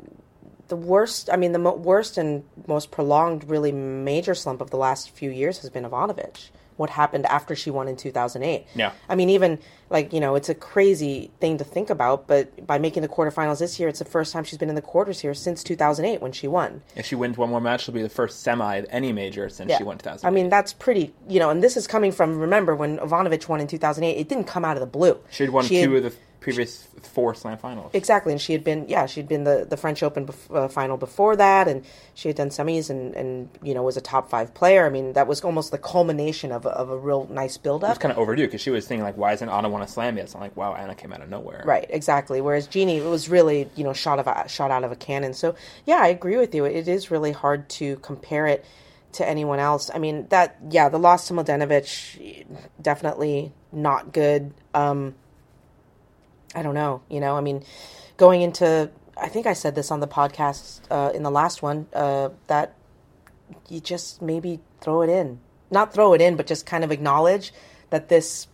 the 0.70 0.76
worst. 0.76 1.30
I 1.32 1.36
mean, 1.36 1.52
the 1.52 1.60
mo- 1.60 1.76
worst 1.76 2.18
and 2.18 2.44
most 2.68 2.92
prolonged, 2.92 3.50
really 3.50 3.72
major 3.72 4.34
slump 4.34 4.62
of 4.62 4.70
the 4.70 4.78
last 4.78 5.10
few 5.12 5.30
years 5.30 5.60
has 5.60 5.70
been 5.70 5.84
Ivanovic. 5.84 6.50
What 6.78 6.92
happened 6.92 7.26
after 7.26 7.58
she 7.58 7.70
won 7.72 7.90
in 7.90 7.98
2008? 7.98 8.66
Yeah. 8.74 8.94
I 9.10 9.16
mean, 9.16 9.30
even 9.30 9.60
like 9.90 10.14
you 10.14 10.22
know, 10.22 10.36
it's 10.36 10.48
a 10.48 10.56
crazy 10.56 11.30
thing 11.42 11.58
to 11.58 11.66
think 11.66 11.90
about. 11.90 12.26
But 12.26 12.66
by 12.66 12.80
making 12.80 13.02
the 13.02 13.10
quarterfinals 13.10 13.60
this 13.60 13.82
year, 13.82 13.90
it's 13.90 14.00
the 14.00 14.06
first 14.06 14.32
time 14.32 14.46
she's 14.46 14.58
been 14.58 14.70
in 14.70 14.76
the 14.76 14.82
quarters 14.82 15.20
here 15.20 15.34
since 15.34 15.62
2008 15.62 16.22
when 16.22 16.32
she 16.32 16.48
won. 16.48 16.82
If 16.96 17.06
she 17.06 17.16
wins 17.16 17.38
one 17.38 17.50
more 17.50 17.60
match, 17.60 17.84
she'll 17.84 17.94
be 17.94 18.02
the 18.02 18.08
first 18.08 18.44
semi 18.44 18.76
of 18.78 18.86
any 18.92 19.12
major 19.12 19.50
since 19.50 19.76
she 19.76 19.84
won 19.84 19.98
2000. 19.98 20.26
I 20.26 20.32
mean, 20.32 20.48
that's 20.48 20.72
pretty, 20.72 21.14
you 21.28 21.40
know, 21.40 21.50
and 21.50 21.62
this 21.62 21.76
is 21.76 21.86
coming 21.86 22.14
from, 22.14 22.40
remember, 22.40 22.74
when 22.78 22.98
Ivanovic 23.00 23.50
won 23.50 23.60
in 23.60 23.68
2008, 23.68 24.18
it 24.18 24.30
didn't 24.30 24.46
come 24.46 24.64
out 24.64 24.78
of 24.78 24.82
the 24.82 24.88
blue. 24.88 25.18
She'd 25.32 25.50
won 25.50 25.66
she 25.66 25.84
two 25.84 25.96
had- 25.96 26.06
of 26.06 26.14
the 26.14 26.18
previous 26.40 26.88
four 27.04 27.36
slam 27.36 27.58
finals. 27.58 27.92
Exactly, 27.94 28.32
and 28.32 28.40
she 28.42 28.54
had 28.54 28.64
been, 28.64 28.88
yeah, 28.88 29.06
she'd 29.06 29.28
been 29.28 29.44
the, 29.44 29.66
the 29.70 29.76
French 29.76 30.02
Open 30.02 30.26
bef- 30.26 30.56
uh, 30.56 30.68
final 30.70 30.96
before 30.96 31.36
that, 31.36 31.68
and 31.68 31.84
she 32.14 32.30
had 32.30 32.38
done 32.38 32.50
semis 32.50 32.90
and, 32.90 33.14
and, 33.16 33.50
you 33.62 33.74
know, 33.74 33.84
was 33.84 33.98
a 33.98 34.02
top 34.02 34.30
five 34.30 34.54
player. 34.54 34.86
I 34.86 34.90
mean, 34.90 35.14
that 35.14 35.28
was 35.28 35.42
almost 35.42 35.72
the 35.72 35.78
culmination 35.78 36.52
of 36.52 36.66
a, 36.66 36.70
of 36.70 36.90
a 36.90 36.98
real 36.98 37.28
nice 37.30 37.58
build 37.58 37.84
It 37.84 37.88
was 37.88 37.98
up. 37.98 38.02
kind 38.02 38.12
of 38.12 38.18
overdue 38.18 38.46
because 38.46 38.62
she 38.62 38.70
was 38.70 38.88
thinking 38.88 39.04
like, 39.04 39.18
why 39.18 39.34
isn't 39.34 39.50
Anna 39.50 39.70
won 39.70 39.82
to 39.82 39.88
slam 39.88 40.16
yet? 40.18 40.30
So 40.30 40.38
I'm 40.38 40.42
like, 40.44 40.56
wow, 40.56 40.76
Anna 40.76 40.96
came 40.96 41.12
out 41.12 41.22
of 41.22 41.30
nowhere. 41.30 41.62
Right, 41.66 41.88
exactly. 41.90 42.40
Whereas 42.40 42.68
Genie, 42.68 42.98
it 42.98 43.06
was 43.06 43.28
really, 43.28 43.70
you 43.76 43.84
know, 43.84 43.94
shot 43.94 44.20
of 44.20 44.28
a, 44.28 44.48
shot 44.48 44.72
out 44.72 44.84
of 44.86 44.92
a 44.92 44.96
cannon. 44.96 45.34
So, 45.34 45.56
yeah, 45.86 46.00
I 46.02 46.08
agree 46.08 46.38
with 46.38 46.56
you. 46.56 46.64
It 46.66 46.88
is 46.88 47.12
really 47.12 47.34
hard 47.34 47.68
to 47.72 47.98
compare 47.98 48.48
it 48.48 48.64
to 49.14 49.28
anyone 49.28 49.60
else. 49.60 49.90
I 49.94 49.98
mean, 49.98 50.28
that, 50.30 50.58
yeah, 50.70 50.88
the 50.88 51.00
loss 51.00 51.28
to 51.28 51.34
Mladenovic, 51.34 52.46
definitely 52.82 53.52
not 53.72 54.14
good. 54.14 54.54
Um, 54.74 55.16
I 56.56 56.62
don't 56.64 56.74
know. 56.76 57.02
You 57.10 57.20
know, 57.20 57.36
I 57.36 57.42
mean, 57.42 57.64
going 58.18 58.42
into, 58.42 58.90
I 59.18 59.28
think 59.30 59.46
I 59.48 59.54
said 59.54 59.76
this 59.76 59.92
on 59.92 60.00
the 60.00 60.08
podcast 60.08 60.82
uh, 60.90 61.12
in 61.14 61.24
the 61.24 61.32
last 61.32 61.62
one 61.62 61.88
uh, 61.94 62.30
that 62.48 62.76
you 63.68 63.80
just 63.80 64.22
maybe 64.22 64.60
throw 64.82 65.02
it 65.02 65.10
in, 65.10 65.40
not 65.72 65.94
throw 65.94 66.14
it 66.14 66.22
in, 66.22 66.36
but 66.36 66.48
just 66.48 66.66
kind 66.66 66.84
of 66.84 66.92
acknowledge 66.92 67.54
that 67.92 68.10
this 68.10 68.48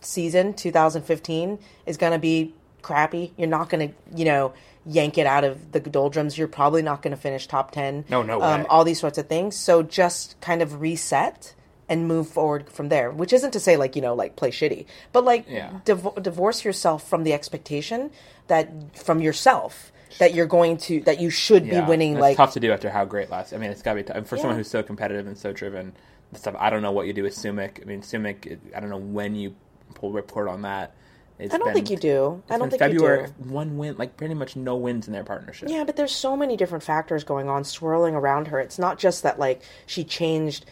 season 0.00 0.52
2015 0.54 1.58
is 1.86 1.96
going 1.96 2.12
to 2.12 2.18
be 2.18 2.54
crappy. 2.82 3.32
You're 3.36 3.48
not 3.48 3.68
going 3.68 3.88
to, 3.90 3.94
you 4.16 4.24
know, 4.24 4.52
yank 4.84 5.16
it 5.18 5.26
out 5.26 5.44
of 5.44 5.70
the 5.72 5.78
doldrums. 5.80 6.36
You're 6.36 6.48
probably 6.48 6.82
not 6.82 7.02
going 7.02 7.12
to 7.14 7.20
finish 7.20 7.46
top 7.46 7.70
10. 7.70 8.06
No, 8.08 8.22
no 8.22 8.40
Um, 8.42 8.62
way. 8.62 8.66
all 8.68 8.84
these 8.84 8.98
sorts 9.00 9.18
of 9.18 9.28
things. 9.28 9.56
So 9.56 9.82
just 9.82 10.40
kind 10.40 10.60
of 10.62 10.80
reset 10.80 11.54
and 11.88 12.06
move 12.08 12.28
forward 12.28 12.68
from 12.70 12.88
there, 12.88 13.10
which 13.10 13.32
isn't 13.32 13.50
to 13.52 13.60
say 13.60 13.76
like, 13.76 13.96
you 13.96 14.02
know, 14.02 14.14
like 14.14 14.36
play 14.36 14.50
shitty, 14.50 14.86
but 15.12 15.24
like 15.24 15.46
Yeah. 15.48 15.80
div- 15.84 16.22
divorce 16.22 16.64
yourself 16.64 17.06
from 17.08 17.24
the 17.24 17.32
expectation 17.32 18.10
that 18.48 18.96
from 18.96 19.20
yourself 19.20 19.92
that 20.18 20.34
you're 20.34 20.46
going 20.46 20.76
to, 20.76 21.00
that 21.02 21.20
you 21.20 21.30
should 21.30 21.66
Yeah, 21.66 21.80
be 21.82 21.86
winning 21.88 22.14
That's 22.14 22.20
like 22.22 22.36
tough 22.36 22.52
to 22.52 22.60
do 22.60 22.70
after 22.72 22.90
how 22.90 23.04
great 23.04 23.30
last. 23.30 23.52
I 23.52 23.58
mean, 23.58 23.70
it's 23.70 23.82
got 23.82 23.92
to 23.94 23.96
be 23.96 24.02
tough. 24.04 24.26
for 24.26 24.36
someone 24.36 24.56
who's 24.56 24.68
so 24.70 24.82
competitive 24.82 25.26
and 25.26 25.36
so 25.36 25.52
driven. 25.52 25.92
Stuff. 26.34 26.54
I 26.58 26.70
don't 26.70 26.80
know 26.82 26.92
what 26.92 27.06
you 27.06 27.12
do 27.12 27.22
with 27.24 27.34
Sumyk. 27.34 27.82
I 27.82 27.84
mean, 27.84 28.00
Sumyk. 28.00 28.58
I 28.74 28.80
don't 28.80 28.88
know 28.88 28.96
when 28.96 29.34
you 29.34 29.54
pull 29.94 30.12
report 30.12 30.48
on 30.48 30.62
that. 30.62 30.94
It's 31.42 31.54
I 31.54 31.58
don't 31.58 31.66
been- 31.68 31.74
think 31.74 31.90
you 31.90 31.96
do. 31.96 32.42
I 32.48 32.58
don't 32.58 32.70
think 32.70 32.80
February. 32.80 33.28
you 33.28 33.44
do. 33.44 33.50
One 33.50 33.76
win, 33.78 33.96
like 33.98 34.16
pretty 34.16 34.34
much 34.34 34.56
no 34.56 34.76
wins 34.76 35.06
in 35.06 35.12
their 35.12 35.24
partnership. 35.24 35.68
Yeah, 35.68 35.84
but 35.84 35.96
there's 35.96 36.14
so 36.14 36.36
many 36.36 36.56
different 36.56 36.84
factors 36.84 37.24
going 37.24 37.48
on 37.48 37.64
swirling 37.64 38.14
around 38.14 38.48
her. 38.48 38.60
It's 38.60 38.78
not 38.78 38.98
just 38.98 39.22
that 39.24 39.38
like 39.38 39.62
she 39.86 40.04
changed 40.04 40.66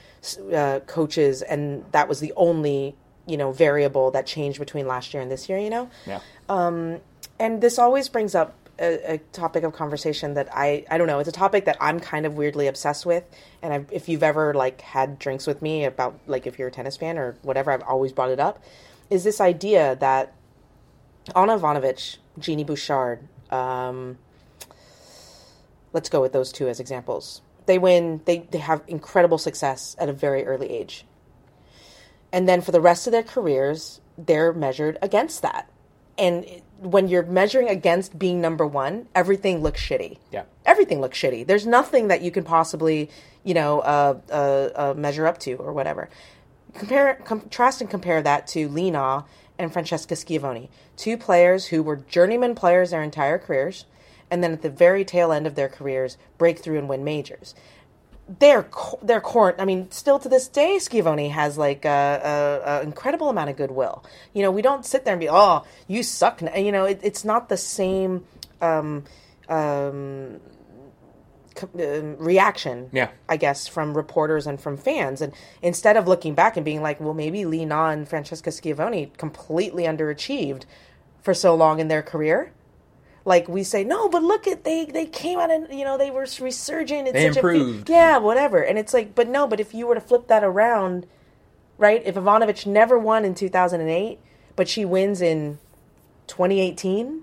uh, 0.54 0.80
coaches 0.86 1.42
and 1.42 1.84
that 1.92 2.08
was 2.08 2.20
the 2.20 2.32
only 2.36 2.94
you 3.26 3.36
know 3.36 3.52
variable 3.52 4.10
that 4.10 4.26
changed 4.26 4.58
between 4.58 4.86
last 4.86 5.12
year 5.14 5.22
and 5.22 5.30
this 5.30 5.48
year. 5.48 5.58
You 5.58 5.70
know, 5.70 5.90
Yeah. 6.06 6.20
and 7.38 7.60
this 7.60 7.78
always 7.78 8.08
brings 8.08 8.34
up 8.34 8.54
a, 8.78 9.14
a 9.14 9.18
topic 9.32 9.62
of 9.64 9.72
conversation 9.72 10.34
that 10.34 10.48
I 10.52 10.84
I 10.90 10.98
don't 10.98 11.06
know. 11.06 11.18
It's 11.18 11.28
a 11.28 11.32
topic 11.32 11.64
that 11.66 11.76
I'm 11.80 12.00
kind 12.00 12.26
of 12.26 12.34
weirdly 12.34 12.66
obsessed 12.66 13.04
with. 13.06 13.24
And 13.62 13.72
I've, 13.74 13.92
if 13.92 14.08
you've 14.08 14.22
ever 14.22 14.54
like 14.54 14.80
had 14.80 15.18
drinks 15.18 15.46
with 15.46 15.60
me 15.62 15.84
about 15.84 16.18
like 16.26 16.46
if 16.46 16.58
you're 16.58 16.68
a 16.68 16.72
tennis 16.72 16.96
fan 16.96 17.18
or 17.18 17.36
whatever, 17.42 17.70
I've 17.72 17.82
always 17.82 18.12
brought 18.12 18.30
it 18.30 18.40
up. 18.40 18.62
Is 19.10 19.24
this 19.24 19.40
idea 19.40 19.96
that 19.96 20.32
Anna 21.36 21.58
Ivanovic, 21.58 22.18
Genie 22.38 22.64
Bouchard, 22.64 23.26
um, 23.50 24.18
let's 25.92 26.08
go 26.08 26.20
with 26.20 26.32
those 26.32 26.52
two 26.52 26.68
as 26.68 26.80
examples. 26.80 27.42
They 27.66 27.78
win. 27.78 28.22
They 28.24 28.38
they 28.50 28.58
have 28.58 28.82
incredible 28.88 29.38
success 29.38 29.94
at 29.98 30.08
a 30.08 30.12
very 30.12 30.44
early 30.44 30.70
age, 30.70 31.04
and 32.32 32.48
then 32.48 32.60
for 32.60 32.72
the 32.72 32.80
rest 32.80 33.06
of 33.06 33.12
their 33.12 33.22
careers, 33.22 34.00
they're 34.18 34.52
measured 34.52 34.98
against 35.02 35.42
that. 35.42 35.70
And 36.18 36.62
when 36.78 37.08
you're 37.08 37.24
measuring 37.24 37.68
against 37.68 38.18
being 38.18 38.40
number 38.40 38.66
one, 38.66 39.08
everything 39.14 39.62
looks 39.62 39.80
shitty. 39.80 40.18
Yeah. 40.30 40.44
Everything 40.66 41.00
looks 41.00 41.18
shitty. 41.18 41.46
There's 41.46 41.66
nothing 41.66 42.08
that 42.08 42.20
you 42.20 42.30
can 42.30 42.44
possibly, 42.44 43.10
you 43.42 43.54
know, 43.54 43.80
uh, 43.80 44.18
uh, 44.30 44.68
uh, 44.74 44.94
measure 44.94 45.26
up 45.26 45.38
to 45.38 45.54
or 45.54 45.72
whatever. 45.72 46.10
Compare, 46.74 47.14
contrast 47.24 47.80
and 47.80 47.88
compare 47.88 48.20
that 48.22 48.46
to 48.48 48.68
Lena 48.68 49.24
and 49.60 49.72
Francesca 49.72 50.16
Schiavone, 50.16 50.70
two 50.96 51.16
players 51.16 51.66
who 51.66 51.82
were 51.82 51.96
journeyman 51.96 52.54
players 52.54 52.90
their 52.90 53.02
entire 53.02 53.38
careers, 53.38 53.84
and 54.30 54.42
then 54.42 54.52
at 54.52 54.62
the 54.62 54.70
very 54.70 55.04
tail 55.04 55.32
end 55.32 55.46
of 55.46 55.54
their 55.54 55.68
careers, 55.68 56.16
break 56.38 56.58
through 56.58 56.78
and 56.78 56.88
win 56.88 57.04
majors 57.04 57.54
their 58.38 58.68
their 59.02 59.20
court. 59.20 59.56
I 59.58 59.64
mean, 59.64 59.90
still 59.90 60.18
to 60.20 60.28
this 60.28 60.46
day, 60.46 60.78
Schiavone 60.78 61.30
has 61.30 61.58
like 61.58 61.84
a, 61.84 62.60
a, 62.64 62.70
a 62.70 62.82
incredible 62.82 63.28
amount 63.28 63.50
of 63.50 63.56
goodwill. 63.56 64.04
You 64.32 64.42
know, 64.42 64.52
we 64.52 64.62
don't 64.62 64.86
sit 64.86 65.04
there 65.04 65.14
and 65.14 65.20
be, 65.20 65.28
oh, 65.28 65.64
you 65.88 66.02
suck. 66.02 66.40
You 66.56 66.70
know, 66.70 66.84
it, 66.84 67.00
it's 67.02 67.24
not 67.24 67.48
the 67.48 67.56
same 67.56 68.24
um, 68.60 69.04
um, 69.48 70.40
Uh, 71.62 72.02
reaction. 72.18 72.88
Yeah. 72.92 73.10
I 73.28 73.36
guess 73.36 73.66
from 73.68 73.96
reporters 73.96 74.46
and 74.46 74.60
from 74.60 74.76
fans, 74.76 75.20
and 75.20 75.32
instead 75.62 75.96
of 75.96 76.06
looking 76.08 76.34
back 76.34 76.56
and 76.56 76.64
being 76.64 76.82
like, 76.82 77.00
well, 77.00 77.14
maybe 77.14 77.44
Li 77.44 77.64
Na 77.64 77.90
and 77.90 78.08
Francesca 78.08 78.50
Schiavone 78.52 79.12
completely 79.16 79.84
underachieved 79.84 80.62
for 81.22 81.34
so 81.34 81.54
long 81.54 81.80
in 81.80 81.88
their 81.88 82.02
career. 82.02 82.52
Like 83.24 83.48
we 83.48 83.62
say, 83.64 83.84
no, 83.84 84.08
but 84.08 84.22
look 84.22 84.46
at 84.46 84.64
they 84.64 84.86
they 84.86 85.04
came 85.04 85.38
out 85.38 85.50
and 85.50 85.68
you 85.78 85.84
know 85.84 85.98
they 85.98 86.10
were 86.10 86.26
resurgent. 86.40 87.08
It's 87.08 87.12
They 87.12 87.26
improved. 87.26 87.86
fe- 87.88 87.92
yeah, 87.92 88.16
whatever. 88.18 88.62
And 88.62 88.78
it's 88.78 88.94
like, 88.94 89.14
but 89.14 89.28
no, 89.28 89.46
but 89.46 89.60
if 89.60 89.74
you 89.74 89.86
were 89.86 89.94
to 89.94 90.00
flip 90.00 90.26
that 90.28 90.42
around, 90.42 91.06
right? 91.76 92.02
If 92.04 92.14
Ivanovic 92.14 92.64
never 92.66 92.98
won 92.98 93.26
in 93.26 93.34
2008, 93.34 94.18
but 94.56 94.68
she 94.68 94.86
wins 94.86 95.20
in 95.20 95.58
2018, 96.28 97.22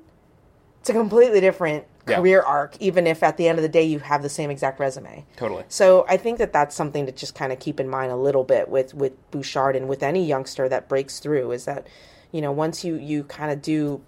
it's 0.81 0.89
a 0.89 0.93
completely 0.93 1.41
different 1.41 1.85
Yeah. 2.07 2.17
career 2.17 2.41
arc, 2.41 2.77
even 2.79 3.07
if 3.07 3.23
at 3.23 3.37
the 3.37 3.47
end 3.47 3.57
of 3.57 3.63
the 3.63 3.69
day 3.69 3.83
you 3.83 3.99
have 3.99 4.21
the 4.21 4.29
same 4.29 4.49
exact 4.49 4.79
resume. 4.79 5.25
Totally. 5.35 5.63
So 5.67 6.05
I 6.07 6.17
think 6.17 6.37
that 6.37 6.53
that's 6.53 6.75
something 6.75 7.05
to 7.05 7.11
just 7.11 7.35
kind 7.35 7.51
of 7.51 7.59
keep 7.59 7.79
in 7.79 7.89
mind 7.89 8.11
a 8.11 8.15
little 8.15 8.43
bit 8.43 8.69
with 8.69 8.93
with 8.93 9.13
Bouchard 9.31 9.75
and 9.75 9.87
with 9.87 10.03
any 10.03 10.25
youngster 10.25 10.69
that 10.69 10.87
breaks 10.87 11.19
through 11.19 11.51
is 11.51 11.65
that 11.65 11.87
you 12.31 12.41
know 12.41 12.51
once 12.51 12.83
you 12.83 12.95
you 12.95 13.23
kind 13.23 13.51
of 13.51 13.61
do 13.61 14.01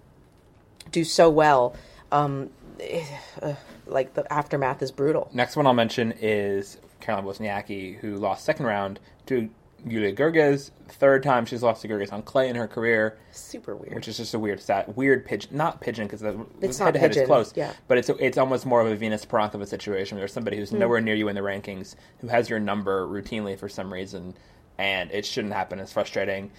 do 0.90 1.04
so 1.04 1.30
well, 1.30 1.76
um, 2.12 2.50
eh, 2.80 3.04
uh, 3.42 3.54
like 3.86 4.14
the 4.14 4.30
aftermath 4.32 4.82
is 4.82 4.90
brutal. 4.90 5.30
Next 5.32 5.56
one 5.56 5.66
I'll 5.66 5.74
mention 5.74 6.12
is 6.20 6.78
Caroline 7.00 7.24
Wozniacki, 7.24 7.98
who 7.98 8.16
lost 8.16 8.44
second 8.44 8.66
round 8.66 9.00
to 9.26 9.50
Julia 9.86 10.12
Görges. 10.14 10.70
Third 10.88 11.22
time 11.22 11.46
she's 11.46 11.62
lost 11.62 11.82
to 11.82 11.88
Gerges 11.88 12.12
on 12.12 12.22
clay 12.22 12.48
in 12.48 12.56
her 12.56 12.66
career, 12.66 13.18
Super 13.30 13.76
weird. 13.76 13.94
which 13.94 14.08
is 14.08 14.16
just 14.16 14.34
a 14.34 14.38
weird 14.38 14.60
stat. 14.60 14.96
Weird 14.96 15.24
pigeon, 15.24 15.56
not 15.56 15.80
pigeon 15.80 16.06
because 16.06 16.20
the 16.20 16.46
It's 16.60 16.78
head 16.78 16.94
to 16.94 17.00
head 17.00 17.16
is 17.16 17.26
close. 17.26 17.52
yeah. 17.56 17.72
But 17.88 17.98
it's 17.98 18.08
it's 18.08 18.38
almost 18.38 18.66
more 18.66 18.80
of 18.80 18.88
a 18.88 18.96
Venus 18.96 19.24
Parankova 19.24 19.66
situation 19.66 20.18
where 20.18 20.28
somebody 20.28 20.56
who's 20.56 20.70
hmm. 20.70 20.78
nowhere 20.78 21.00
near 21.00 21.14
you 21.14 21.28
in 21.28 21.34
the 21.34 21.42
rankings, 21.42 21.94
who 22.18 22.28
has 22.28 22.50
your 22.50 22.60
number 22.60 23.06
routinely 23.06 23.58
for 23.58 23.68
some 23.68 23.92
reason, 23.92 24.34
and 24.78 25.10
it 25.12 25.24
shouldn't 25.24 25.54
happen. 25.54 25.78
It's 25.78 25.92
frustrating. 25.92 26.50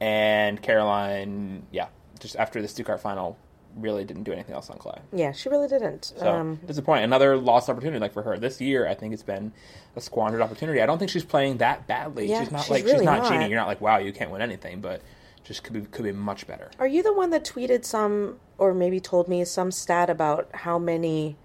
And 0.00 0.60
Caroline, 0.60 1.66
yeah, 1.70 1.86
just 2.20 2.36
after 2.36 2.60
the 2.60 2.68
Stuttgart 2.68 3.00
final, 3.00 3.38
really 3.76 4.04
didn't 4.04 4.24
do 4.24 4.32
anything 4.32 4.54
else 4.54 4.70
on 4.70 4.78
clay. 4.78 4.98
yeah, 5.12 5.32
she 5.32 5.48
really 5.48 5.68
didn't. 5.68 6.12
So 6.16 6.30
um, 6.30 6.60
disappointing. 6.66 7.04
Another 7.04 7.36
lost 7.36 7.68
opportunity 7.68 7.98
like 7.98 8.12
for 8.12 8.22
her 8.22 8.38
this 8.38 8.60
year. 8.60 8.86
I 8.86 8.94
think 8.94 9.14
it's 9.14 9.22
been 9.22 9.52
a 9.96 10.00
squandered 10.00 10.40
opportunity. 10.40 10.80
I 10.80 10.86
don't 10.86 10.98
think 10.98 11.10
she's 11.10 11.24
playing 11.24 11.58
that 11.58 11.86
badly. 11.86 12.28
Yeah, 12.28 12.40
she's 12.42 12.52
not 12.52 12.62
she's 12.62 12.70
like 12.70 12.84
really 12.84 12.98
she's 12.98 13.04
not, 13.04 13.22
not. 13.22 13.30
cheating. 13.30 13.50
You're 13.50 13.58
not 13.58 13.68
like 13.68 13.80
wow, 13.80 13.98
you 13.98 14.12
can't 14.12 14.30
win 14.30 14.42
anything. 14.42 14.80
But 14.80 15.02
just 15.44 15.62
could 15.62 15.74
be 15.74 15.82
could 15.82 16.04
be 16.04 16.12
much 16.12 16.46
better. 16.46 16.70
Are 16.78 16.86
you 16.86 17.02
the 17.02 17.12
one 17.12 17.30
that 17.30 17.44
tweeted 17.44 17.84
some, 17.84 18.40
or 18.58 18.74
maybe 18.74 19.00
told 19.00 19.28
me 19.28 19.44
some 19.44 19.70
stat 19.70 20.10
about 20.10 20.48
how 20.54 20.78
many 20.78 21.36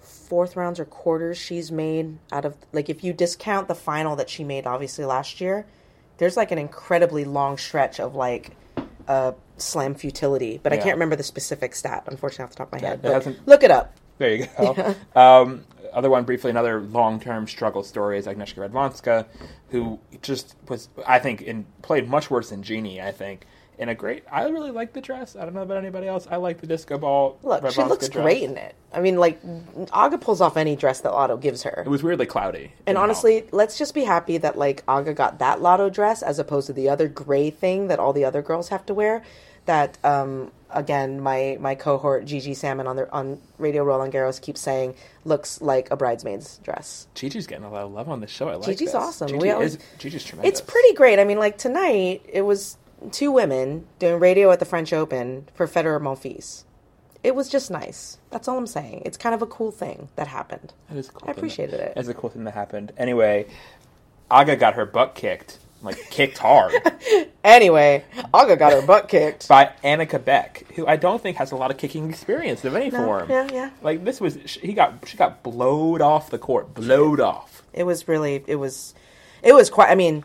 fourth 0.00 0.56
rounds 0.56 0.80
or 0.80 0.84
quarters 0.84 1.38
she's 1.38 1.70
made 1.70 2.18
out 2.32 2.44
of 2.44 2.56
like 2.72 2.88
if 2.88 3.04
you 3.04 3.12
discount 3.12 3.68
the 3.68 3.74
final 3.74 4.16
that 4.16 4.30
she 4.30 4.42
made 4.42 4.66
obviously 4.66 5.04
last 5.04 5.40
year, 5.40 5.66
there's 6.18 6.36
like 6.36 6.50
an 6.50 6.58
incredibly 6.58 7.24
long 7.24 7.56
stretch 7.56 8.00
of 8.00 8.14
like 8.14 8.56
uh, 9.08 9.32
slam 9.56 9.94
futility, 9.94 10.60
but 10.62 10.72
I 10.72 10.76
can't 10.76 10.94
remember 10.94 11.16
the 11.16 11.22
specific 11.22 11.74
stat 11.74 12.04
unfortunately 12.06 12.44
off 12.44 12.50
the 12.50 12.56
top 12.56 12.72
of 12.72 12.80
my 12.80 12.86
head. 12.86 12.98
it 12.98 13.02
But 13.02 13.12
hasn't- 13.12 13.46
look 13.48 13.62
it 13.62 13.70
up. 13.70 13.96
There 14.18 14.34
you 14.34 14.46
go. 14.58 14.94
Um, 15.18 15.64
other 15.92 16.08
one, 16.08 16.24
briefly, 16.24 16.50
another 16.50 16.80
long-term 16.80 17.46
struggle 17.48 17.82
story 17.82 18.18
is 18.18 18.26
Agnieszka 18.26 18.66
Radwanska, 18.68 19.26
who 19.70 19.98
just 20.22 20.54
was, 20.68 20.88
I 21.06 21.18
think, 21.18 21.42
in 21.42 21.66
played 21.82 22.08
much 22.08 22.30
worse 22.30 22.48
than 22.50 22.62
Genie. 22.62 23.00
I 23.02 23.12
think 23.12 23.46
in 23.82 23.88
a 23.88 23.94
great. 23.94 24.24
I 24.30 24.44
really 24.48 24.70
like 24.70 24.92
the 24.92 25.00
dress. 25.00 25.36
I 25.36 25.44
don't 25.44 25.54
know 25.54 25.62
about 25.62 25.76
anybody 25.76 26.06
else. 26.06 26.26
I 26.30 26.36
like 26.36 26.60
the 26.60 26.66
disco 26.66 26.96
ball. 26.98 27.38
Look, 27.42 27.60
she 27.70 27.80
Radwanska 27.80 27.88
looks 27.88 28.08
great 28.08 28.44
in 28.44 28.56
it. 28.56 28.74
I 28.92 29.00
mean, 29.00 29.16
like 29.18 29.40
Aga 29.92 30.18
pulls 30.18 30.40
off 30.40 30.56
any 30.56 30.76
dress 30.76 31.00
that 31.00 31.10
Lotto 31.12 31.36
gives 31.36 31.64
her. 31.64 31.82
It 31.84 31.88
was 31.90 32.02
weirdly 32.02 32.26
cloudy. 32.26 32.72
And 32.86 32.96
honestly, 32.96 33.44
let's 33.52 33.76
just 33.78 33.92
be 33.94 34.04
happy 34.04 34.38
that 34.38 34.56
like 34.56 34.82
Aga 34.88 35.14
got 35.14 35.38
that 35.40 35.60
lotto 35.60 35.90
dress 35.90 36.22
as 36.22 36.38
opposed 36.38 36.68
to 36.68 36.72
the 36.72 36.88
other 36.88 37.08
gray 37.08 37.50
thing 37.50 37.88
that 37.88 37.98
all 37.98 38.12
the 38.12 38.24
other 38.24 38.40
girls 38.42 38.68
have 38.68 38.86
to 38.86 38.94
wear. 38.94 39.22
That 39.66 39.96
um, 40.04 40.50
again, 40.70 41.20
my 41.20 41.56
my 41.60 41.76
cohort 41.76 42.24
Gigi 42.24 42.52
Salmon 42.54 42.86
on 42.88 42.96
their 42.96 43.12
on 43.14 43.40
Radio 43.58 43.84
Roland 43.84 44.12
Garros 44.12 44.40
keeps 44.40 44.60
saying 44.60 44.94
looks 45.24 45.60
like 45.60 45.88
a 45.92 45.96
bridesmaid's 45.96 46.58
dress. 46.64 47.06
Gigi's 47.14 47.46
getting 47.46 47.64
a 47.64 47.70
lot 47.70 47.82
of 47.84 47.92
love 47.92 48.08
on 48.08 48.20
the 48.20 48.26
show. 48.26 48.48
I 48.48 48.56
like 48.56 48.66
Gigi's 48.66 48.86
this. 48.88 48.94
awesome. 48.96 49.28
Gigi 49.28 49.38
We 49.40 49.50
always- 49.50 49.76
is, 49.76 49.82
Gigi's 49.98 50.24
tremendous. 50.24 50.60
It's 50.60 50.60
pretty 50.68 50.94
great. 50.94 51.20
I 51.20 51.24
mean, 51.24 51.38
like 51.38 51.58
tonight 51.58 52.22
it 52.28 52.42
was 52.42 52.76
two 53.10 53.30
women 53.32 53.86
doing 53.98 54.20
radio 54.20 54.50
at 54.50 54.58
the 54.58 54.64
French 54.64 54.92
Open 54.92 55.48
for 55.54 55.66
Federer 55.66 56.00
Monfils. 56.00 56.64
It 57.24 57.34
was 57.34 57.48
just 57.48 57.70
nice. 57.70 58.18
That's 58.30 58.48
all 58.48 58.58
I'm 58.58 58.66
saying. 58.66 59.02
It's 59.04 59.16
kind 59.16 59.34
of 59.34 59.42
a 59.42 59.46
cool 59.46 59.70
thing 59.70 60.08
that 60.16 60.26
happened. 60.26 60.72
That 60.88 60.98
is 60.98 61.08
cool 61.08 61.18
I 61.22 61.26
thing 61.26 61.26
that- 61.34 61.38
appreciated 61.38 61.80
it. 61.80 61.92
That's 61.94 62.08
a 62.08 62.14
cool 62.14 62.30
thing 62.30 62.44
that 62.44 62.54
happened. 62.54 62.92
Anyway, 62.96 63.46
Aga 64.30 64.56
got 64.56 64.74
her 64.74 64.84
butt 64.86 65.14
kicked, 65.14 65.58
like 65.82 65.96
kicked 66.10 66.38
hard. 66.38 66.72
Anyway, 67.44 68.04
Aga 68.32 68.54
got 68.56 68.72
her 68.72 68.82
butt 68.82 69.08
kicked. 69.08 69.48
by 69.48 69.72
Annika 69.82 70.24
Beck, 70.24 70.64
who 70.76 70.86
I 70.86 70.94
don't 70.94 71.20
think 71.20 71.38
has 71.38 71.50
a 71.50 71.56
lot 71.56 71.72
of 71.72 71.76
kicking 71.76 72.08
experience 72.08 72.64
of 72.64 72.76
any 72.76 72.88
No, 72.88 73.04
form. 73.04 73.28
yeah, 73.28 73.48
yeah. 73.52 73.70
Like 73.82 74.04
this 74.04 74.20
was, 74.20 74.38
she 74.46 74.60
he 74.60 74.72
got 74.74 74.94
she 75.08 75.16
got 75.16 75.42
blowed 75.42 76.00
off 76.00 76.30
the 76.30 76.38
court, 76.38 76.72
blowed 76.72 77.18
off. 77.18 77.64
it 77.72 77.82
was 77.82 78.06
really 78.06 78.44
it 78.46 78.54
was 78.56 78.94
it 79.42 79.52
was 79.54 79.70
quite 79.70 79.90
i 79.90 79.96
mean 79.96 80.22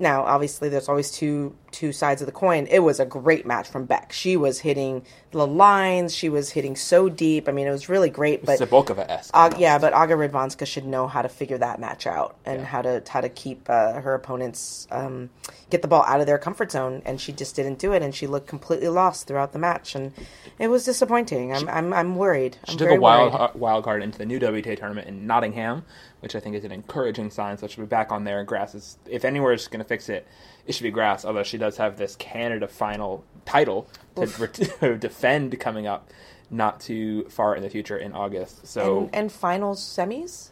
now 0.00 0.22
obviously 0.24 0.68
there's 0.68 0.88
always 0.88 1.10
two 1.10 1.54
two 1.70 1.92
sides 1.92 2.20
of 2.20 2.26
the 2.26 2.32
coin. 2.32 2.66
It 2.68 2.80
was 2.80 2.98
a 2.98 3.06
great 3.06 3.46
match 3.46 3.68
from 3.68 3.84
beck. 3.84 4.12
She 4.12 4.36
was 4.36 4.58
hitting 4.60 5.04
the 5.30 5.46
lines. 5.46 6.12
She 6.14 6.28
was 6.28 6.50
hitting 6.50 6.74
so 6.74 7.08
deep. 7.08 7.48
I 7.48 7.52
mean 7.52 7.66
it 7.68 7.70
was 7.70 7.88
really 7.88 8.10
great 8.10 8.44
but 8.44 8.60
It's 8.60 8.70
Sabokova 8.70 9.08
esque. 9.08 9.30
Ag- 9.34 9.58
yeah, 9.58 9.78
but 9.78 9.92
Aga 9.92 10.14
Radwanska 10.14 10.66
should 10.66 10.84
know 10.86 11.06
how 11.06 11.22
to 11.22 11.28
figure 11.28 11.58
that 11.58 11.78
match 11.78 12.06
out 12.06 12.36
and 12.44 12.60
Yeah. 12.60 12.66
how 12.66 12.82
to 12.82 13.02
how 13.08 13.20
to 13.20 13.28
keep 13.28 13.68
uh, 13.70 14.00
her 14.00 14.14
opponents 14.14 14.88
um, 14.90 15.30
get 15.70 15.82
the 15.82 15.88
ball 15.88 16.02
out 16.06 16.20
of 16.20 16.26
their 16.26 16.38
comfort 16.38 16.72
zone, 16.72 17.02
and 17.04 17.20
she 17.20 17.32
just 17.32 17.54
didn't 17.54 17.78
do 17.78 17.92
it, 17.92 18.02
and 18.02 18.12
she 18.14 18.26
looked 18.26 18.48
completely 18.48 18.88
lost 18.88 19.28
throughout 19.28 19.52
the 19.52 19.58
match, 19.60 19.94
and 19.94 20.12
it 20.58 20.68
was 20.68 20.84
disappointing. 20.84 21.52
I'm 21.54 21.68
I'm, 21.68 21.92
I'm 21.92 22.16
worried. 22.16 22.56
I'm 22.66 22.72
She 22.72 22.78
took 22.78 22.86
very 22.88 22.96
a 22.96 23.00
wild 23.00 23.54
wild 23.54 23.84
card 23.84 24.02
into 24.02 24.18
the 24.18 24.26
new 24.26 24.40
WTA 24.40 24.76
tournament 24.78 25.06
in 25.06 25.26
Nottingham, 25.26 25.84
which 26.20 26.34
I 26.34 26.40
think 26.40 26.56
is 26.56 26.64
an 26.64 26.72
encouraging 26.72 27.30
sign. 27.30 27.58
So 27.58 27.66
she'll 27.66 27.84
be 27.84 27.88
back 27.88 28.12
on 28.12 28.24
there. 28.24 28.42
Grass 28.44 28.74
is, 28.74 28.98
if 29.06 29.24
anywhere 29.24 29.52
is 29.52 29.68
going 29.68 29.82
to 29.82 29.88
fix 29.88 30.08
it, 30.08 30.26
it 30.66 30.74
should 30.74 30.84
be 30.84 30.90
grass. 30.90 31.24
Although 31.24 31.42
she 31.42 31.58
does 31.58 31.76
have 31.78 31.96
this 31.96 32.16
Canada 32.16 32.68
final 32.68 33.24
title 33.44 33.88
to, 34.16 34.26
to 34.80 34.96
defend 34.96 35.58
coming 35.60 35.86
up, 35.86 36.10
not 36.50 36.80
too 36.80 37.24
far 37.28 37.54
in 37.54 37.62
the 37.62 37.70
future 37.70 37.96
in 37.96 38.12
August. 38.12 38.66
So 38.66 39.04
and, 39.04 39.14
and 39.14 39.32
finals 39.32 39.80
semis, 39.80 40.50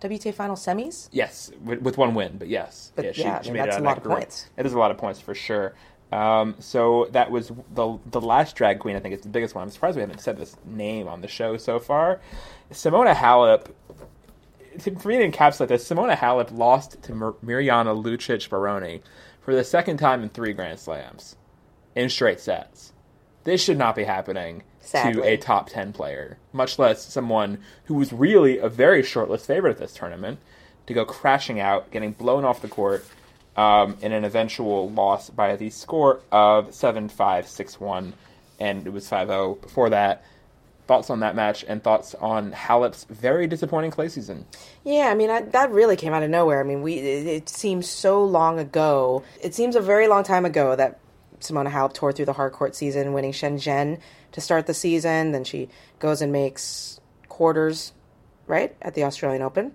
WTA 0.00 0.34
final 0.34 0.56
semis. 0.56 1.08
Yes, 1.12 1.50
with, 1.62 1.80
with 1.80 1.96
one 1.98 2.14
win, 2.14 2.36
but 2.38 2.48
yes, 2.48 2.92
But 2.94 3.16
yeah, 3.16 3.40
I 3.42 3.46
mean, 3.46 3.54
that's 3.54 3.76
a 3.76 3.80
lot 3.80 3.96
of 3.96 4.02
group. 4.02 4.16
points. 4.16 4.50
It 4.56 4.66
is 4.66 4.72
a 4.72 4.78
lot 4.78 4.90
of 4.90 4.98
points 4.98 5.20
for 5.20 5.34
sure. 5.34 5.74
Um, 6.10 6.56
so 6.58 7.08
that 7.12 7.30
was 7.30 7.50
the 7.74 7.98
the 8.04 8.20
last 8.20 8.54
drag 8.54 8.80
queen. 8.80 8.96
I 8.96 9.00
think 9.00 9.14
it's 9.14 9.22
the 9.22 9.30
biggest 9.30 9.54
one. 9.54 9.62
I'm 9.62 9.70
surprised 9.70 9.96
we 9.96 10.02
haven't 10.02 10.20
said 10.20 10.36
this 10.36 10.56
name 10.66 11.08
on 11.08 11.22
the 11.22 11.28
show 11.28 11.56
so 11.56 11.78
far. 11.78 12.20
Simona 12.70 13.14
Halep. 13.14 13.68
For 14.78 15.08
me 15.08 15.18
to 15.18 15.30
encapsulate 15.30 15.68
this, 15.68 15.88
Simona 15.88 16.16
Halep 16.16 16.56
lost 16.56 17.02
to 17.02 17.14
Mir- 17.14 17.32
Mirjana 17.44 17.94
Lucic 17.94 18.48
Baroni 18.48 19.02
for 19.40 19.54
the 19.54 19.64
second 19.64 19.98
time 19.98 20.22
in 20.22 20.28
three 20.28 20.52
Grand 20.52 20.78
Slams 20.78 21.36
in 21.94 22.08
straight 22.08 22.40
sets. 22.40 22.92
This 23.44 23.62
should 23.62 23.78
not 23.78 23.96
be 23.96 24.04
happening 24.04 24.62
to 25.12 25.22
a 25.24 25.36
top 25.36 25.68
10 25.68 25.92
player, 25.92 26.38
much 26.52 26.78
less 26.78 27.04
someone 27.04 27.58
who 27.84 27.94
was 27.94 28.12
really 28.12 28.58
a 28.58 28.68
very 28.68 29.02
shortlist 29.02 29.46
favorite 29.46 29.72
at 29.72 29.78
this 29.78 29.94
tournament 29.94 30.38
to 30.86 30.94
go 30.94 31.04
crashing 31.04 31.60
out, 31.60 31.90
getting 31.90 32.12
blown 32.12 32.44
off 32.44 32.62
the 32.62 32.68
court 32.68 33.04
um, 33.56 33.96
in 34.00 34.12
an 34.12 34.24
eventual 34.24 34.90
loss 34.90 35.30
by 35.30 35.56
the 35.56 35.70
score 35.70 36.20
of 36.30 36.74
7 36.74 37.08
5 37.08 37.46
6 37.46 37.80
1, 37.80 38.12
and 38.60 38.86
it 38.86 38.92
was 38.92 39.08
5 39.08 39.28
0 39.28 39.54
before 39.56 39.90
that. 39.90 40.24
Thoughts 40.92 41.08
on 41.08 41.20
that 41.20 41.34
match 41.34 41.64
and 41.66 41.82
thoughts 41.82 42.14
on 42.16 42.52
Halep's 42.52 43.04
very 43.04 43.46
disappointing 43.46 43.90
clay 43.90 44.10
season? 44.10 44.44
Yeah, 44.84 45.08
I 45.10 45.14
mean 45.14 45.30
I, 45.30 45.40
that 45.40 45.70
really 45.70 45.96
came 45.96 46.12
out 46.12 46.22
of 46.22 46.28
nowhere. 46.28 46.60
I 46.60 46.64
mean, 46.64 46.82
we 46.82 46.98
it, 46.98 47.26
it 47.26 47.48
seems 47.48 47.88
so 47.88 48.22
long 48.22 48.58
ago. 48.58 49.22
It 49.40 49.54
seems 49.54 49.74
a 49.74 49.80
very 49.80 50.06
long 50.06 50.22
time 50.22 50.44
ago 50.44 50.76
that 50.76 51.00
Simona 51.40 51.70
Halep 51.70 51.94
tore 51.94 52.12
through 52.12 52.26
the 52.26 52.34
hard 52.34 52.52
court 52.52 52.76
season, 52.76 53.14
winning 53.14 53.32
Shenzhen 53.32 54.00
to 54.32 54.40
start 54.42 54.66
the 54.66 54.74
season. 54.74 55.32
Then 55.32 55.44
she 55.44 55.70
goes 55.98 56.20
and 56.20 56.30
makes 56.30 57.00
quarters, 57.30 57.94
right 58.46 58.76
at 58.82 58.92
the 58.92 59.04
Australian 59.04 59.40
Open 59.40 59.72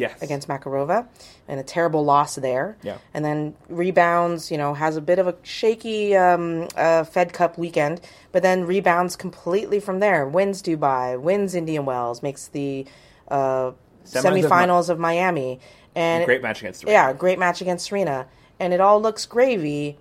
Yes. 0.00 0.22
against 0.22 0.48
Makarova, 0.48 1.06
and 1.46 1.60
a 1.60 1.62
terrible 1.62 2.04
loss 2.04 2.34
there. 2.36 2.76
Yeah. 2.82 2.96
And 3.12 3.24
then 3.24 3.54
rebounds, 3.68 4.50
you 4.50 4.58
know, 4.58 4.74
has 4.74 4.96
a 4.96 5.00
bit 5.00 5.18
of 5.18 5.26
a 5.28 5.34
shaky 5.42 6.16
um, 6.16 6.68
uh, 6.76 7.04
Fed 7.04 7.32
Cup 7.32 7.58
weekend, 7.58 8.00
but 8.32 8.42
then 8.42 8.64
rebounds 8.64 9.14
completely 9.16 9.78
from 9.78 10.00
there. 10.00 10.26
Wins 10.26 10.62
Dubai, 10.62 11.20
wins 11.20 11.54
Indian 11.54 11.84
Wells, 11.84 12.22
makes 12.22 12.48
the 12.48 12.86
uh, 13.28 13.72
Semis 14.04 14.24
of 14.24 14.34
Mi- 14.34 14.42
semifinals 14.42 14.88
of 14.88 14.98
Miami, 14.98 15.60
and 15.94 16.24
Great 16.24 16.42
match 16.42 16.60
against 16.60 16.80
Serena. 16.80 16.92
yeah, 16.98 17.12
great 17.12 17.38
match 17.38 17.60
against 17.60 17.86
Serena, 17.86 18.26
and 18.58 18.72
it 18.72 18.80
all 18.80 19.00
looks 19.00 19.26
gravy. 19.26 19.98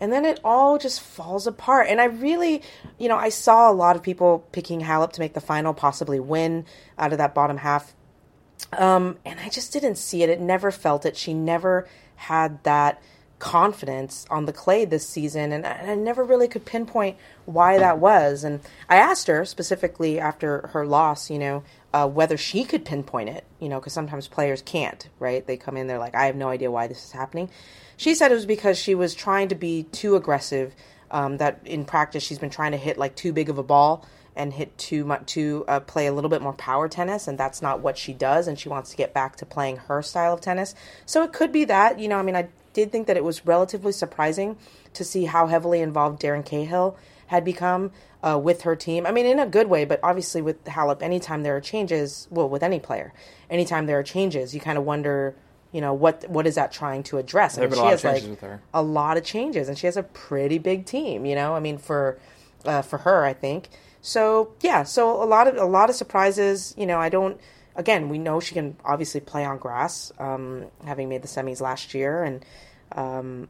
And 0.00 0.12
then 0.12 0.24
it 0.26 0.40
all 0.44 0.76
just 0.76 1.00
falls 1.00 1.46
apart. 1.46 1.86
And 1.88 2.00
I 2.00 2.06
really, 2.06 2.62
you 2.98 3.08
know, 3.08 3.16
I 3.16 3.28
saw 3.30 3.70
a 3.70 3.72
lot 3.72 3.96
of 3.96 4.02
people 4.02 4.44
picking 4.52 4.80
Halep 4.82 5.12
to 5.12 5.20
make 5.20 5.32
the 5.34 5.40
final, 5.40 5.72
possibly 5.72 6.20
win 6.20 6.66
out 6.98 7.12
of 7.12 7.18
that 7.18 7.32
bottom 7.32 7.56
half. 7.56 7.94
Um, 8.72 9.18
and 9.24 9.40
I 9.40 9.48
just 9.48 9.72
didn't 9.72 9.96
see 9.96 10.22
it. 10.22 10.30
It 10.30 10.40
never 10.40 10.70
felt 10.70 11.06
it. 11.06 11.16
She 11.16 11.34
never 11.34 11.88
had 12.16 12.62
that 12.64 13.00
confidence 13.38 14.24
on 14.30 14.46
the 14.46 14.52
clay 14.52 14.84
this 14.84 15.06
season. 15.06 15.52
And 15.52 15.66
I, 15.66 15.70
and 15.70 15.90
I 15.90 15.94
never 15.94 16.24
really 16.24 16.48
could 16.48 16.64
pinpoint 16.64 17.16
why 17.44 17.78
that 17.78 17.98
was. 17.98 18.44
And 18.44 18.60
I 18.88 18.96
asked 18.96 19.26
her 19.26 19.44
specifically 19.44 20.18
after 20.18 20.68
her 20.68 20.86
loss, 20.86 21.30
you 21.30 21.38
know, 21.38 21.62
uh, 21.92 22.08
whether 22.08 22.36
she 22.36 22.64
could 22.64 22.84
pinpoint 22.84 23.28
it, 23.28 23.44
you 23.60 23.68
know, 23.68 23.78
because 23.78 23.92
sometimes 23.92 24.28
players 24.28 24.62
can't, 24.62 25.08
right? 25.18 25.46
They 25.46 25.56
come 25.56 25.76
in, 25.76 25.86
they're 25.86 25.98
like, 25.98 26.14
I 26.14 26.26
have 26.26 26.36
no 26.36 26.48
idea 26.48 26.70
why 26.70 26.86
this 26.86 27.04
is 27.04 27.12
happening. 27.12 27.50
She 27.96 28.14
said 28.14 28.32
it 28.32 28.34
was 28.34 28.46
because 28.46 28.78
she 28.78 28.94
was 28.94 29.14
trying 29.14 29.48
to 29.48 29.54
be 29.54 29.84
too 29.84 30.16
aggressive. 30.16 30.74
Um, 31.10 31.36
that 31.36 31.60
in 31.64 31.84
practice 31.84 32.24
she's 32.24 32.40
been 32.40 32.50
trying 32.50 32.72
to 32.72 32.78
hit 32.78 32.98
like 32.98 33.14
too 33.14 33.32
big 33.32 33.48
of 33.48 33.58
a 33.58 33.62
ball 33.62 34.04
and 34.36 34.52
hit 34.54 34.76
too 34.78 35.04
much 35.04 35.26
to 35.26 35.64
uh, 35.68 35.80
play 35.80 36.06
a 36.06 36.12
little 36.12 36.30
bit 36.30 36.42
more 36.42 36.52
power 36.52 36.88
tennis, 36.88 37.28
and 37.28 37.38
that's 37.38 37.62
not 37.62 37.80
what 37.80 37.96
she 37.96 38.12
does. 38.12 38.48
And 38.48 38.58
she 38.58 38.68
wants 38.68 38.90
to 38.90 38.96
get 38.96 39.14
back 39.14 39.36
to 39.36 39.46
playing 39.46 39.76
her 39.76 40.02
style 40.02 40.32
of 40.34 40.40
tennis. 40.40 40.74
So 41.06 41.22
it 41.22 41.32
could 41.32 41.52
be 41.52 41.64
that. 41.66 41.98
You 41.98 42.08
know, 42.08 42.18
I 42.18 42.22
mean, 42.22 42.36
I 42.36 42.48
did 42.72 42.90
think 42.90 43.06
that 43.06 43.16
it 43.16 43.24
was 43.24 43.46
relatively 43.46 43.92
surprising 43.92 44.56
to 44.92 45.04
see 45.04 45.26
how 45.26 45.46
heavily 45.46 45.80
involved 45.80 46.20
Darren 46.20 46.44
Cahill 46.44 46.96
had 47.28 47.44
become 47.44 47.90
uh, 48.22 48.38
with 48.42 48.62
her 48.62 48.74
team. 48.74 49.06
I 49.06 49.12
mean, 49.12 49.26
in 49.26 49.38
a 49.38 49.46
good 49.46 49.68
way, 49.68 49.84
but 49.84 50.00
obviously 50.02 50.42
with 50.42 50.64
Halep, 50.64 51.02
anytime 51.02 51.42
there 51.42 51.56
are 51.56 51.60
changes, 51.60 52.26
well, 52.30 52.48
with 52.48 52.62
any 52.62 52.80
player, 52.80 53.12
anytime 53.48 53.86
there 53.86 53.98
are 53.98 54.02
changes, 54.02 54.54
you 54.54 54.60
kind 54.60 54.78
of 54.78 54.84
wonder, 54.84 55.34
you 55.72 55.80
know, 55.80 55.94
what 55.94 56.28
what 56.28 56.46
is 56.46 56.54
that 56.56 56.72
trying 56.72 57.02
to 57.04 57.18
address? 57.18 57.56
I 57.56 57.62
been 57.62 57.70
mean, 57.70 57.78
a 57.78 57.82
lot 57.82 57.88
she 57.88 57.94
of 57.94 58.02
has 58.02 58.02
changes 58.02 58.22
like 58.24 58.30
with 58.30 58.40
her. 58.40 58.62
a 58.72 58.82
lot 58.82 59.16
of 59.16 59.24
changes, 59.24 59.68
and 59.68 59.78
she 59.78 59.86
has 59.86 59.96
a 59.96 60.02
pretty 60.02 60.58
big 60.58 60.86
team. 60.86 61.24
You 61.26 61.34
know, 61.34 61.54
I 61.54 61.60
mean, 61.60 61.78
for 61.78 62.18
uh, 62.64 62.82
for 62.82 62.98
her, 62.98 63.24
I 63.24 63.32
think. 63.34 63.68
So 64.04 64.52
yeah, 64.60 64.82
so 64.82 65.22
a 65.22 65.24
lot 65.24 65.48
of 65.48 65.56
a 65.56 65.64
lot 65.64 65.88
of 65.88 65.96
surprises. 65.96 66.74
You 66.76 66.84
know, 66.84 66.98
I 66.98 67.08
don't. 67.08 67.40
Again, 67.74 68.10
we 68.10 68.18
know 68.18 68.38
she 68.38 68.54
can 68.54 68.76
obviously 68.84 69.20
play 69.20 69.46
on 69.46 69.56
grass, 69.56 70.12
um, 70.18 70.66
having 70.84 71.08
made 71.08 71.22
the 71.22 71.28
semis 71.28 71.62
last 71.62 71.94
year, 71.94 72.22
and 72.22 72.44
um, 72.92 73.48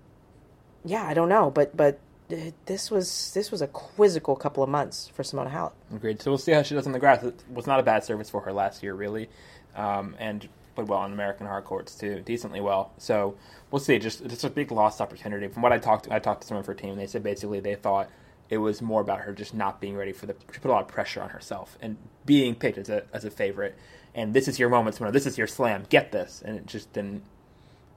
yeah, 0.85 1.05
I 1.05 1.13
don't 1.13 1.29
know, 1.29 1.51
but 1.51 1.77
but 1.77 1.99
uh, 2.31 2.37
this 2.67 2.89
was 2.89 3.33
this 3.35 3.51
was 3.51 3.63
a 3.63 3.67
quizzical 3.67 4.37
couple 4.37 4.63
of 4.63 4.71
months 4.71 5.09
for 5.09 5.25
Simona 5.25 5.51
Halep. 5.51 5.73
Agreed. 5.93 6.23
So 6.23 6.31
we'll 6.31 6.39
see 6.39 6.53
how 6.53 6.63
she 6.63 6.77
does 6.77 6.87
on 6.87 6.93
the 6.93 7.01
grass. 7.01 7.25
It 7.25 7.35
was 7.53 7.67
not 7.67 7.81
a 7.81 7.83
bad 7.83 8.05
service 8.05 8.31
for 8.31 8.41
her 8.43 8.53
last 8.53 8.81
year, 8.81 8.95
really. 8.95 9.29
Um, 9.75 10.15
and 10.21 10.49
played 10.77 10.87
well 10.87 11.01
on 11.01 11.13
American 11.13 11.49
hard 11.49 11.65
courts 11.65 11.97
too, 11.97 12.21
decently 12.21 12.61
well. 12.61 12.93
So 12.99 13.37
we'll 13.73 13.81
see. 13.81 13.99
Just 13.99 14.21
it's 14.21 14.45
a 14.45 14.51
big 14.51 14.71
lost 14.71 15.01
opportunity. 15.01 15.49
From 15.49 15.63
what 15.63 15.73
I 15.73 15.79
talked, 15.79 16.05
to, 16.05 16.15
I 16.15 16.21
talked 16.21 16.43
to 16.43 16.47
someone 16.47 16.63
for 16.63 16.75
her 16.75 16.79
team. 16.79 16.91
and 16.91 17.01
They 17.01 17.09
said 17.09 17.25
basically 17.25 17.59
they 17.59 17.75
thought 17.75 18.09
it 18.51 18.59
was 18.59 18.83
more 18.83 19.01
about 19.01 19.21
her 19.21 19.33
just 19.33 19.55
not 19.55 19.81
being 19.81 19.97
ready 19.97 20.13
for 20.13 20.27
the. 20.27 20.35
She 20.53 20.59
put 20.61 20.71
a 20.71 20.73
lot 20.73 20.83
of 20.83 20.89
pressure 20.89 21.23
on 21.23 21.31
herself 21.31 21.79
and 21.81 21.97
being 22.25 22.55
picked 22.55 22.79
as 22.79 22.89
a 22.89 23.05
as 23.13 23.25
a 23.25 23.31
favorite. 23.31 23.77
And 24.15 24.33
this 24.33 24.47
is 24.47 24.59
your 24.59 24.69
moment, 24.69 24.97
Simona. 24.97 25.13
This 25.13 25.27
is 25.27 25.39
your 25.39 25.47
slam. 25.47 25.85
Get 25.89 26.13
this, 26.13 26.43
and 26.45 26.57
it 26.57 26.67
just 26.67 26.93
didn't 26.93 27.25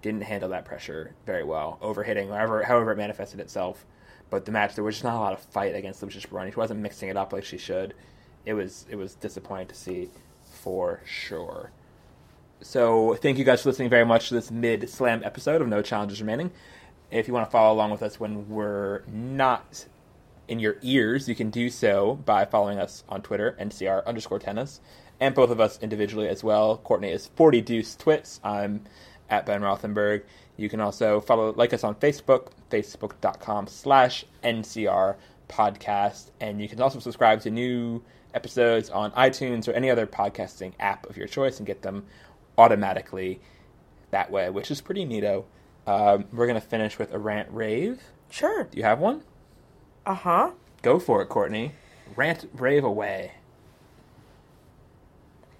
didn't 0.01 0.21
handle 0.21 0.49
that 0.49 0.65
pressure 0.65 1.13
very 1.25 1.43
well, 1.43 1.77
overhitting, 1.81 2.29
however 2.29 2.63
however 2.63 2.91
it 2.91 2.97
manifested 2.97 3.39
itself. 3.39 3.85
But 4.29 4.45
the 4.45 4.51
match, 4.51 4.75
there 4.75 4.83
was 4.83 4.95
just 4.95 5.03
not 5.03 5.15
a 5.15 5.19
lot 5.19 5.33
of 5.33 5.39
fight 5.39 5.73
against 5.75 6.01
Lucic 6.01 6.29
Baroni. 6.29 6.51
She 6.51 6.57
wasn't 6.57 6.81
mixing 6.81 7.09
it 7.09 7.15
up 7.17 7.31
like 7.31 7.45
she 7.45 7.57
should. 7.57 7.93
It 8.45 8.53
was 8.53 8.85
it 8.89 8.95
was 8.95 9.15
disappointing 9.15 9.67
to 9.67 9.75
see, 9.75 10.09
for 10.43 11.01
sure. 11.05 11.71
So 12.61 13.13
thank 13.15 13.37
you 13.37 13.43
guys 13.43 13.61
for 13.61 13.69
listening 13.69 13.89
very 13.89 14.05
much 14.05 14.29
to 14.29 14.33
this 14.33 14.49
mid 14.49 14.89
slam 14.89 15.21
episode 15.23 15.61
of 15.61 15.67
No 15.67 15.81
Challenges 15.81 16.21
Remaining. 16.21 16.51
If 17.11 17.27
you 17.27 17.33
want 17.33 17.45
to 17.45 17.51
follow 17.51 17.73
along 17.73 17.91
with 17.91 18.01
us 18.01 18.19
when 18.19 18.49
we're 18.49 19.03
not 19.07 19.85
in 20.47 20.59
your 20.59 20.77
ears, 20.81 21.27
you 21.27 21.35
can 21.35 21.49
do 21.49 21.69
so 21.69 22.15
by 22.25 22.45
following 22.45 22.79
us 22.79 23.03
on 23.09 23.21
Twitter, 23.21 23.55
NCR 23.59 24.05
underscore 24.05 24.39
tennis, 24.39 24.79
and 25.19 25.35
both 25.35 25.49
of 25.49 25.59
us 25.59 25.79
individually 25.81 26.27
as 26.27 26.43
well. 26.43 26.77
Courtney 26.77 27.11
is 27.11 27.27
40 27.35 27.61
Deuce 27.61 27.95
Twits. 27.95 28.39
I'm 28.43 28.85
at 29.29 29.45
Ben 29.45 29.61
Rothenberg. 29.61 30.23
You 30.55 30.69
can 30.69 30.79
also 30.79 31.19
follow 31.19 31.53
like 31.53 31.73
us 31.73 31.83
on 31.83 31.95
Facebook, 31.95 32.49
facebook.com 32.71 33.67
slash 33.67 34.25
NCR 34.43 35.15
podcast. 35.49 36.31
And 36.39 36.61
you 36.61 36.67
can 36.67 36.81
also 36.81 36.99
subscribe 36.99 37.41
to 37.41 37.51
new 37.51 38.03
episodes 38.33 38.89
on 38.89 39.11
iTunes 39.11 39.67
or 39.67 39.71
any 39.71 39.89
other 39.89 40.07
podcasting 40.07 40.73
app 40.79 41.09
of 41.09 41.17
your 41.17 41.27
choice 41.27 41.57
and 41.57 41.67
get 41.67 41.81
them 41.81 42.05
automatically 42.57 43.39
that 44.11 44.31
way, 44.31 44.49
which 44.49 44.71
is 44.71 44.81
pretty 44.81 45.05
neato. 45.05 45.43
Um, 45.85 46.25
we're 46.33 46.47
going 46.47 46.59
to 46.59 46.67
finish 46.67 46.97
with 46.99 47.13
a 47.13 47.19
rant 47.19 47.49
rave. 47.51 48.01
Sure. 48.29 48.65
Do 48.65 48.77
you 48.77 48.83
have 48.83 48.99
one? 48.99 49.23
Uh 50.07 50.13
huh. 50.13 50.51
Go 50.81 50.99
for 50.99 51.21
it, 51.21 51.27
Courtney. 51.27 51.73
Rant 52.15 52.49
rave 52.53 52.85
away. 52.85 53.33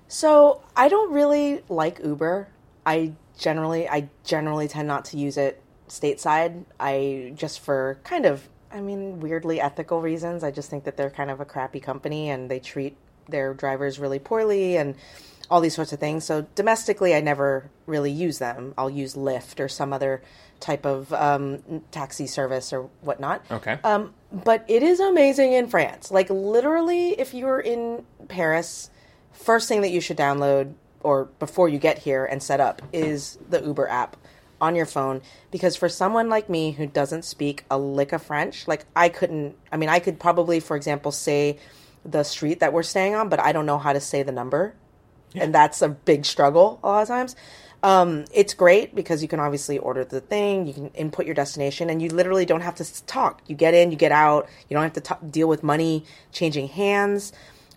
So 0.08 0.62
I 0.74 0.88
don't 0.88 1.12
really 1.12 1.64
like 1.68 2.00
Uber. 2.02 2.48
I 2.86 3.12
generally, 3.38 3.90
I 3.90 4.10
generally 4.24 4.70
tend 4.70 4.88
not 4.88 5.04
to 5.06 5.18
use 5.18 5.36
it 5.36 5.62
stateside. 5.90 6.64
I 6.80 7.34
just 7.36 7.60
for 7.60 8.00
kind 8.06 8.26
of, 8.26 8.48
I 8.72 8.80
mean, 8.80 9.20
weirdly 9.20 9.60
ethical 9.60 10.02
reasons. 10.02 10.46
I 10.46 10.52
just 10.52 10.70
think 10.70 10.86
that 10.86 10.96
they're 10.96 11.10
kind 11.10 11.30
of 11.30 11.42
a 11.42 11.46
crappy 11.46 11.82
company 11.82 12.30
and 12.30 12.50
they 12.50 12.60
treat 12.60 12.96
their 13.28 13.54
drivers 13.54 14.00
really 14.00 14.20
poorly 14.20 14.78
and 14.78 14.96
all 15.50 15.60
these 15.60 15.76
sorts 15.76 15.92
of 15.92 16.00
things. 16.00 16.24
So 16.24 16.48
domestically, 16.56 17.14
I 17.14 17.20
never 17.20 17.70
really 17.86 18.12
use 18.12 18.40
them. 18.40 18.74
I'll 18.78 18.90
use 18.90 19.16
Lyft 19.16 19.60
or 19.60 19.68
some 19.68 19.92
other 19.92 20.22
type 20.62 20.86
of 20.86 21.12
um, 21.14 21.84
taxi 21.92 22.28
service 22.28 22.72
or 22.72 22.84
whatnot. 23.02 23.46
Okay. 23.52 23.78
Um, 23.84 24.14
but 24.32 24.66
it 24.68 24.84
is 24.84 25.00
amazing 25.00 25.54
in 25.54 25.68
France. 25.68 26.12
Like 26.12 26.30
literally, 26.30 27.12
if 27.12 27.34
you're 27.34 27.60
in 27.60 28.06
Paris, 28.28 28.90
first 29.32 29.68
thing 29.68 29.82
that 29.82 29.90
you 29.90 30.02
should 30.02 30.18
download 30.18 30.74
or 31.02 31.26
before 31.40 31.70
you 31.70 31.78
get 31.78 32.00
here 32.00 32.26
and 32.26 32.42
set 32.42 32.60
up 32.60 32.82
is 32.92 33.38
the 33.50 33.62
Uber 33.62 33.88
app 33.88 34.18
on 34.60 34.76
your 34.76 34.88
phone 34.88 35.22
because 35.52 35.76
for 35.76 35.88
someone 35.88 36.30
like 36.30 36.50
me 36.50 36.72
who 36.72 36.88
doesn't 36.88 37.24
speak 37.24 37.64
a 37.70 37.78
lick 37.78 38.12
of 38.12 38.22
French, 38.22 38.68
like 38.68 38.86
I 38.96 39.10
couldn't 39.10 39.56
I 39.72 39.78
mean 39.78 39.90
I 39.90 40.00
could 40.00 40.20
probably 40.20 40.60
for 40.60 40.76
example 40.76 41.12
say 41.12 41.60
the 42.04 42.24
street 42.24 42.60
that 42.60 42.74
we're 42.74 42.84
staying 42.84 43.16
on, 43.16 43.30
but 43.30 43.40
I 43.40 43.52
don't 43.52 43.66
know 43.66 43.78
how 43.78 43.94
to 43.94 44.00
say 44.00 44.24
the 44.24 44.32
number. 44.32 44.74
And 45.36 45.54
that's 45.54 45.82
a 45.82 45.90
big 45.90 46.26
struggle 46.26 46.80
a 46.84 46.88
lot 46.88 47.02
of 47.04 47.08
times. 47.08 47.36
Um, 47.88 48.26
it's 48.34 48.54
great 48.54 48.94
because 48.96 49.22
you 49.22 49.30
can 49.30 49.40
obviously 49.40 49.78
order 49.78 50.04
the 50.04 50.20
thing, 50.20 50.68
you 50.68 50.74
can 50.74 50.88
input 50.90 51.26
your 51.26 51.34
destination, 51.34 51.90
and 51.90 52.02
you 52.02 52.10
literally 52.10 52.46
don't 52.46 52.60
have 52.60 52.76
to 52.76 53.06
talk. 53.06 53.42
You 53.48 53.56
get 53.56 53.74
in, 53.74 53.92
you 53.92 53.98
get 53.98 54.12
out, 54.12 54.50
you 54.68 54.76
don't 54.76 54.84
have 54.84 54.92
to 54.92 55.00
t- 55.00 55.28
deal 55.32 55.48
with 55.48 55.64
money 55.64 56.04
changing 56.34 56.68
hands, 56.68 57.32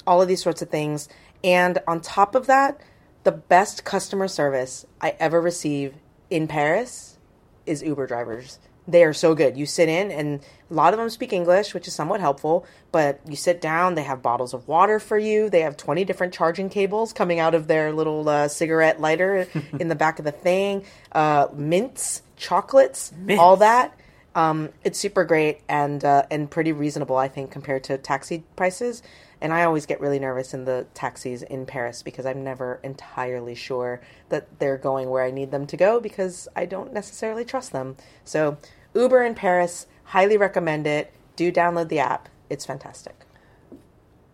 all 0.09 0.21
of 0.21 0.27
these 0.27 0.43
sorts 0.43 0.63
of 0.63 0.69
things. 0.69 1.09
And 1.45 1.79
on 1.87 2.01
top 2.01 2.35
of 2.35 2.49
that, 2.49 2.81
the 3.23 3.31
best 3.31 3.85
customer 3.85 4.27
service 4.27 4.85
I 5.01 5.15
ever 5.21 5.41
receive 5.41 5.95
in 6.29 6.49
Paris 6.49 7.17
is 7.65 7.81
Uber 7.81 8.09
drivers. 8.09 8.59
They 8.91 9.05
are 9.05 9.13
so 9.13 9.35
good. 9.35 9.57
You 9.57 9.67
sit 9.67 9.89
in, 9.89 10.11
and 10.11 10.41
a 10.71 10.75
lot 10.75 10.93
of 10.93 10.99
them 10.99 11.09
speak 11.11 11.33
English, 11.33 11.75
which 11.75 11.87
is 11.87 11.95
somewhat 11.95 12.21
helpful. 12.21 12.67
But 12.93 13.21
you 13.29 13.37
sit 13.37 13.61
down, 13.61 13.95
they 13.95 14.03
have 14.03 14.23
bottles 14.23 14.53
of 14.53 14.67
water 14.67 14.99
for 14.99 15.19
you. 15.19 15.49
They 15.49 15.61
have 15.61 15.77
20 15.77 16.05
different 16.05 16.35
charging 16.35 16.69
cables 16.69 17.13
coming 17.13 17.39
out 17.39 17.55
of 17.55 17.67
their 17.67 17.93
little 17.93 18.29
uh, 18.29 18.49
cigarette 18.49 19.01
lighter 19.01 19.47
in 19.79 19.89
the 19.89 19.95
back 19.95 20.19
of 20.19 20.25
the 20.25 20.33
thing, 20.33 20.85
uh, 21.13 21.49
mints, 21.55 22.23
chocolates, 22.37 23.13
all 23.39 23.57
that. 23.59 23.95
Um, 24.35 24.71
it's 24.85 24.99
super 24.99 25.25
great 25.25 25.61
and 25.69 26.05
uh, 26.05 26.25
and 26.31 26.51
pretty 26.51 26.73
reasonable, 26.73 27.17
I 27.17 27.29
think, 27.29 27.51
compared 27.51 27.85
to 27.85 27.99
taxi 27.99 28.45
prices. 28.57 29.03
And 29.41 29.53
I 29.53 29.65
always 29.65 29.87
get 29.87 30.01
really 30.01 30.19
nervous 30.19 30.53
in 30.53 30.67
the 30.67 30.87
taxis 30.93 31.43
in 31.43 31.65
Paris 31.65 32.03
because 32.03 32.27
I'm 32.27 32.45
never 32.45 32.79
entirely 32.83 33.55
sure 33.55 34.01
that 34.29 34.59
they're 34.59 34.77
going 34.77 35.09
where 35.09 35.25
I 35.25 35.31
need 35.31 35.51
them 35.51 35.67
to 35.69 35.77
go 35.77 35.99
because 35.99 36.47
I 36.55 36.67
don't 36.67 36.93
necessarily 36.93 37.45
trust 37.45 37.73
them. 37.73 37.97
So, 38.25 38.59
Uber 38.95 39.23
in 39.23 39.35
Paris, 39.35 39.87
highly 40.05 40.37
recommend 40.37 40.87
it. 40.87 41.13
Do 41.37 41.51
download 41.51 41.89
the 41.89 41.99
app, 41.99 42.29
it's 42.49 42.67
fantastic. 42.67 43.25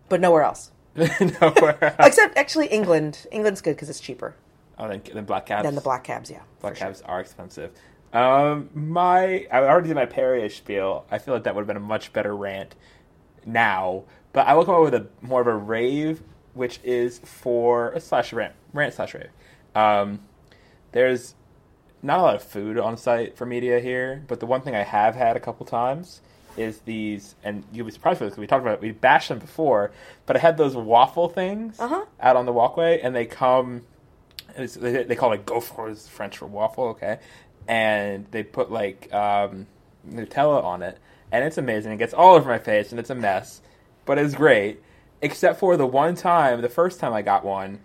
But 0.09 0.21
nowhere 0.21 0.43
else. 0.43 0.71
Nowhere. 0.95 1.95
Except 1.99 2.37
actually 2.37 2.67
England. 2.67 3.27
England's 3.31 3.61
good 3.61 3.75
because 3.75 3.89
it's 3.89 3.99
cheaper 3.99 4.35
oh, 4.79 4.87
then, 4.87 5.01
then 5.13 5.25
black 5.25 5.45
cabs. 5.45 5.63
than 5.63 5.75
the 5.75 5.81
black 5.81 6.03
cabs, 6.03 6.29
yeah. 6.29 6.41
Black 6.61 6.73
for 6.73 6.79
sure. 6.79 6.87
cabs 6.87 7.01
are 7.01 7.19
expensive. 7.19 7.71
Um, 8.13 8.69
my 8.73 9.47
I 9.51 9.59
already 9.59 9.89
did 9.89 9.95
my 9.95 10.05
Perrier 10.05 10.49
spiel. 10.49 11.05
I 11.11 11.17
feel 11.17 11.33
like 11.33 11.43
that 11.43 11.55
would 11.55 11.61
have 11.61 11.67
been 11.67 11.77
a 11.77 11.81
much 11.81 12.13
better 12.13 12.35
rant 12.35 12.75
now, 13.45 14.03
but 14.33 14.47
I 14.47 14.53
will 14.53 14.65
come 14.65 14.75
up 14.75 14.83
with 14.83 14.93
a 14.93 15.07
more 15.21 15.41
of 15.41 15.47
a 15.47 15.55
rave, 15.55 16.23
which 16.53 16.79
is 16.83 17.19
for 17.19 17.91
a 17.91 17.99
slash 17.99 18.31
rant, 18.31 18.53
rant 18.73 18.93
slash 18.93 19.13
rave. 19.13 19.29
Um, 19.75 20.21
there's 20.93 21.35
not 22.03 22.19
a 22.19 22.21
lot 22.21 22.35
of 22.35 22.43
food 22.43 22.77
on 22.77 22.97
site 22.97 23.37
for 23.37 23.45
media 23.45 23.79
here, 23.79 24.23
but 24.27 24.39
the 24.39 24.45
one 24.45 24.61
thing 24.61 24.75
I 24.75 24.83
have 24.83 25.15
had 25.15 25.35
a 25.35 25.39
couple 25.39 25.65
times 25.65 26.21
is 26.55 26.79
these, 26.79 27.35
and 27.43 27.63
you'll 27.71 27.85
be 27.85 27.91
surprised 27.91 28.19
this 28.19 28.27
because 28.29 28.39
we 28.39 28.47
talked 28.47 28.61
about 28.63 28.75
it, 28.75 28.81
we 28.81 28.91
bashed 28.91 29.29
them 29.29 29.39
before, 29.39 29.91
but 30.25 30.35
I 30.35 30.39
had 30.39 30.57
those 30.57 30.75
waffle 30.75 31.29
things 31.29 31.79
Uh-huh. 31.79 32.05
out 32.19 32.35
on 32.35 32.45
the 32.45 32.53
walkway, 32.53 32.99
and 33.01 33.15
they 33.15 33.25
come 33.25 33.83
they, 34.57 35.03
they 35.03 35.15
call 35.15 35.33
it 35.33 35.47
is 35.89 36.07
French 36.07 36.37
for 36.37 36.47
waffle, 36.47 36.85
okay? 36.85 37.19
And 37.67 38.25
they 38.31 38.41
put 38.43 38.71
like 38.71 39.13
um, 39.13 39.67
Nutella 40.09 40.63
on 40.63 40.81
it, 40.81 40.97
and 41.31 41.43
it's 41.45 41.57
amazing. 41.59 41.91
It 41.91 41.97
gets 41.97 42.13
all 42.13 42.33
over 42.35 42.49
my 42.49 42.57
face, 42.57 42.89
and 42.91 42.99
it's 42.99 43.09
a 43.11 43.15
mess, 43.15 43.61
but 44.05 44.17
it's 44.17 44.33
great. 44.33 44.81
Except 45.21 45.59
for 45.59 45.77
the 45.77 45.85
one 45.85 46.15
time, 46.15 46.61
the 46.61 46.69
first 46.69 46.99
time 46.99 47.13
I 47.13 47.21
got 47.21 47.43
one, 47.45 47.79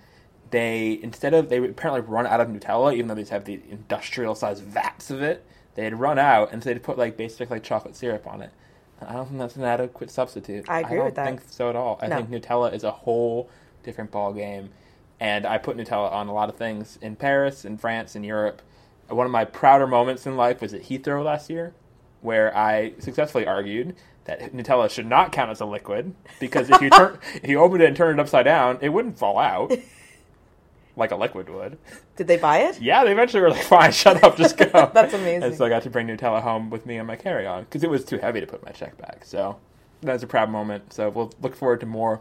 they 0.53 1.00
instead 1.03 1.34
of 1.34 1.48
they 1.48 1.59
apparently 1.59 2.00
run 2.03 2.26
out 2.26 2.40
of 2.40 2.48
Nutella, 2.48 2.94
even 2.94 3.09
though 3.09 3.14
they 3.16 3.24
have 3.24 3.44
the 3.44 3.61
industrial 3.70 4.34
sized 4.36 4.62
vats 4.62 5.11
of 5.11 5.20
it. 5.22 5.44
They 5.74 5.84
had 5.84 5.98
run 5.98 6.18
out, 6.18 6.53
and 6.53 6.62
so 6.62 6.68
they'd 6.70 6.82
put 6.82 6.98
like 6.98 7.16
basic 7.16 7.50
like 7.50 7.62
chocolate 7.64 7.96
syrup 7.96 8.26
on 8.26 8.42
it. 8.42 8.50
And 9.00 9.09
I 9.11 9.14
don't 9.14 9.26
think 9.26 9.38
that's 9.38 9.57
an 9.57 9.64
adequate 9.64 10.11
substitute. 10.11 10.66
I 10.68 10.80
agree 10.80 10.96
don't 10.96 11.07
with 11.07 11.14
that. 11.16 11.24
think 11.26 11.40
so 11.48 11.68
at 11.70 11.76
all. 11.76 11.98
I 12.00 12.07
No. 12.07 12.16
think 12.22 12.30
Nutella 12.30 12.72
is 12.72 12.84
a 12.84 12.90
whole 12.92 13.48
different 13.82 14.11
ball 14.12 14.32
game. 14.32 14.70
And 15.18 15.46
I 15.46 15.57
put 15.59 15.76
Nutella 15.76 16.12
on 16.12 16.28
a 16.28 16.32
lot 16.34 16.48
of 16.48 16.57
things 16.57 16.98
in 17.00 17.16
Paris, 17.16 17.64
in 17.64 17.78
France, 17.78 18.14
in 18.14 18.22
Europe. 18.24 18.61
One 19.09 19.24
of 19.26 19.32
my 19.32 19.44
prouder 19.44 19.86
moments 19.86 20.26
in 20.26 20.36
life 20.36 20.61
was 20.61 20.74
at 20.74 20.82
Heathrow 20.82 21.24
last 21.24 21.48
year, 21.48 21.74
where 22.20 22.55
I 22.57 22.92
successfully 22.98 23.46
argued 23.46 23.96
that 24.24 24.53
Nutella 24.53 24.90
should 24.90 25.07
not 25.07 25.32
count 25.32 25.50
as 25.50 25.61
a 25.61 25.64
liquid 25.66 26.14
because 26.38 26.70
if 26.70 26.80
you 26.82 26.90
turn 26.98 27.18
if 27.42 27.48
you 27.48 27.61
opened 27.61 27.82
it 27.82 27.86
and 27.86 27.96
turned 27.96 28.18
it 28.18 28.22
upside 28.22 28.44
down, 28.44 28.78
it 28.82 28.90
wouldn't 28.90 29.18
fall 29.18 29.38
out 29.38 29.72
like 30.97 31.11
a 31.11 31.16
liquid 31.16 31.49
would. 31.49 31.78
Did 32.16 32.26
they 32.28 32.36
buy 32.36 32.59
it? 32.61 32.80
Yeah, 32.80 33.05
they 33.05 33.12
eventually 33.12 33.40
were 33.43 33.51
like, 33.51 33.62
"Fine, 33.64 33.93
shut 33.93 34.22
up, 34.22 34.36
just 34.36 34.57
go." 34.57 34.90
That's 34.95 35.14
amazing. 35.14 35.43
And 35.45 35.55
so 35.57 35.64
I 35.64 35.68
got 35.68 35.82
to 35.84 35.90
bring 35.90 36.07
Nutella 36.07 36.43
home 36.43 36.70
with 36.70 36.84
me 36.86 36.99
on 36.99 37.07
my 37.07 37.16
carry-on 37.16 37.64
because 37.64 37.82
it 37.82 37.90
was 37.90 38.05
too 38.05 38.18
heavy 38.18 38.40
to 38.40 38.47
put 38.47 38.61
in 38.61 38.66
my 38.66 38.72
check 38.72 38.97
bag. 38.99 39.24
So 39.24 39.59
that 40.03 40.12
was 40.12 40.22
a 40.22 40.26
proud 40.26 40.51
moment. 40.51 40.93
So 40.93 41.09
we'll 41.11 41.32
look 41.40 41.55
forward 41.57 41.80
to 41.80 41.86
more 41.86 42.20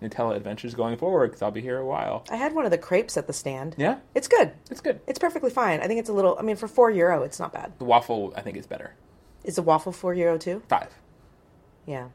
Nutella 0.00 0.36
adventures 0.36 0.74
going 0.74 0.96
forward 0.96 1.28
because 1.28 1.42
I'll 1.42 1.50
be 1.50 1.60
here 1.60 1.78
a 1.78 1.86
while. 1.86 2.24
I 2.30 2.36
had 2.36 2.54
one 2.54 2.64
of 2.64 2.70
the 2.70 2.78
crepes 2.78 3.16
at 3.16 3.26
the 3.26 3.32
stand. 3.32 3.74
Yeah, 3.78 3.98
It's 4.14 4.28
good. 4.28 4.52
it's 4.70 4.80
good. 4.80 5.00
It's 5.06 5.18
perfectly 5.18 5.50
fine. 5.50 5.80
I 5.80 5.86
think 5.86 5.98
it's 6.00 6.08
a 6.08 6.12
little. 6.12 6.36
I 6.38 6.42
mean, 6.42 6.56
for 6.56 6.68
four 6.68 6.90
euro, 6.90 7.22
it's 7.22 7.38
not 7.40 7.52
bad. 7.52 7.72
The 7.78 7.84
waffle, 7.84 8.32
I 8.36 8.40
think, 8.40 8.56
is 8.56 8.66
better. 8.66 8.94
Is 9.44 9.56
the 9.56 9.62
waffle 9.62 9.92
four 9.92 10.14
euro 10.14 10.38
too? 10.38 10.62
Five. 10.68 10.90
Yeah, 11.86 12.08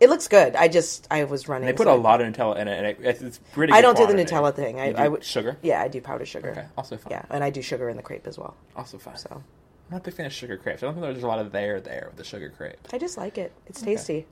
it 0.00 0.10
looks 0.10 0.28
good. 0.28 0.54
I 0.54 0.68
just 0.68 1.08
I 1.10 1.24
was 1.24 1.48
running. 1.48 1.66
They 1.66 1.72
put 1.72 1.86
so 1.86 1.94
a 1.94 1.96
lot 1.96 2.20
of 2.20 2.32
Nutella 2.32 2.56
in 2.58 2.68
it, 2.68 2.78
and 2.78 2.86
it, 2.86 3.22
it's 3.22 3.38
pretty. 3.52 3.72
I 3.72 3.80
don't 3.80 3.96
do 3.96 4.06
the 4.06 4.12
Nutella 4.12 4.54
thing. 4.54 4.78
I, 4.78 4.92
I 4.92 5.08
would 5.08 5.24
sugar. 5.24 5.58
Yeah, 5.62 5.82
I 5.82 5.88
do 5.88 6.00
powdered 6.00 6.28
sugar. 6.28 6.50
Okay, 6.50 6.66
also 6.76 6.96
fine. 6.96 7.10
Yeah, 7.10 7.24
and 7.30 7.42
I 7.42 7.50
do 7.50 7.62
sugar 7.62 7.88
in 7.88 7.96
the 7.96 8.02
crepe 8.02 8.26
as 8.26 8.38
well. 8.38 8.56
Also 8.76 8.98
fine. 8.98 9.16
So. 9.16 9.42
I'm 9.88 9.94
not 9.94 10.02
a 10.02 10.04
big 10.04 10.14
fan 10.14 10.26
of 10.26 10.32
sugar 10.32 10.56
crepes. 10.56 10.82
I 10.82 10.86
don't 10.86 10.94
think 10.94 11.04
there's 11.04 11.22
a 11.22 11.26
lot 11.26 11.38
of 11.38 11.50
there 11.50 11.80
there 11.80 12.08
with 12.08 12.16
the 12.16 12.24
sugar 12.24 12.50
crepe. 12.50 12.76
I 12.92 12.98
just 12.98 13.16
like 13.16 13.38
it. 13.38 13.52
It's 13.66 13.82
okay. 13.82 13.92
tasty. 13.94 14.26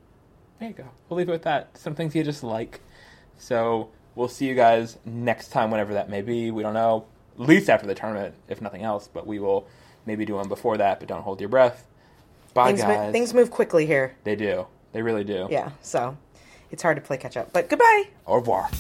There 0.61 0.69
you 0.69 0.75
go. 0.75 0.85
We'll 1.09 1.19
leave 1.19 1.29
it 1.29 1.33
with 1.33 1.43
that. 1.43 1.77
Some 1.79 1.95
things 1.95 2.15
you 2.15 2.23
just 2.23 2.43
like. 2.43 2.81
So 3.39 3.91
we'll 4.15 4.29
see 4.29 4.47
you 4.47 4.55
guys 4.55 4.99
next 5.05 5.49
time, 5.49 5.71
whenever 5.71 5.95
that 5.95 6.09
may 6.11 6.23
be. 6.23 6.51
We 6.51 6.63
don't 6.63 6.75
know. 6.75 7.07
At 7.35 7.41
least 7.41 7.69
after 7.69 7.87
the 7.87 7.95
tournament, 7.95 8.35
if 8.49 8.61
nothing 8.61 8.83
else. 8.83 9.09
But 9.13 9.27
we 9.27 9.39
will 9.39 9.67
maybe 10.05 10.25
do 10.25 10.35
one 10.35 10.49
before 10.49 10.77
that. 10.77 11.01
But 11.01 11.09
don't 11.09 11.23
hold 11.23 11.41
your 11.41 11.49
breath. 11.49 11.87
Bye, 12.55 12.69
things 12.69 12.83
guys. 12.83 13.07
Mo- 13.07 13.13
things 13.13 13.35
move 13.35 13.51
quickly 13.51 13.87
here. 13.87 14.15
They 14.25 14.37
do. 14.37 14.67
They 14.97 15.03
really 15.03 15.25
do. 15.25 15.47
Yeah, 15.51 15.73
so 15.83 16.17
it's 16.71 16.83
hard 16.83 16.97
to 16.97 17.03
play 17.03 17.19
catch 17.19 17.37
up. 17.37 17.53
But 17.53 17.69
goodbye. 17.69 18.05
Au 18.27 18.37
revoir. 18.37 18.71